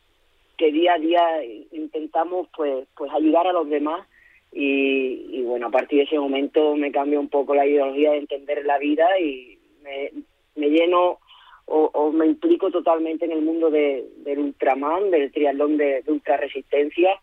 que 0.58 0.72
día 0.72 0.94
a 0.94 1.00
día 1.00 1.44
intentamos 1.72 2.48
pues 2.56 2.88
pues 2.96 3.12
ayudar 3.14 3.48
a 3.48 3.54
los 3.54 3.70
demás 3.70 4.08
y, 4.52 5.28
y 5.32 5.44
bueno, 5.44 5.68
a 5.68 5.72
partir 5.72 6.00
de 6.00 6.04
ese 6.06 6.18
momento 6.18 6.76
me 6.76 6.92
cambió 6.92 7.20
un 7.20 7.30
poco 7.30 7.54
la 7.54 7.66
ideología 7.66 8.12
de 8.12 8.20
entender 8.20 8.66
la 8.66 8.78
vida 8.78 9.06
y 9.20 9.60
me, 9.84 10.12
me 10.56 10.70
lleno 10.70 11.20
o, 11.66 11.90
o, 11.94 12.12
me 12.12 12.28
implico 12.28 12.70
totalmente 12.72 13.26
en 13.26 13.32
el 13.32 13.42
mundo 13.42 13.70
de, 13.70 14.06
del 14.18 14.40
ultraman, 14.40 15.10
del 15.12 15.32
triatlón 15.32 15.78
de, 15.78 16.04
de 16.04 16.12
ultra 16.12 16.38
resistencia 16.38 17.20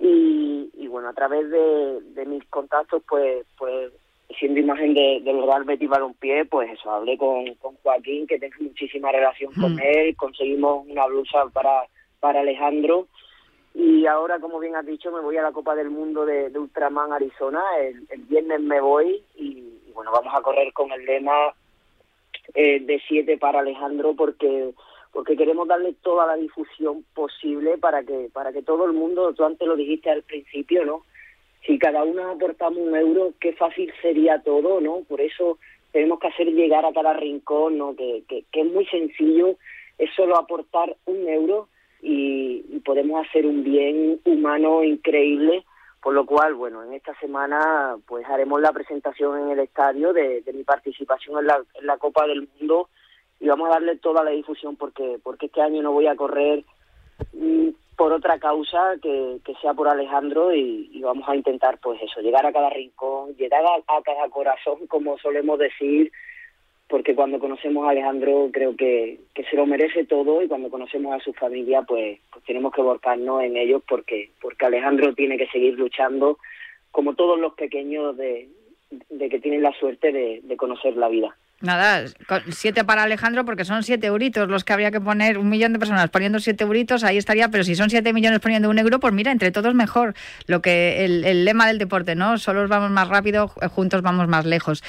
y, 0.00 0.70
y, 0.74 0.86
bueno, 0.88 1.08
a 1.08 1.14
través 1.14 1.50
de, 1.50 2.00
de, 2.14 2.26
mis 2.26 2.44
contactos, 2.46 3.02
pues 3.08 3.44
pues 3.58 3.92
siendo 4.38 4.60
imagen 4.60 4.94
de, 4.94 5.20
del 5.22 5.42
Real 5.42 5.64
Betis 5.64 5.88
Balompié, 5.88 6.44
pues 6.44 6.70
eso, 6.70 6.90
hablé 6.90 7.16
con, 7.16 7.54
con 7.54 7.76
Joaquín, 7.82 8.26
que 8.26 8.38
tengo 8.38 8.54
muchísima 8.60 9.10
relación 9.10 9.52
mm. 9.56 9.60
con 9.60 9.80
él, 9.80 10.16
conseguimos 10.16 10.86
una 10.86 11.06
blusa 11.06 11.46
para, 11.52 11.86
para 12.20 12.40
Alejandro 12.40 13.06
y 13.78 14.06
ahora, 14.06 14.38
como 14.38 14.58
bien 14.58 14.74
has 14.74 14.86
dicho, 14.86 15.12
me 15.12 15.20
voy 15.20 15.36
a 15.36 15.42
la 15.42 15.52
Copa 15.52 15.74
del 15.74 15.90
Mundo 15.90 16.24
de, 16.24 16.50
Ultraman 16.58 17.12
Arizona, 17.12 17.62
el, 17.78 18.22
viernes 18.22 18.58
me 18.62 18.80
voy 18.80 19.22
y, 19.34 19.62
bueno, 19.92 20.12
vamos 20.12 20.32
a 20.34 20.40
correr 20.40 20.72
con 20.72 20.90
el 20.92 21.04
lema 21.04 21.52
eh, 22.54 22.80
de 22.80 23.02
siete 23.06 23.36
para 23.36 23.60
Alejandro 23.60 24.14
porque 24.16 24.72
porque 25.12 25.36
queremos 25.36 25.68
darle 25.68 25.94
toda 26.02 26.26
la 26.26 26.36
difusión 26.36 27.04
posible 27.14 27.76
para 27.76 28.02
que 28.02 28.30
para 28.32 28.50
que 28.50 28.62
todo 28.62 28.86
el 28.86 28.94
mundo, 28.94 29.34
tú 29.34 29.44
antes 29.44 29.68
lo 29.68 29.76
dijiste 29.76 30.10
al 30.10 30.22
principio, 30.22 30.86
¿no? 30.86 31.02
Si 31.66 31.78
cada 31.78 32.02
uno 32.02 32.30
aportamos 32.30 32.78
un 32.78 32.96
euro, 32.96 33.34
qué 33.40 33.52
fácil 33.52 33.92
sería 34.00 34.40
todo, 34.42 34.80
¿no? 34.80 35.02
Por 35.06 35.20
eso 35.20 35.58
tenemos 35.92 36.18
que 36.18 36.28
hacer 36.28 36.46
llegar 36.46 36.86
a 36.86 36.94
cada 36.94 37.12
rincón, 37.12 37.76
¿no? 37.76 37.94
Que, 37.94 38.24
que 38.26 38.60
es 38.60 38.66
muy 38.66 38.86
sencillo, 38.86 39.56
es 39.98 40.08
solo 40.14 40.36
aportar 40.38 40.96
un 41.04 41.28
euro 41.28 41.68
y, 42.06 42.64
y 42.68 42.80
podemos 42.80 43.26
hacer 43.26 43.46
un 43.46 43.64
bien 43.64 44.20
humano 44.24 44.84
increíble 44.84 45.64
por 46.06 46.14
lo 46.14 46.24
cual, 46.24 46.54
bueno, 46.54 46.84
en 46.84 46.92
esta 46.92 47.18
semana 47.18 47.96
pues 48.06 48.24
haremos 48.26 48.60
la 48.60 48.70
presentación 48.70 49.40
en 49.40 49.50
el 49.50 49.58
estadio 49.58 50.12
de, 50.12 50.40
mi 50.54 50.62
participación 50.62 51.40
en 51.40 51.46
la, 51.84 51.98
Copa 51.98 52.28
del 52.28 52.48
Mundo 52.60 52.88
y 53.40 53.48
vamos 53.48 53.68
a 53.68 53.72
darle 53.72 53.96
toda 53.96 54.22
la 54.22 54.30
difusión 54.30 54.76
porque 54.76 55.18
porque 55.20 55.46
este 55.46 55.60
año 55.60 55.82
no 55.82 55.90
voy 55.90 56.06
a 56.06 56.14
correr 56.14 56.62
mm, 57.32 57.70
por 57.96 58.12
otra 58.12 58.38
causa 58.38 58.94
que, 59.02 59.40
que 59.44 59.54
sea 59.56 59.74
por 59.74 59.88
Alejandro 59.88 60.54
y, 60.54 60.88
y, 60.92 61.02
vamos 61.02 61.28
a 61.28 61.34
intentar 61.34 61.78
pues 61.78 62.00
eso, 62.00 62.20
llegar 62.20 62.46
a 62.46 62.52
cada 62.52 62.70
rincón, 62.70 63.34
llegar 63.34 63.64
a, 63.64 63.96
a 63.96 64.02
cada 64.02 64.28
corazón, 64.28 64.86
como 64.86 65.18
solemos 65.18 65.58
decir, 65.58 66.12
porque 66.88 67.14
cuando 67.14 67.38
conocemos 67.38 67.86
a 67.86 67.90
Alejandro 67.90 68.48
creo 68.52 68.76
que, 68.76 69.18
que 69.34 69.44
se 69.44 69.56
lo 69.56 69.66
merece 69.66 70.04
todo 70.04 70.42
y 70.42 70.48
cuando 70.48 70.70
conocemos 70.70 71.14
a 71.14 71.24
su 71.24 71.32
familia 71.32 71.82
pues, 71.82 72.18
pues 72.30 72.44
tenemos 72.44 72.72
que 72.72 72.82
volcarnos 72.82 73.42
en 73.42 73.56
ellos 73.56 73.82
porque, 73.88 74.30
porque 74.40 74.66
Alejandro 74.66 75.14
tiene 75.14 75.36
que 75.36 75.48
seguir 75.48 75.74
luchando 75.74 76.38
como 76.92 77.14
todos 77.14 77.38
los 77.38 77.54
pequeños 77.54 78.16
de, 78.16 78.48
de 79.10 79.28
que 79.28 79.40
tienen 79.40 79.62
la 79.62 79.72
suerte 79.72 80.12
de, 80.12 80.40
de 80.42 80.56
conocer 80.56 80.96
la 80.96 81.08
vida. 81.08 81.36
Nada, 81.62 82.04
siete 82.50 82.84
para 82.84 83.04
Alejandro 83.04 83.46
porque 83.46 83.64
son 83.64 83.82
siete 83.82 84.08
euritos 84.08 84.46
los 84.48 84.62
que 84.62 84.74
habría 84.74 84.90
que 84.90 85.00
poner, 85.00 85.38
un 85.38 85.48
millón 85.48 85.72
de 85.72 85.78
personas 85.78 86.10
poniendo 86.10 86.38
siete 86.38 86.64
euritos, 86.64 87.02
ahí 87.02 87.16
estaría, 87.16 87.48
pero 87.48 87.64
si 87.64 87.74
son 87.74 87.88
siete 87.88 88.12
millones 88.12 88.40
poniendo 88.40 88.68
un 88.68 88.78
euro, 88.78 89.00
pues 89.00 89.14
mira, 89.14 89.32
entre 89.32 89.50
todos 89.52 89.74
mejor. 89.74 90.14
Lo 90.46 90.60
que 90.60 91.06
el, 91.06 91.24
el 91.24 91.46
lema 91.46 91.66
del 91.66 91.78
deporte, 91.78 92.14
¿no? 92.14 92.36
Solos 92.36 92.68
vamos 92.68 92.90
más 92.90 93.08
rápido, 93.08 93.48
juntos 93.48 94.02
vamos 94.02 94.28
más 94.28 94.44
lejos. 94.44 94.82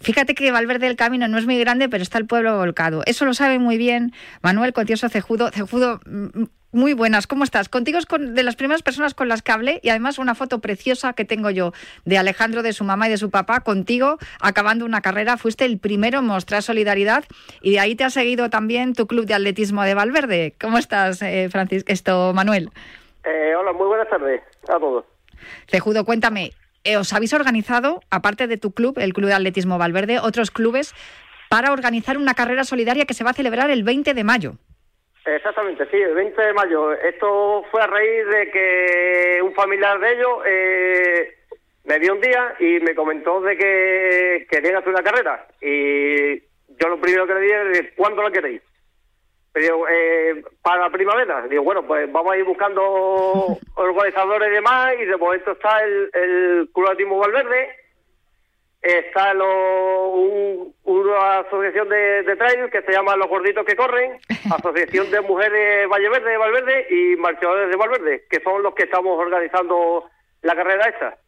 Fíjate 0.00 0.34
que 0.34 0.50
Valverde 0.50 0.86
del 0.86 0.96
Camino 0.96 1.28
no 1.28 1.36
es 1.38 1.44
muy 1.44 1.58
grande, 1.58 1.88
pero 1.88 2.02
está 2.02 2.18
el 2.18 2.26
pueblo 2.26 2.56
volcado. 2.56 3.02
Eso 3.06 3.24
lo 3.24 3.34
sabe 3.34 3.58
muy 3.58 3.76
bien 3.76 4.12
Manuel 4.42 4.72
Contioso 4.72 5.08
Cejudo. 5.08 5.50
Cejudo, 5.50 6.00
mm, 6.06 6.44
muy 6.76 6.92
buenas, 6.92 7.26
¿cómo 7.26 7.42
estás? 7.42 7.68
Contigo 7.68 7.98
es 7.98 8.06
con, 8.06 8.34
de 8.34 8.42
las 8.42 8.54
primeras 8.54 8.82
personas 8.82 9.14
con 9.14 9.28
las 9.28 9.42
que 9.42 9.50
hablé 9.50 9.80
y 9.82 9.88
además 9.88 10.18
una 10.18 10.34
foto 10.34 10.60
preciosa 10.60 11.14
que 11.14 11.24
tengo 11.24 11.50
yo 11.50 11.72
de 12.04 12.18
Alejandro, 12.18 12.62
de 12.62 12.72
su 12.72 12.84
mamá 12.84 13.08
y 13.08 13.10
de 13.10 13.16
su 13.16 13.30
papá 13.30 13.60
contigo 13.60 14.18
acabando 14.40 14.84
una 14.84 15.00
carrera. 15.00 15.38
Fuiste 15.38 15.64
el 15.64 15.78
primero 15.78 16.18
en 16.18 16.26
mostrar 16.26 16.62
solidaridad 16.62 17.24
y 17.62 17.72
de 17.72 17.80
ahí 17.80 17.96
te 17.96 18.04
ha 18.04 18.10
seguido 18.10 18.50
también 18.50 18.92
tu 18.92 19.06
club 19.06 19.24
de 19.24 19.34
atletismo 19.34 19.82
de 19.82 19.94
Valverde. 19.94 20.54
¿Cómo 20.60 20.78
estás, 20.78 21.22
eh, 21.22 21.48
Francisco? 21.50 21.90
Esto, 21.90 22.32
Manuel. 22.34 22.70
Eh, 23.24 23.54
hola, 23.58 23.72
muy 23.72 23.86
buenas 23.86 24.08
tardes 24.08 24.42
a 24.68 24.78
todos. 24.78 25.04
Cejudo, 25.68 26.04
cuéntame, 26.04 26.52
eh, 26.84 26.98
¿os 26.98 27.12
habéis 27.12 27.32
organizado, 27.32 28.00
aparte 28.10 28.46
de 28.46 28.58
tu 28.58 28.72
club, 28.72 28.98
el 28.98 29.14
Club 29.14 29.28
de 29.28 29.34
Atletismo 29.34 29.78
Valverde, 29.78 30.20
otros 30.20 30.50
clubes 30.50 30.94
para 31.48 31.72
organizar 31.72 32.18
una 32.18 32.34
carrera 32.34 32.64
solidaria 32.64 33.06
que 33.06 33.14
se 33.14 33.24
va 33.24 33.30
a 33.30 33.34
celebrar 33.34 33.70
el 33.70 33.82
20 33.82 34.12
de 34.12 34.24
mayo? 34.24 34.58
Exactamente, 35.26 35.86
sí, 35.90 35.96
el 35.96 36.14
20 36.14 36.40
de 36.40 36.52
mayo. 36.54 36.92
Esto 36.92 37.64
fue 37.70 37.82
a 37.82 37.88
raíz 37.88 38.26
de 38.28 38.50
que 38.50 39.40
un 39.42 39.52
familiar 39.54 39.98
de 39.98 40.12
ellos 40.12 40.38
eh, 40.46 41.34
me 41.84 41.98
vio 41.98 42.14
un 42.14 42.20
día 42.20 42.54
y 42.60 42.78
me 42.78 42.94
comentó 42.94 43.40
de 43.40 43.56
que 43.56 44.46
querían 44.48 44.76
hacer 44.76 44.90
una 44.90 45.02
carrera. 45.02 45.48
Y 45.60 46.38
yo 46.78 46.88
lo 46.88 47.00
primero 47.00 47.26
que 47.26 47.34
le 47.34 47.40
dije 47.40 47.70
es, 47.72 47.92
¿cuándo 47.96 48.22
la 48.22 48.30
queréis? 48.30 48.62
Pero, 49.52 49.88
eh, 49.88 50.44
para 50.62 50.90
primavera. 50.90 51.46
Digo, 51.48 51.64
bueno, 51.64 51.84
pues 51.84 52.10
vamos 52.12 52.32
a 52.32 52.36
ir 52.36 52.44
buscando 52.44 53.58
organizadores 53.74 54.48
y 54.48 54.54
demás. 54.54 54.94
Y 55.00 55.06
de 55.06 55.16
momento 55.16 55.52
está 55.52 55.82
el, 55.82 56.10
el 56.12 56.68
Club 56.72 56.86
Atletismo 56.86 57.18
Valverde, 57.18 57.70
está 58.82 59.34
lo, 59.34 60.10
un, 60.10 60.74
una 60.84 61.38
asociación 61.40 61.88
de, 61.88 62.22
de 62.22 62.36
trail 62.36 62.70
que 62.70 62.82
se 62.82 62.92
llama 62.92 63.16
Los 63.16 63.28
Gorditos 63.28 63.64
que 63.64 63.76
Corren, 63.76 64.18
Asociación 64.56 65.10
de 65.10 65.20
Mujeres 65.22 65.88
Valle 65.88 66.08
Verde 66.08 66.30
de 66.30 66.36
Valverde 66.36 66.86
y 66.90 67.16
Marchadores 67.16 67.68
de 67.68 67.76
Valverde, 67.76 68.24
que 68.30 68.40
son 68.40 68.62
los 68.62 68.74
que 68.74 68.84
estamos 68.84 69.18
organizando 69.18 70.04
la 70.42 70.54
carrera 70.54 70.88
esta 70.88 71.18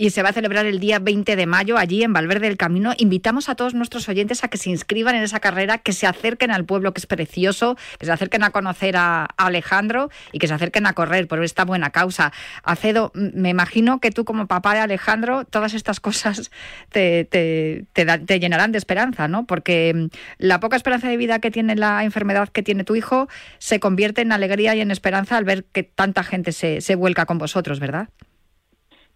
y 0.00 0.10
se 0.10 0.22
va 0.22 0.28
a 0.28 0.32
celebrar 0.32 0.64
el 0.64 0.78
día 0.78 1.00
20 1.00 1.34
de 1.34 1.46
mayo 1.46 1.76
allí 1.76 2.04
en 2.04 2.12
Valverde 2.12 2.46
del 2.46 2.56
Camino. 2.56 2.94
Invitamos 2.98 3.48
a 3.48 3.56
todos 3.56 3.74
nuestros 3.74 4.08
oyentes 4.08 4.44
a 4.44 4.48
que 4.48 4.56
se 4.56 4.70
inscriban 4.70 5.16
en 5.16 5.24
esa 5.24 5.40
carrera, 5.40 5.78
que 5.78 5.92
se 5.92 6.06
acerquen 6.06 6.52
al 6.52 6.64
pueblo 6.64 6.94
que 6.94 7.00
es 7.00 7.06
precioso, 7.06 7.76
que 7.98 8.06
se 8.06 8.12
acerquen 8.12 8.44
a 8.44 8.50
conocer 8.50 8.96
a, 8.96 9.24
Alejandro 9.36 10.08
y 10.32 10.38
que 10.38 10.46
se 10.46 10.54
acerquen 10.54 10.86
a 10.86 10.92
correr 10.92 11.26
por 11.26 11.42
esta 11.42 11.64
buena 11.64 11.90
causa. 11.90 12.32
Acedo, 12.62 13.10
me 13.14 13.48
imagino 13.48 13.98
que 13.98 14.12
tú 14.12 14.24
como 14.24 14.46
papá 14.46 14.74
de 14.74 14.80
Alejandro, 14.80 15.44
todas 15.44 15.74
estas 15.74 15.98
cosas 15.98 16.52
te, 16.90 17.24
te, 17.24 17.84
te, 17.92 18.40
llenarán 18.40 18.70
de 18.70 18.78
esperanza, 18.78 19.26
¿no? 19.26 19.46
Porque 19.46 20.10
la 20.38 20.60
poca 20.60 20.76
esperanza 20.76 21.08
de 21.08 21.16
vida 21.16 21.40
que 21.40 21.50
tiene 21.50 21.74
la 21.74 22.04
enfermedad 22.04 22.48
que 22.50 22.62
tiene 22.62 22.84
tu 22.84 22.94
hijo 22.94 23.28
se 23.58 23.80
convierte 23.80 24.20
en 24.20 24.30
alegría 24.30 24.76
y 24.76 24.80
en 24.80 24.92
esperanza 24.92 25.36
al 25.36 25.44
ver 25.44 25.64
que 25.64 25.82
tanta 25.82 26.22
gente 26.22 26.52
se, 26.52 26.80
se 26.82 26.94
vuelca 26.94 27.26
con 27.26 27.38
vosotros, 27.38 27.80
¿verdad? 27.80 28.08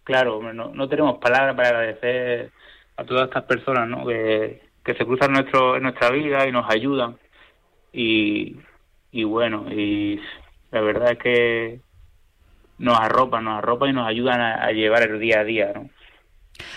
Claro, 0.04 0.52
no, 0.52 0.68
no 0.74 0.88
tenemos 0.88 1.18
palabras 1.18 1.54
para 1.56 1.68
agradecer 1.68 2.50
a 2.96 3.04
todas 3.04 3.24
estas 3.28 3.44
personas 3.44 3.88
¿no? 3.88 4.06
que, 4.06 4.62
que 4.84 4.94
se 4.94 5.04
cruzan 5.04 5.32
nuestro, 5.32 5.76
en 5.76 5.84
nuestra 5.84 6.10
vida 6.10 6.46
y 6.46 6.52
nos 6.52 6.68
ayudan. 6.70 7.16
Y, 7.92 8.56
y 9.10 9.24
bueno, 9.24 9.66
y 9.70 10.20
la 10.70 10.80
verdad 10.80 11.12
es 11.12 11.18
que 11.18 11.80
nos 12.78 12.98
arropan, 12.98 13.44
nos 13.44 13.58
arropan 13.58 13.90
y 13.90 13.92
nos 13.92 14.08
ayudan 14.08 14.40
a, 14.40 14.64
a 14.64 14.72
llevar 14.72 15.02
el 15.02 15.20
día 15.20 15.40
a 15.40 15.44
día, 15.44 15.72
¿no? 15.74 15.88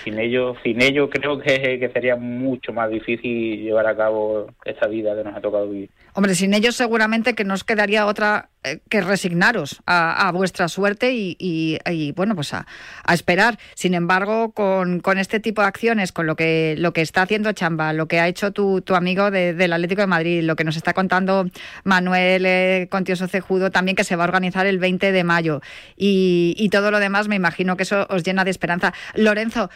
sin 0.04 0.20
ellos, 0.20 0.58
sin 0.64 0.82
ellos 0.82 1.10
creo 1.12 1.40
que, 1.40 1.80
que, 1.80 1.90
sería 1.90 2.16
mucho 2.16 2.74
más 2.74 2.90
difícil 2.90 3.62
llevar 3.62 3.88
a 3.88 3.96
cabo 3.96 4.48
esta 4.64 4.88
vida 4.88 5.16
que 5.16 5.24
nos 5.24 5.36
ha 5.36 5.42
tocado 5.42 5.70
vivir. 5.70 5.90
Hombre, 6.14 6.36
sin 6.36 6.54
ellos 6.54 6.76
seguramente 6.76 7.34
que 7.34 7.44
nos 7.44 7.64
quedaría 7.64 8.06
otra 8.06 8.50
que 8.90 9.02
resignaros 9.02 9.82
a, 9.86 10.32
vuestra 10.34 10.68
suerte 10.68 11.14
y, 11.14 11.36
y, 11.40 12.12
bueno, 12.14 12.36
pues 12.36 12.54
a, 12.54 12.66
a, 13.04 13.14
esperar. 13.14 13.60
Sin 13.76 13.94
embargo, 13.94 14.52
con, 14.52 15.00
con, 15.00 15.18
este 15.18 15.40
tipo 15.40 15.62
de 15.62 15.68
acciones, 15.68 16.12
con 16.12 16.26
lo 16.26 16.36
que, 16.36 16.76
lo 16.78 16.94
que 16.94 17.02
está 17.02 17.22
haciendo 17.24 17.52
Chamba, 17.54 17.94
lo 17.94 18.08
que 18.08 18.20
ha 18.20 18.28
hecho 18.28 18.52
tu, 18.52 18.82
tu 18.82 18.96
amigo 18.96 19.32
del 19.32 19.74
Atlético 19.74 20.02
de 20.02 20.08
Madrid, 20.08 20.44
lo 20.44 20.56
que 20.56 20.64
nos 20.64 20.78
está 20.78 20.94
contando 20.94 21.50
Manuel 21.84 22.46
eh, 22.46 22.88
Contioso 22.90 23.28
Cejudo, 23.28 23.72
también 23.72 23.96
que 23.96 24.04
se 24.04 24.16
va 24.16 24.24
a 24.24 24.28
organizar 24.28 24.66
el 24.66 24.80
20 24.80 25.12
de 25.12 25.24
mayo 25.24 25.62
y, 25.96 26.56
y 26.58 26.70
todo 26.70 26.92
lo 26.92 27.00
demás, 27.00 27.28
me 27.28 27.36
imagino 27.36 27.78
que 27.78 27.84
eso 27.84 28.08
os 28.10 28.24
llena 28.24 28.44
de 28.44 28.52
esperanza. 28.52 28.94
Lorenzo, 29.16 29.70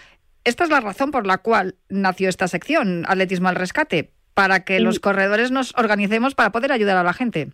esta 0.44 0.64
es 0.64 0.70
la 0.70 0.80
razón 0.80 1.12
por 1.12 1.28
la 1.28 1.40
cual 1.40 1.76
nació 1.90 2.30
esta 2.30 2.48
sección, 2.48 3.06
Atletismo 3.08 3.50
al 3.50 3.56
Rescate, 3.56 4.14
para 4.34 4.64
que 4.64 4.80
los 4.80 5.00
corredores 5.00 5.52
nos 5.52 5.74
organicemos 5.78 6.34
para 6.34 6.52
poder 6.52 6.72
ayudar 6.72 6.98
a 6.98 7.04
la 7.04 7.14
gente. 7.14 7.50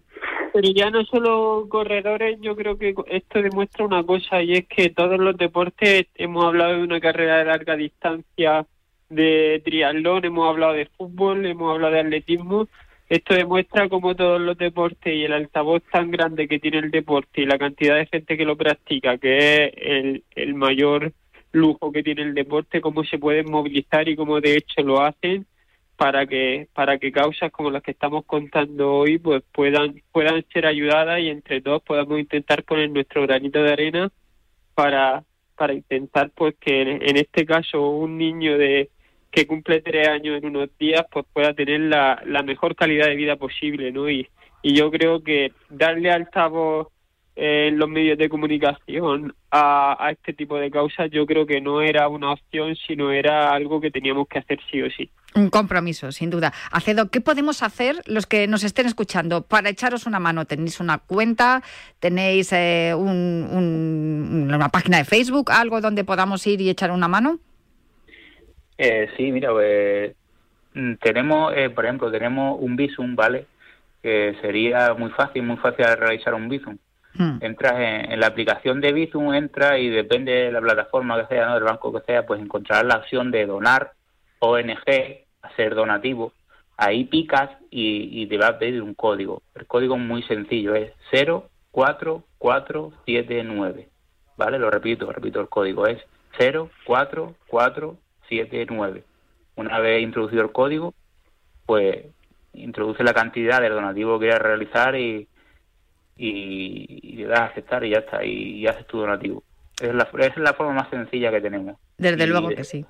Pero 0.55 0.69
ya 0.69 0.89
no 0.89 1.03
solo 1.03 1.67
corredores, 1.67 2.39
yo 2.39 2.55
creo 2.55 2.77
que 2.77 2.95
esto 3.07 3.41
demuestra 3.41 3.83
una 3.83 4.05
cosa 4.05 4.41
y 4.41 4.53
es 4.53 4.65
que 4.67 4.89
todos 4.89 5.19
los 5.19 5.35
deportes, 5.35 6.07
hemos 6.15 6.45
hablado 6.45 6.77
de 6.77 6.83
una 6.83 7.01
carrera 7.01 7.39
de 7.39 7.43
larga 7.43 7.75
distancia, 7.75 8.65
de 9.09 9.61
triatlón, 9.65 10.23
hemos 10.23 10.47
hablado 10.47 10.71
de 10.71 10.85
fútbol, 10.85 11.45
hemos 11.45 11.73
hablado 11.73 11.95
de 11.95 11.99
atletismo, 11.99 12.69
esto 13.09 13.33
demuestra 13.33 13.89
cómo 13.89 14.15
todos 14.15 14.39
los 14.39 14.57
deportes 14.57 15.13
y 15.13 15.25
el 15.25 15.33
altavoz 15.33 15.83
tan 15.91 16.09
grande 16.09 16.47
que 16.47 16.59
tiene 16.59 16.77
el 16.77 16.89
deporte 16.89 17.41
y 17.41 17.45
la 17.45 17.57
cantidad 17.57 17.97
de 17.97 18.05
gente 18.05 18.37
que 18.37 18.45
lo 18.45 18.55
practica, 18.55 19.17
que 19.17 19.65
es 19.65 19.73
el, 19.75 20.23
el 20.37 20.53
mayor 20.53 21.11
lujo 21.51 21.91
que 21.91 22.01
tiene 22.01 22.21
el 22.21 22.33
deporte, 22.33 22.79
cómo 22.79 23.03
se 23.03 23.19
pueden 23.19 23.51
movilizar 23.51 24.07
y 24.07 24.15
cómo 24.15 24.39
de 24.39 24.55
hecho 24.55 24.81
lo 24.83 25.01
hacen 25.01 25.47
para 25.97 26.25
que 26.25 26.67
para 26.73 26.97
que 26.97 27.11
causas 27.11 27.51
como 27.51 27.71
las 27.71 27.81
que 27.81 27.91
estamos 27.91 28.25
contando 28.25 28.93
hoy 28.93 29.17
pues 29.17 29.43
puedan 29.53 30.01
puedan 30.11 30.43
ser 30.51 30.65
ayudadas 30.65 31.19
y 31.19 31.29
entre 31.29 31.61
todos 31.61 31.81
podamos 31.83 32.19
intentar 32.19 32.63
poner 32.63 32.89
nuestro 32.89 33.21
granito 33.23 33.63
de 33.63 33.71
arena 33.71 34.11
para 34.73 35.23
para 35.55 35.73
intentar 35.73 36.31
pues 36.35 36.55
que 36.59 36.81
en, 36.81 37.17
este 37.17 37.45
caso 37.45 37.89
un 37.89 38.17
niño 38.17 38.57
de 38.57 38.89
que 39.31 39.47
cumple 39.47 39.81
tres 39.81 40.07
años 40.09 40.37
en 40.37 40.47
unos 40.47 40.69
días 40.77 41.05
pues 41.09 41.25
pueda 41.31 41.53
tener 41.53 41.79
la, 41.79 42.21
la 42.25 42.43
mejor 42.43 42.75
calidad 42.75 43.07
de 43.07 43.15
vida 43.15 43.37
posible 43.37 43.91
no 43.91 44.09
y, 44.09 44.27
y 44.61 44.75
yo 44.75 44.91
creo 44.91 45.23
que 45.23 45.53
darle 45.69 46.11
altavoz 46.11 46.89
en 47.35 47.77
los 47.77 47.89
medios 47.89 48.17
de 48.17 48.29
comunicación 48.29 49.35
a, 49.51 50.09
este 50.11 50.33
tipo 50.33 50.57
de 50.57 50.71
causas, 50.71 51.11
yo 51.11 51.25
creo 51.25 51.45
que 51.45 51.59
no 51.59 51.81
era 51.81 52.07
una 52.07 52.31
opción, 52.31 52.75
sino 52.75 53.11
era 53.11 53.51
algo 53.51 53.81
que 53.81 53.91
teníamos 53.91 54.27
que 54.27 54.39
hacer 54.39 54.59
sí 54.71 54.81
o 54.81 54.89
sí. 54.89 55.09
Un 55.35 55.49
compromiso, 55.49 56.13
sin 56.13 56.29
duda. 56.29 56.53
Acedo, 56.71 57.09
¿qué 57.11 57.19
podemos 57.19 57.61
hacer 57.61 57.97
los 58.05 58.25
que 58.25 58.47
nos 58.47 58.63
estén 58.63 58.85
escuchando 58.85 59.41
para 59.41 59.69
echaros 59.69 60.05
una 60.05 60.19
mano? 60.19 60.45
¿Tenéis 60.45 60.79
una 60.79 60.99
cuenta? 60.99 61.61
¿Tenéis 61.99 62.53
eh, 62.53 62.93
una 62.95 64.69
página 64.69 64.97
de 64.97 65.03
Facebook? 65.03 65.51
¿Algo 65.51 65.81
donde 65.81 66.05
podamos 66.05 66.47
ir 66.47 66.61
y 66.61 66.69
echar 66.69 66.91
una 66.91 67.09
mano? 67.09 67.39
Eh, 68.77 69.09
sí, 69.17 69.31
mira, 69.31 69.51
pues, 69.51 70.15
mm, 70.73 70.93
tenemos, 71.01 71.53
eh, 71.55 71.69
por 71.69 71.83
ejemplo, 71.83 72.09
tenemos 72.11 72.57
un 72.61 72.77
Visum, 72.77 73.15
¿vale? 73.15 73.45
Que 74.01 74.37
sería 74.41 74.93
muy 74.93 75.11
fácil, 75.11 75.43
muy 75.43 75.57
fácil 75.57 75.85
realizar 75.97 76.33
un 76.33 76.47
Visum 76.47 76.77
Hmm. 77.17 77.37
Entras 77.41 77.73
en, 77.77 78.19
la 78.19 78.27
aplicación 78.27 78.81
de 78.81 78.91
Bizum, 78.91 79.33
entra 79.33 79.79
y 79.79 79.89
depende 79.89 80.31
de 80.31 80.51
la 80.51 80.59
plataforma 80.61 81.19
que 81.21 81.35
sea, 81.35 81.47
¿no? 81.47 81.55
del 81.55 81.63
banco 81.63 81.91
que 81.93 82.01
sea, 82.01 82.25
pues 82.25 82.41
encontrarás 82.41 82.85
la 82.85 82.97
opción 82.97 83.31
de 83.31 83.45
donar, 83.45 83.93
ONG, 84.39 85.23
hacer 85.41 85.75
donativo. 85.75 86.33
Ahí 86.77 87.05
picas 87.05 87.51
y, 87.69 88.21
y 88.21 88.27
te 88.27 88.37
va 88.37 88.47
a 88.47 88.59
pedir 88.59 88.81
un 88.81 88.95
código. 88.95 89.41
El 89.55 89.65
código 89.65 89.95
es 89.95 90.01
muy 90.01 90.23
sencillo, 90.23 90.75
es 90.75 90.91
04479. 91.71 93.87
¿Vale? 94.37 94.59
Lo 94.59 94.69
repito, 94.69 95.09
repito 95.09 95.39
el 95.39 95.47
código, 95.47 95.87
es 95.87 96.01
04479. 96.37 99.05
Una 99.55 99.79
vez 99.79 100.03
introducido 100.03 100.43
el 100.43 100.51
código, 100.51 100.93
pues 101.65 102.07
introduce 102.53 103.01
la 103.03 103.13
cantidad 103.13 103.61
del 103.61 103.71
donativo 103.71 104.19
que 104.19 104.25
quieras 104.25 104.41
realizar 104.41 104.97
y, 104.97 105.29
y, 106.17 107.15
le 107.17 107.27
das 107.27 107.39
a 107.39 107.45
aceptar 107.45 107.83
y 107.83 107.91
ya 107.91 107.99
está, 107.99 108.23
y, 108.23 108.59
y 108.59 108.67
haces 108.67 108.85
tu 108.87 108.99
donativo. 108.99 109.43
Es 109.79 109.93
la, 109.93 110.09
es 110.19 110.37
la 110.37 110.53
forma 110.53 110.73
más 110.73 110.89
sencilla 110.89 111.31
que 111.31 111.41
tenemos. 111.41 111.77
Desde 111.97 112.27
luego 112.27 112.49
que 112.49 112.63
sí. 112.63 112.85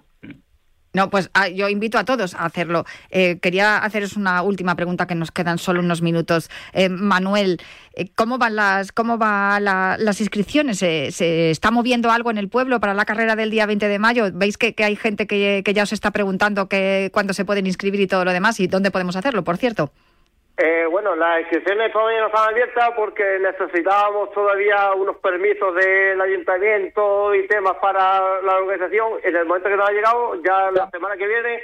No, 0.96 1.10
pues 1.10 1.30
ah, 1.34 1.50
yo 1.50 1.68
invito 1.68 1.98
a 1.98 2.06
todos 2.06 2.36
a 2.36 2.46
hacerlo. 2.46 2.86
Eh, 3.10 3.38
quería 3.42 3.80
haceros 3.80 4.16
una 4.16 4.42
última 4.42 4.76
pregunta 4.76 5.08
que 5.08 5.14
nos 5.14 5.30
quedan 5.30 5.58
solo 5.58 5.82
unos 5.82 6.02
minutos. 6.02 6.50
Eh, 6.72 6.88
Manuel, 6.88 7.60
eh, 7.96 8.08
¿cómo 8.16 8.38
van 8.38 8.56
las, 8.56 8.94
cómo 8.94 9.18
va 9.18 9.60
las 9.60 10.22
inscripciones? 10.22 10.78
¿Se, 10.80 11.50
está 11.50 11.70
moviendo 11.70 12.12
algo 12.12 12.32
en 12.32 12.38
el 12.38 12.48
pueblo 12.48 12.80
para 12.80 12.94
la 12.94 13.04
carrera 13.04 13.36
del 13.36 13.52
día 13.52 13.66
20 13.66 13.90
de 13.90 14.00
mayo? 14.00 14.30
¿Veis 14.32 14.58
que, 14.58 14.74
hay 14.78 14.96
gente 14.96 15.28
que, 15.28 15.64
ya 15.76 15.84
os 15.84 15.92
está 15.92 16.12
preguntando 16.12 16.70
que, 16.70 17.10
cuándo 17.12 17.34
se 17.34 17.44
pueden 17.44 17.68
inscribir 17.68 18.00
y 18.00 18.08
todo 18.08 18.24
lo 18.24 18.32
demás? 18.32 18.62
¿Y 18.62 18.68
dónde 18.68 18.90
podemos 18.90 19.18
hacerlo, 19.18 19.44
por 19.44 19.58
cierto? 19.58 19.92
Eh, 20.58 20.86
bueno, 20.90 21.16
las 21.18 21.42
inscripciones 21.42 21.92
todavía 21.92 22.22
no 22.22 22.28
están 22.28 22.50
abiertas 22.50 22.90
porque 22.96 23.40
necesitábamos 23.42 24.32
todavía 24.32 24.94
unos 24.94 25.18
permisos 25.18 25.76
del 25.76 26.20
ayuntamiento 26.22 27.36
y 27.36 27.46
temas 27.48 27.76
para 27.82 28.42
la 28.42 28.58
organización. 28.58 29.20
En 29.24 29.36
el 29.36 29.46
momento 29.46 29.68
que 29.68 29.76
nos 29.76 29.90
ha 29.90 29.92
llegado, 29.92 30.42
ya 30.42 30.72
la 30.72 30.90
semana 30.92 31.18
que 31.18 31.28
viene 31.28 31.60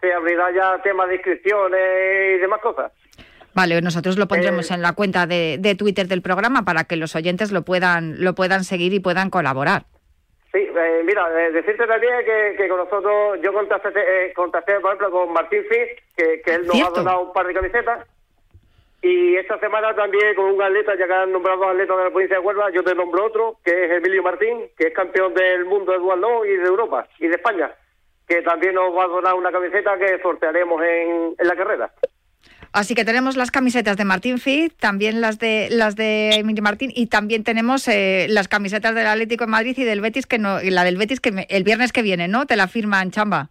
se 0.00 0.12
abrirá 0.14 0.50
ya 0.50 0.80
temas 0.82 1.08
de 1.08 1.16
inscripciones 1.16 2.36
y 2.36 2.38
demás 2.38 2.60
cosas. 2.60 2.90
Vale, 3.54 3.82
nosotros 3.82 4.16
lo 4.16 4.26
pondremos 4.26 4.70
eh, 4.70 4.74
en 4.74 4.82
la 4.82 4.94
cuenta 4.94 5.26
de, 5.26 5.76
Twitter 5.78 6.08
del 6.08 6.22
programa 6.22 6.64
para 6.64 6.84
que 6.84 6.96
los 6.96 7.14
oyentes 7.14 7.52
lo 7.52 7.62
puedan, 7.62 8.24
lo 8.24 8.34
puedan 8.34 8.64
seguir 8.64 8.94
y 8.94 9.00
puedan 9.00 9.28
colaborar. 9.28 9.84
Sí, 10.52 10.58
eh, 10.58 11.02
mira, 11.04 11.28
decirte 11.28 11.86
también 11.86 12.14
que, 12.24 12.66
con 12.66 12.78
nosotros, 12.78 13.38
yo 13.42 13.52
contacté, 13.52 14.32
contacté, 14.34 14.80
por 14.80 14.94
ejemplo, 14.94 15.10
con 15.10 15.32
Martín 15.34 15.64
Fitz, 15.68 16.02
que, 16.16 16.40
que 16.42 16.54
él 16.54 16.66
nos 16.66 16.80
ha 16.80 16.90
donado 16.90 17.20
un 17.20 17.32
par 17.34 17.46
de 17.46 17.54
camisetas. 17.54 18.06
Y 19.02 19.34
esta 19.34 19.58
semana 19.58 19.92
también 19.96 20.32
con 20.36 20.44
un 20.44 20.62
atleta, 20.62 20.96
ya 20.96 21.08
que 21.08 21.12
han 21.12 21.32
nombrado 21.32 21.68
atletas 21.68 21.96
de 21.96 22.04
la 22.04 22.10
provincia 22.10 22.38
de 22.38 22.46
Huelva, 22.46 22.70
yo 22.70 22.84
te 22.84 22.94
nombro 22.94 23.26
otro, 23.26 23.58
que 23.64 23.84
es 23.84 23.90
Emilio 23.90 24.22
Martín, 24.22 24.70
que 24.78 24.86
es 24.86 24.94
campeón 24.94 25.34
del 25.34 25.64
mundo 25.64 25.90
de 25.90 25.98
duatlón 25.98 26.46
y 26.46 26.56
de 26.56 26.64
Europa 26.68 27.08
y 27.18 27.26
de 27.26 27.34
España, 27.34 27.72
que 28.28 28.42
también 28.42 28.76
nos 28.76 28.96
va 28.96 29.04
a 29.04 29.08
donar 29.08 29.34
una 29.34 29.50
camiseta 29.50 29.98
que 29.98 30.20
sortearemos 30.22 30.80
en, 30.84 31.34
la 31.40 31.56
carrera. 31.56 31.92
Así 32.72 32.94
que 32.94 33.04
tenemos 33.04 33.36
las 33.36 33.50
camisetas 33.50 33.96
de 33.96 34.04
Martín 34.04 34.38
Fit, 34.38 34.72
también 34.78 35.20
las 35.20 35.40
de 35.40 35.68
las 35.70 35.96
de 35.96 36.36
Emilio 36.36 36.62
Martín 36.62 36.92
y 36.94 37.08
también 37.08 37.42
tenemos 37.42 37.88
eh, 37.88 38.26
las 38.30 38.46
camisetas 38.46 38.94
del 38.94 39.08
Atlético 39.08 39.44
de 39.44 39.50
Madrid 39.50 39.76
y 39.76 39.84
del 39.84 40.00
Betis 40.00 40.26
que 40.26 40.38
no, 40.38 40.60
la 40.62 40.84
del 40.84 40.96
Betis 40.96 41.20
que 41.20 41.44
el 41.48 41.64
viernes 41.64 41.92
que 41.92 42.02
viene, 42.02 42.28
¿no? 42.28 42.46
Te 42.46 42.54
la 42.54 42.68
firman 42.68 43.10
Chamba. 43.10 43.50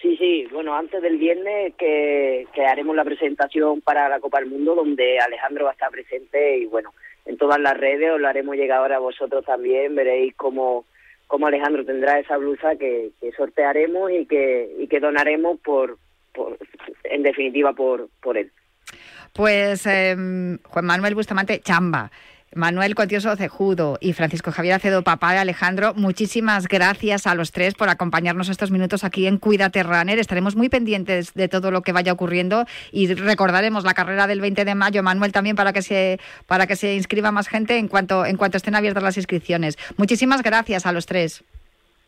Sí, 0.00 0.16
sí, 0.16 0.46
bueno, 0.50 0.74
antes 0.74 1.02
del 1.02 1.18
viernes 1.18 1.74
que, 1.76 2.46
haremos 2.66 2.96
la 2.96 3.04
presentación 3.04 3.82
para 3.82 4.08
la 4.08 4.18
Copa 4.18 4.38
del 4.38 4.48
Mundo, 4.48 4.74
donde 4.74 5.18
Alejandro 5.18 5.64
va 5.64 5.70
a 5.70 5.74
estar 5.74 5.90
presente 5.90 6.58
y 6.58 6.66
bueno, 6.66 6.94
en 7.26 7.36
todas 7.36 7.60
las 7.60 7.76
redes 7.76 8.12
os 8.12 8.20
lo 8.20 8.28
haremos 8.28 8.56
llegar 8.56 8.78
ahora 8.78 8.96
a 8.96 9.00
vosotros 9.00 9.44
también, 9.44 9.94
veréis 9.94 10.34
cómo, 10.36 10.86
cómo 11.26 11.46
Alejandro 11.46 11.84
tendrá 11.84 12.18
esa 12.18 12.38
blusa 12.38 12.76
que, 12.76 13.10
sortearemos 13.36 14.10
y 14.10 14.24
que, 14.24 14.74
y 14.78 14.88
que 14.88 15.00
donaremos 15.00 15.60
por, 15.60 15.98
por 16.32 16.56
en 17.04 17.22
definitiva 17.22 17.74
por, 17.74 18.08
por 18.22 18.38
él. 18.38 18.50
Pues 19.34 19.84
em, 19.86 20.58
Juan 20.62 20.86
Manuel 20.86 21.14
Bustamante, 21.14 21.60
chamba. 21.60 22.10
Manuel 22.54 22.96
Cotioso 22.96 23.36
Cejudo 23.36 23.96
y 24.00 24.12
Francisco 24.12 24.50
Javier 24.50 24.74
Acedo, 24.74 25.04
papá 25.04 25.32
de 25.32 25.38
Alejandro, 25.38 25.94
muchísimas 25.94 26.66
gracias 26.66 27.28
a 27.28 27.36
los 27.36 27.52
tres 27.52 27.74
por 27.74 27.88
acompañarnos 27.88 28.48
estos 28.48 28.72
minutos 28.72 29.04
aquí 29.04 29.28
en 29.28 29.38
Cuídate 29.38 29.84
Runner. 29.84 30.18
Estaremos 30.18 30.56
muy 30.56 30.68
pendientes 30.68 31.32
de 31.34 31.46
todo 31.46 31.70
lo 31.70 31.82
que 31.82 31.92
vaya 31.92 32.12
ocurriendo 32.12 32.64
y 32.90 33.14
recordaremos 33.14 33.84
la 33.84 33.94
carrera 33.94 34.26
del 34.26 34.40
20 34.40 34.64
de 34.64 34.74
mayo, 34.74 35.00
Manuel, 35.04 35.30
también 35.30 35.54
para 35.54 35.72
que 35.72 35.82
se, 35.82 36.18
para 36.48 36.66
que 36.66 36.74
se 36.74 36.96
inscriba 36.96 37.30
más 37.30 37.46
gente 37.46 37.76
en 37.76 37.86
cuanto, 37.86 38.26
en 38.26 38.36
cuanto 38.36 38.56
estén 38.56 38.74
abiertas 38.74 39.04
las 39.04 39.16
inscripciones. 39.16 39.78
Muchísimas 39.96 40.42
gracias 40.42 40.86
a 40.86 40.92
los 40.92 41.06
tres. 41.06 41.44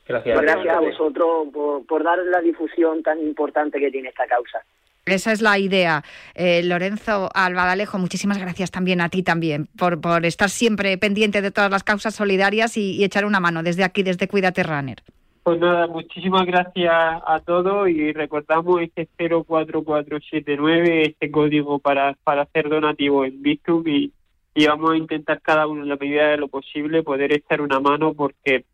Gracias, 0.08 0.40
gracias 0.40 0.76
a 0.76 0.80
vosotros 0.80 1.48
por, 1.52 1.86
por 1.86 2.02
dar 2.02 2.18
la 2.18 2.40
difusión 2.40 3.04
tan 3.04 3.20
importante 3.20 3.78
que 3.78 3.92
tiene 3.92 4.08
esta 4.08 4.26
causa. 4.26 4.60
Esa 5.04 5.32
es 5.32 5.42
la 5.42 5.58
idea. 5.58 6.04
Eh, 6.34 6.62
Lorenzo 6.62 7.28
Albadalejo, 7.34 7.98
muchísimas 7.98 8.38
gracias 8.38 8.70
también 8.70 9.00
a 9.00 9.08
ti 9.08 9.24
también 9.24 9.66
por, 9.76 10.00
por 10.00 10.24
estar 10.24 10.48
siempre 10.48 10.96
pendiente 10.96 11.42
de 11.42 11.50
todas 11.50 11.72
las 11.72 11.82
causas 11.82 12.14
solidarias 12.14 12.76
y, 12.76 13.02
echar 13.02 13.24
una 13.24 13.40
mano 13.40 13.64
desde 13.64 13.82
aquí, 13.82 14.04
desde 14.04 14.28
Cuídate 14.28 14.62
Runner. 14.62 15.02
Pues 15.42 15.58
nada, 15.58 15.88
muchísimas 15.88 16.46
gracias 16.46 16.94
a 16.94 17.40
todos 17.44 17.88
y 17.88 18.12
recordamos 18.12 18.80
este 18.80 19.08
04479, 19.16 21.02
este 21.02 21.32
código 21.32 21.80
para, 21.80 22.16
para 22.22 22.42
hacer 22.42 22.68
donativo 22.68 23.24
en 23.24 23.42
Bitum 23.42 23.82
y, 23.88 24.12
y 24.54 24.66
vamos 24.66 24.92
a 24.92 24.96
intentar 24.96 25.42
cada 25.42 25.66
uno 25.66 25.82
en 25.82 25.88
la 25.88 25.96
medida 25.96 26.28
de 26.28 26.36
lo 26.36 26.46
posible 26.46 27.02
poder 27.02 27.32
echar 27.32 27.60
una 27.60 27.80
mano 27.80 28.14
porque 28.14 28.66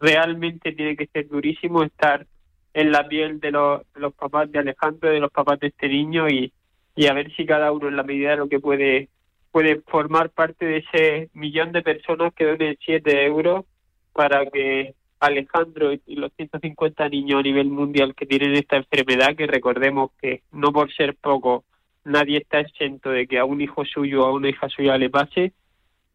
realmente 0.00 0.72
tiene 0.72 0.96
que 0.96 1.06
ser 1.06 1.28
durísimo 1.28 1.84
estar 1.84 2.26
en 2.74 2.92
la 2.92 3.08
piel 3.08 3.40
de 3.40 3.52
los, 3.52 3.82
los 3.94 4.12
papás 4.14 4.50
de 4.52 4.58
Alejandro, 4.58 5.10
de 5.10 5.20
los 5.20 5.30
papás 5.30 5.60
de 5.60 5.68
este 5.68 5.88
niño 5.88 6.28
y, 6.28 6.52
y 6.96 7.06
a 7.06 7.14
ver 7.14 7.34
si 7.34 7.46
cada 7.46 7.72
uno 7.72 7.88
en 7.88 7.96
la 7.96 8.02
medida 8.02 8.30
de 8.30 8.36
lo 8.36 8.48
que 8.48 8.60
puede 8.60 9.08
puede 9.50 9.82
formar 9.82 10.30
parte 10.30 10.66
de 10.66 10.78
ese 10.78 11.30
millón 11.32 11.70
de 11.70 11.82
personas 11.82 12.34
que 12.34 12.44
donen 12.44 12.76
7 12.84 13.24
euros 13.24 13.64
para 14.12 14.44
que 14.46 14.96
Alejandro 15.20 15.92
y 15.92 16.16
los 16.16 16.32
150 16.36 17.08
niños 17.08 17.38
a 17.38 17.42
nivel 17.44 17.68
mundial 17.68 18.16
que 18.16 18.26
tienen 18.26 18.54
esta 18.54 18.76
enfermedad, 18.78 19.36
que 19.36 19.46
recordemos 19.46 20.10
que 20.20 20.42
no 20.50 20.72
por 20.72 20.92
ser 20.92 21.14
poco 21.14 21.64
nadie 22.04 22.38
está 22.38 22.58
exento 22.58 23.10
de 23.10 23.28
que 23.28 23.38
a 23.38 23.44
un 23.44 23.60
hijo 23.60 23.84
suyo 23.84 24.24
o 24.24 24.26
a 24.26 24.32
una 24.32 24.48
hija 24.48 24.68
suya 24.68 24.98
le 24.98 25.08
pase, 25.08 25.52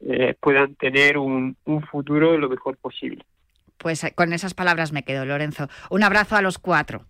eh, 0.01 0.35
puedan 0.39 0.75
tener 0.75 1.17
un, 1.17 1.55
un 1.63 1.81
futuro 1.83 2.37
lo 2.37 2.49
mejor 2.49 2.77
posible. 2.77 3.23
Pues 3.79 4.03
eh, 4.03 4.11
con 4.13 4.33
esas 4.33 4.53
palabras 4.53 4.91
me 4.91 5.03
quedo, 5.03 5.25
Lorenzo. 5.25 5.69
Un 5.89 6.03
abrazo 6.03 6.35
a 6.35 6.41
los 6.41 6.59
cuatro. 6.59 7.05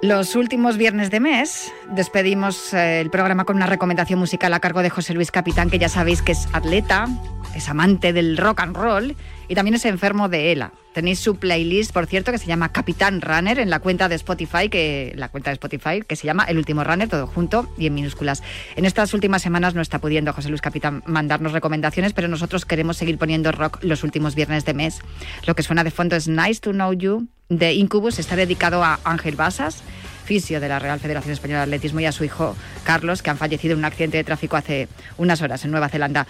Los 0.00 0.36
últimos 0.36 0.76
viernes 0.76 1.10
de 1.10 1.18
mes 1.18 1.72
despedimos 1.90 2.72
eh, 2.72 3.00
el 3.00 3.10
programa 3.10 3.44
con 3.44 3.56
una 3.56 3.66
recomendación 3.66 4.20
musical 4.20 4.54
a 4.54 4.60
cargo 4.60 4.80
de 4.82 4.90
José 4.90 5.12
Luis 5.12 5.32
Capitán, 5.32 5.70
que 5.70 5.80
ya 5.80 5.88
sabéis 5.88 6.22
que 6.22 6.32
es 6.32 6.46
atleta, 6.52 7.08
es 7.54 7.68
amante 7.68 8.12
del 8.12 8.36
rock 8.36 8.60
and 8.60 8.76
roll 8.76 9.16
y 9.48 9.54
también 9.54 9.74
es 9.74 9.84
enfermo 9.84 10.28
de 10.28 10.52
ELA. 10.52 10.72
Tenéis 10.92 11.20
su 11.20 11.36
playlist, 11.36 11.92
por 11.92 12.06
cierto, 12.06 12.32
que 12.32 12.38
se 12.38 12.46
llama 12.46 12.72
Capitán 12.72 13.20
Runner 13.20 13.58
en 13.58 13.70
la 13.70 13.78
cuenta 13.78 14.08
de 14.08 14.16
Spotify, 14.16 14.68
que 14.68 15.12
la 15.16 15.28
cuenta 15.28 15.50
de 15.50 15.54
Spotify 15.54 16.02
que 16.06 16.16
se 16.16 16.26
llama 16.26 16.44
El 16.44 16.58
último 16.58 16.82
Runner, 16.82 17.08
todo 17.08 17.26
junto 17.26 17.72
y 17.78 17.86
en 17.86 17.94
minúsculas. 17.94 18.42
En 18.74 18.84
estas 18.84 19.14
últimas 19.14 19.42
semanas 19.42 19.74
no 19.74 19.80
está 19.80 20.00
pudiendo 20.00 20.32
José 20.32 20.48
Luis 20.48 20.60
Capitán 20.60 21.02
mandarnos 21.06 21.52
recomendaciones, 21.52 22.12
pero 22.14 22.28
nosotros 22.28 22.64
queremos 22.64 22.96
seguir 22.96 23.18
poniendo 23.18 23.52
rock 23.52 23.78
los 23.82 24.02
últimos 24.02 24.34
viernes 24.34 24.64
de 24.64 24.74
mes. 24.74 25.00
Lo 25.46 25.54
que 25.54 25.62
suena 25.62 25.84
de 25.84 25.90
fondo 25.90 26.16
es 26.16 26.26
Nice 26.26 26.60
to 26.60 26.72
Know 26.72 26.92
You 26.92 27.28
de 27.48 27.74
Incubus, 27.74 28.18
está 28.18 28.36
dedicado 28.36 28.84
a 28.84 29.00
Ángel 29.04 29.36
Basas 29.36 29.82
fisio 30.28 30.60
de 30.60 30.68
la 30.68 30.78
Real 30.78 31.00
Federación 31.00 31.32
Española 31.32 31.60
de 31.60 31.64
Atletismo 31.64 32.00
y 32.00 32.04
a 32.04 32.12
su 32.12 32.22
hijo 32.22 32.54
Carlos, 32.84 33.22
que 33.22 33.30
han 33.30 33.38
fallecido 33.38 33.72
en 33.72 33.78
un 33.78 33.86
accidente 33.86 34.18
de 34.18 34.24
tráfico 34.24 34.56
hace 34.56 34.86
unas 35.16 35.40
horas 35.40 35.64
en 35.64 35.70
Nueva 35.70 35.88
Zelanda. 35.88 36.26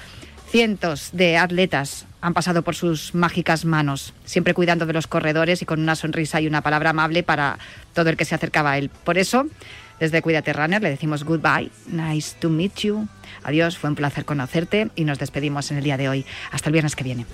Cientos 0.51 1.11
de 1.13 1.37
atletas 1.37 2.07
han 2.23 2.33
pasado 2.33 2.63
por 2.63 2.75
sus 2.75 3.15
mágicas 3.15 3.67
manos, 3.67 4.15
siempre 4.25 4.55
cuidando 4.55 4.87
de 4.87 4.95
los 4.95 5.07
corredores 5.07 5.61
y 5.61 5.67
con 5.67 5.79
una 5.79 5.95
sonrisa 5.95 6.41
y 6.41 6.47
una 6.47 6.63
palabra 6.63 6.91
amable 6.91 7.23
para 7.23 7.59
todo 7.93 8.09
el 8.09 8.17
que 8.17 8.25
se 8.25 8.35
acercaba 8.35 8.73
a 8.73 8.79
él. 8.79 8.89
Por 9.05 9.19
eso, 9.19 9.47
desde 10.01 10.23
Cuídate 10.23 10.55
Runner 10.55 10.83
le 10.83 10.89
decimos 10.89 11.25
goodbye, 11.25 11.71
nice 11.87 12.35
to 12.41 12.49
meet 12.49 12.77
you. 12.77 13.07
Adiós, 13.45 13.77
fue 13.77 13.91
un 13.91 13.97
placer 13.97 14.25
conocerte 14.25 14.89
y 14.97 15.05
nos 15.05 15.19
despedimos 15.19 15.71
en 15.71 15.77
el 15.77 15.85
día 15.85 15.99
de 15.99 16.09
hoy. 16.09 16.25
Hasta 16.51 16.71
el 16.71 16.73
viernes 16.73 16.97
que 16.97 17.05
viene. 17.05 17.27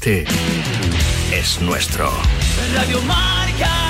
Deporte 0.00 0.24
es 1.32 1.60
nuestro. 1.60 2.10
Radio 2.74 3.00
Marca. 3.02 3.89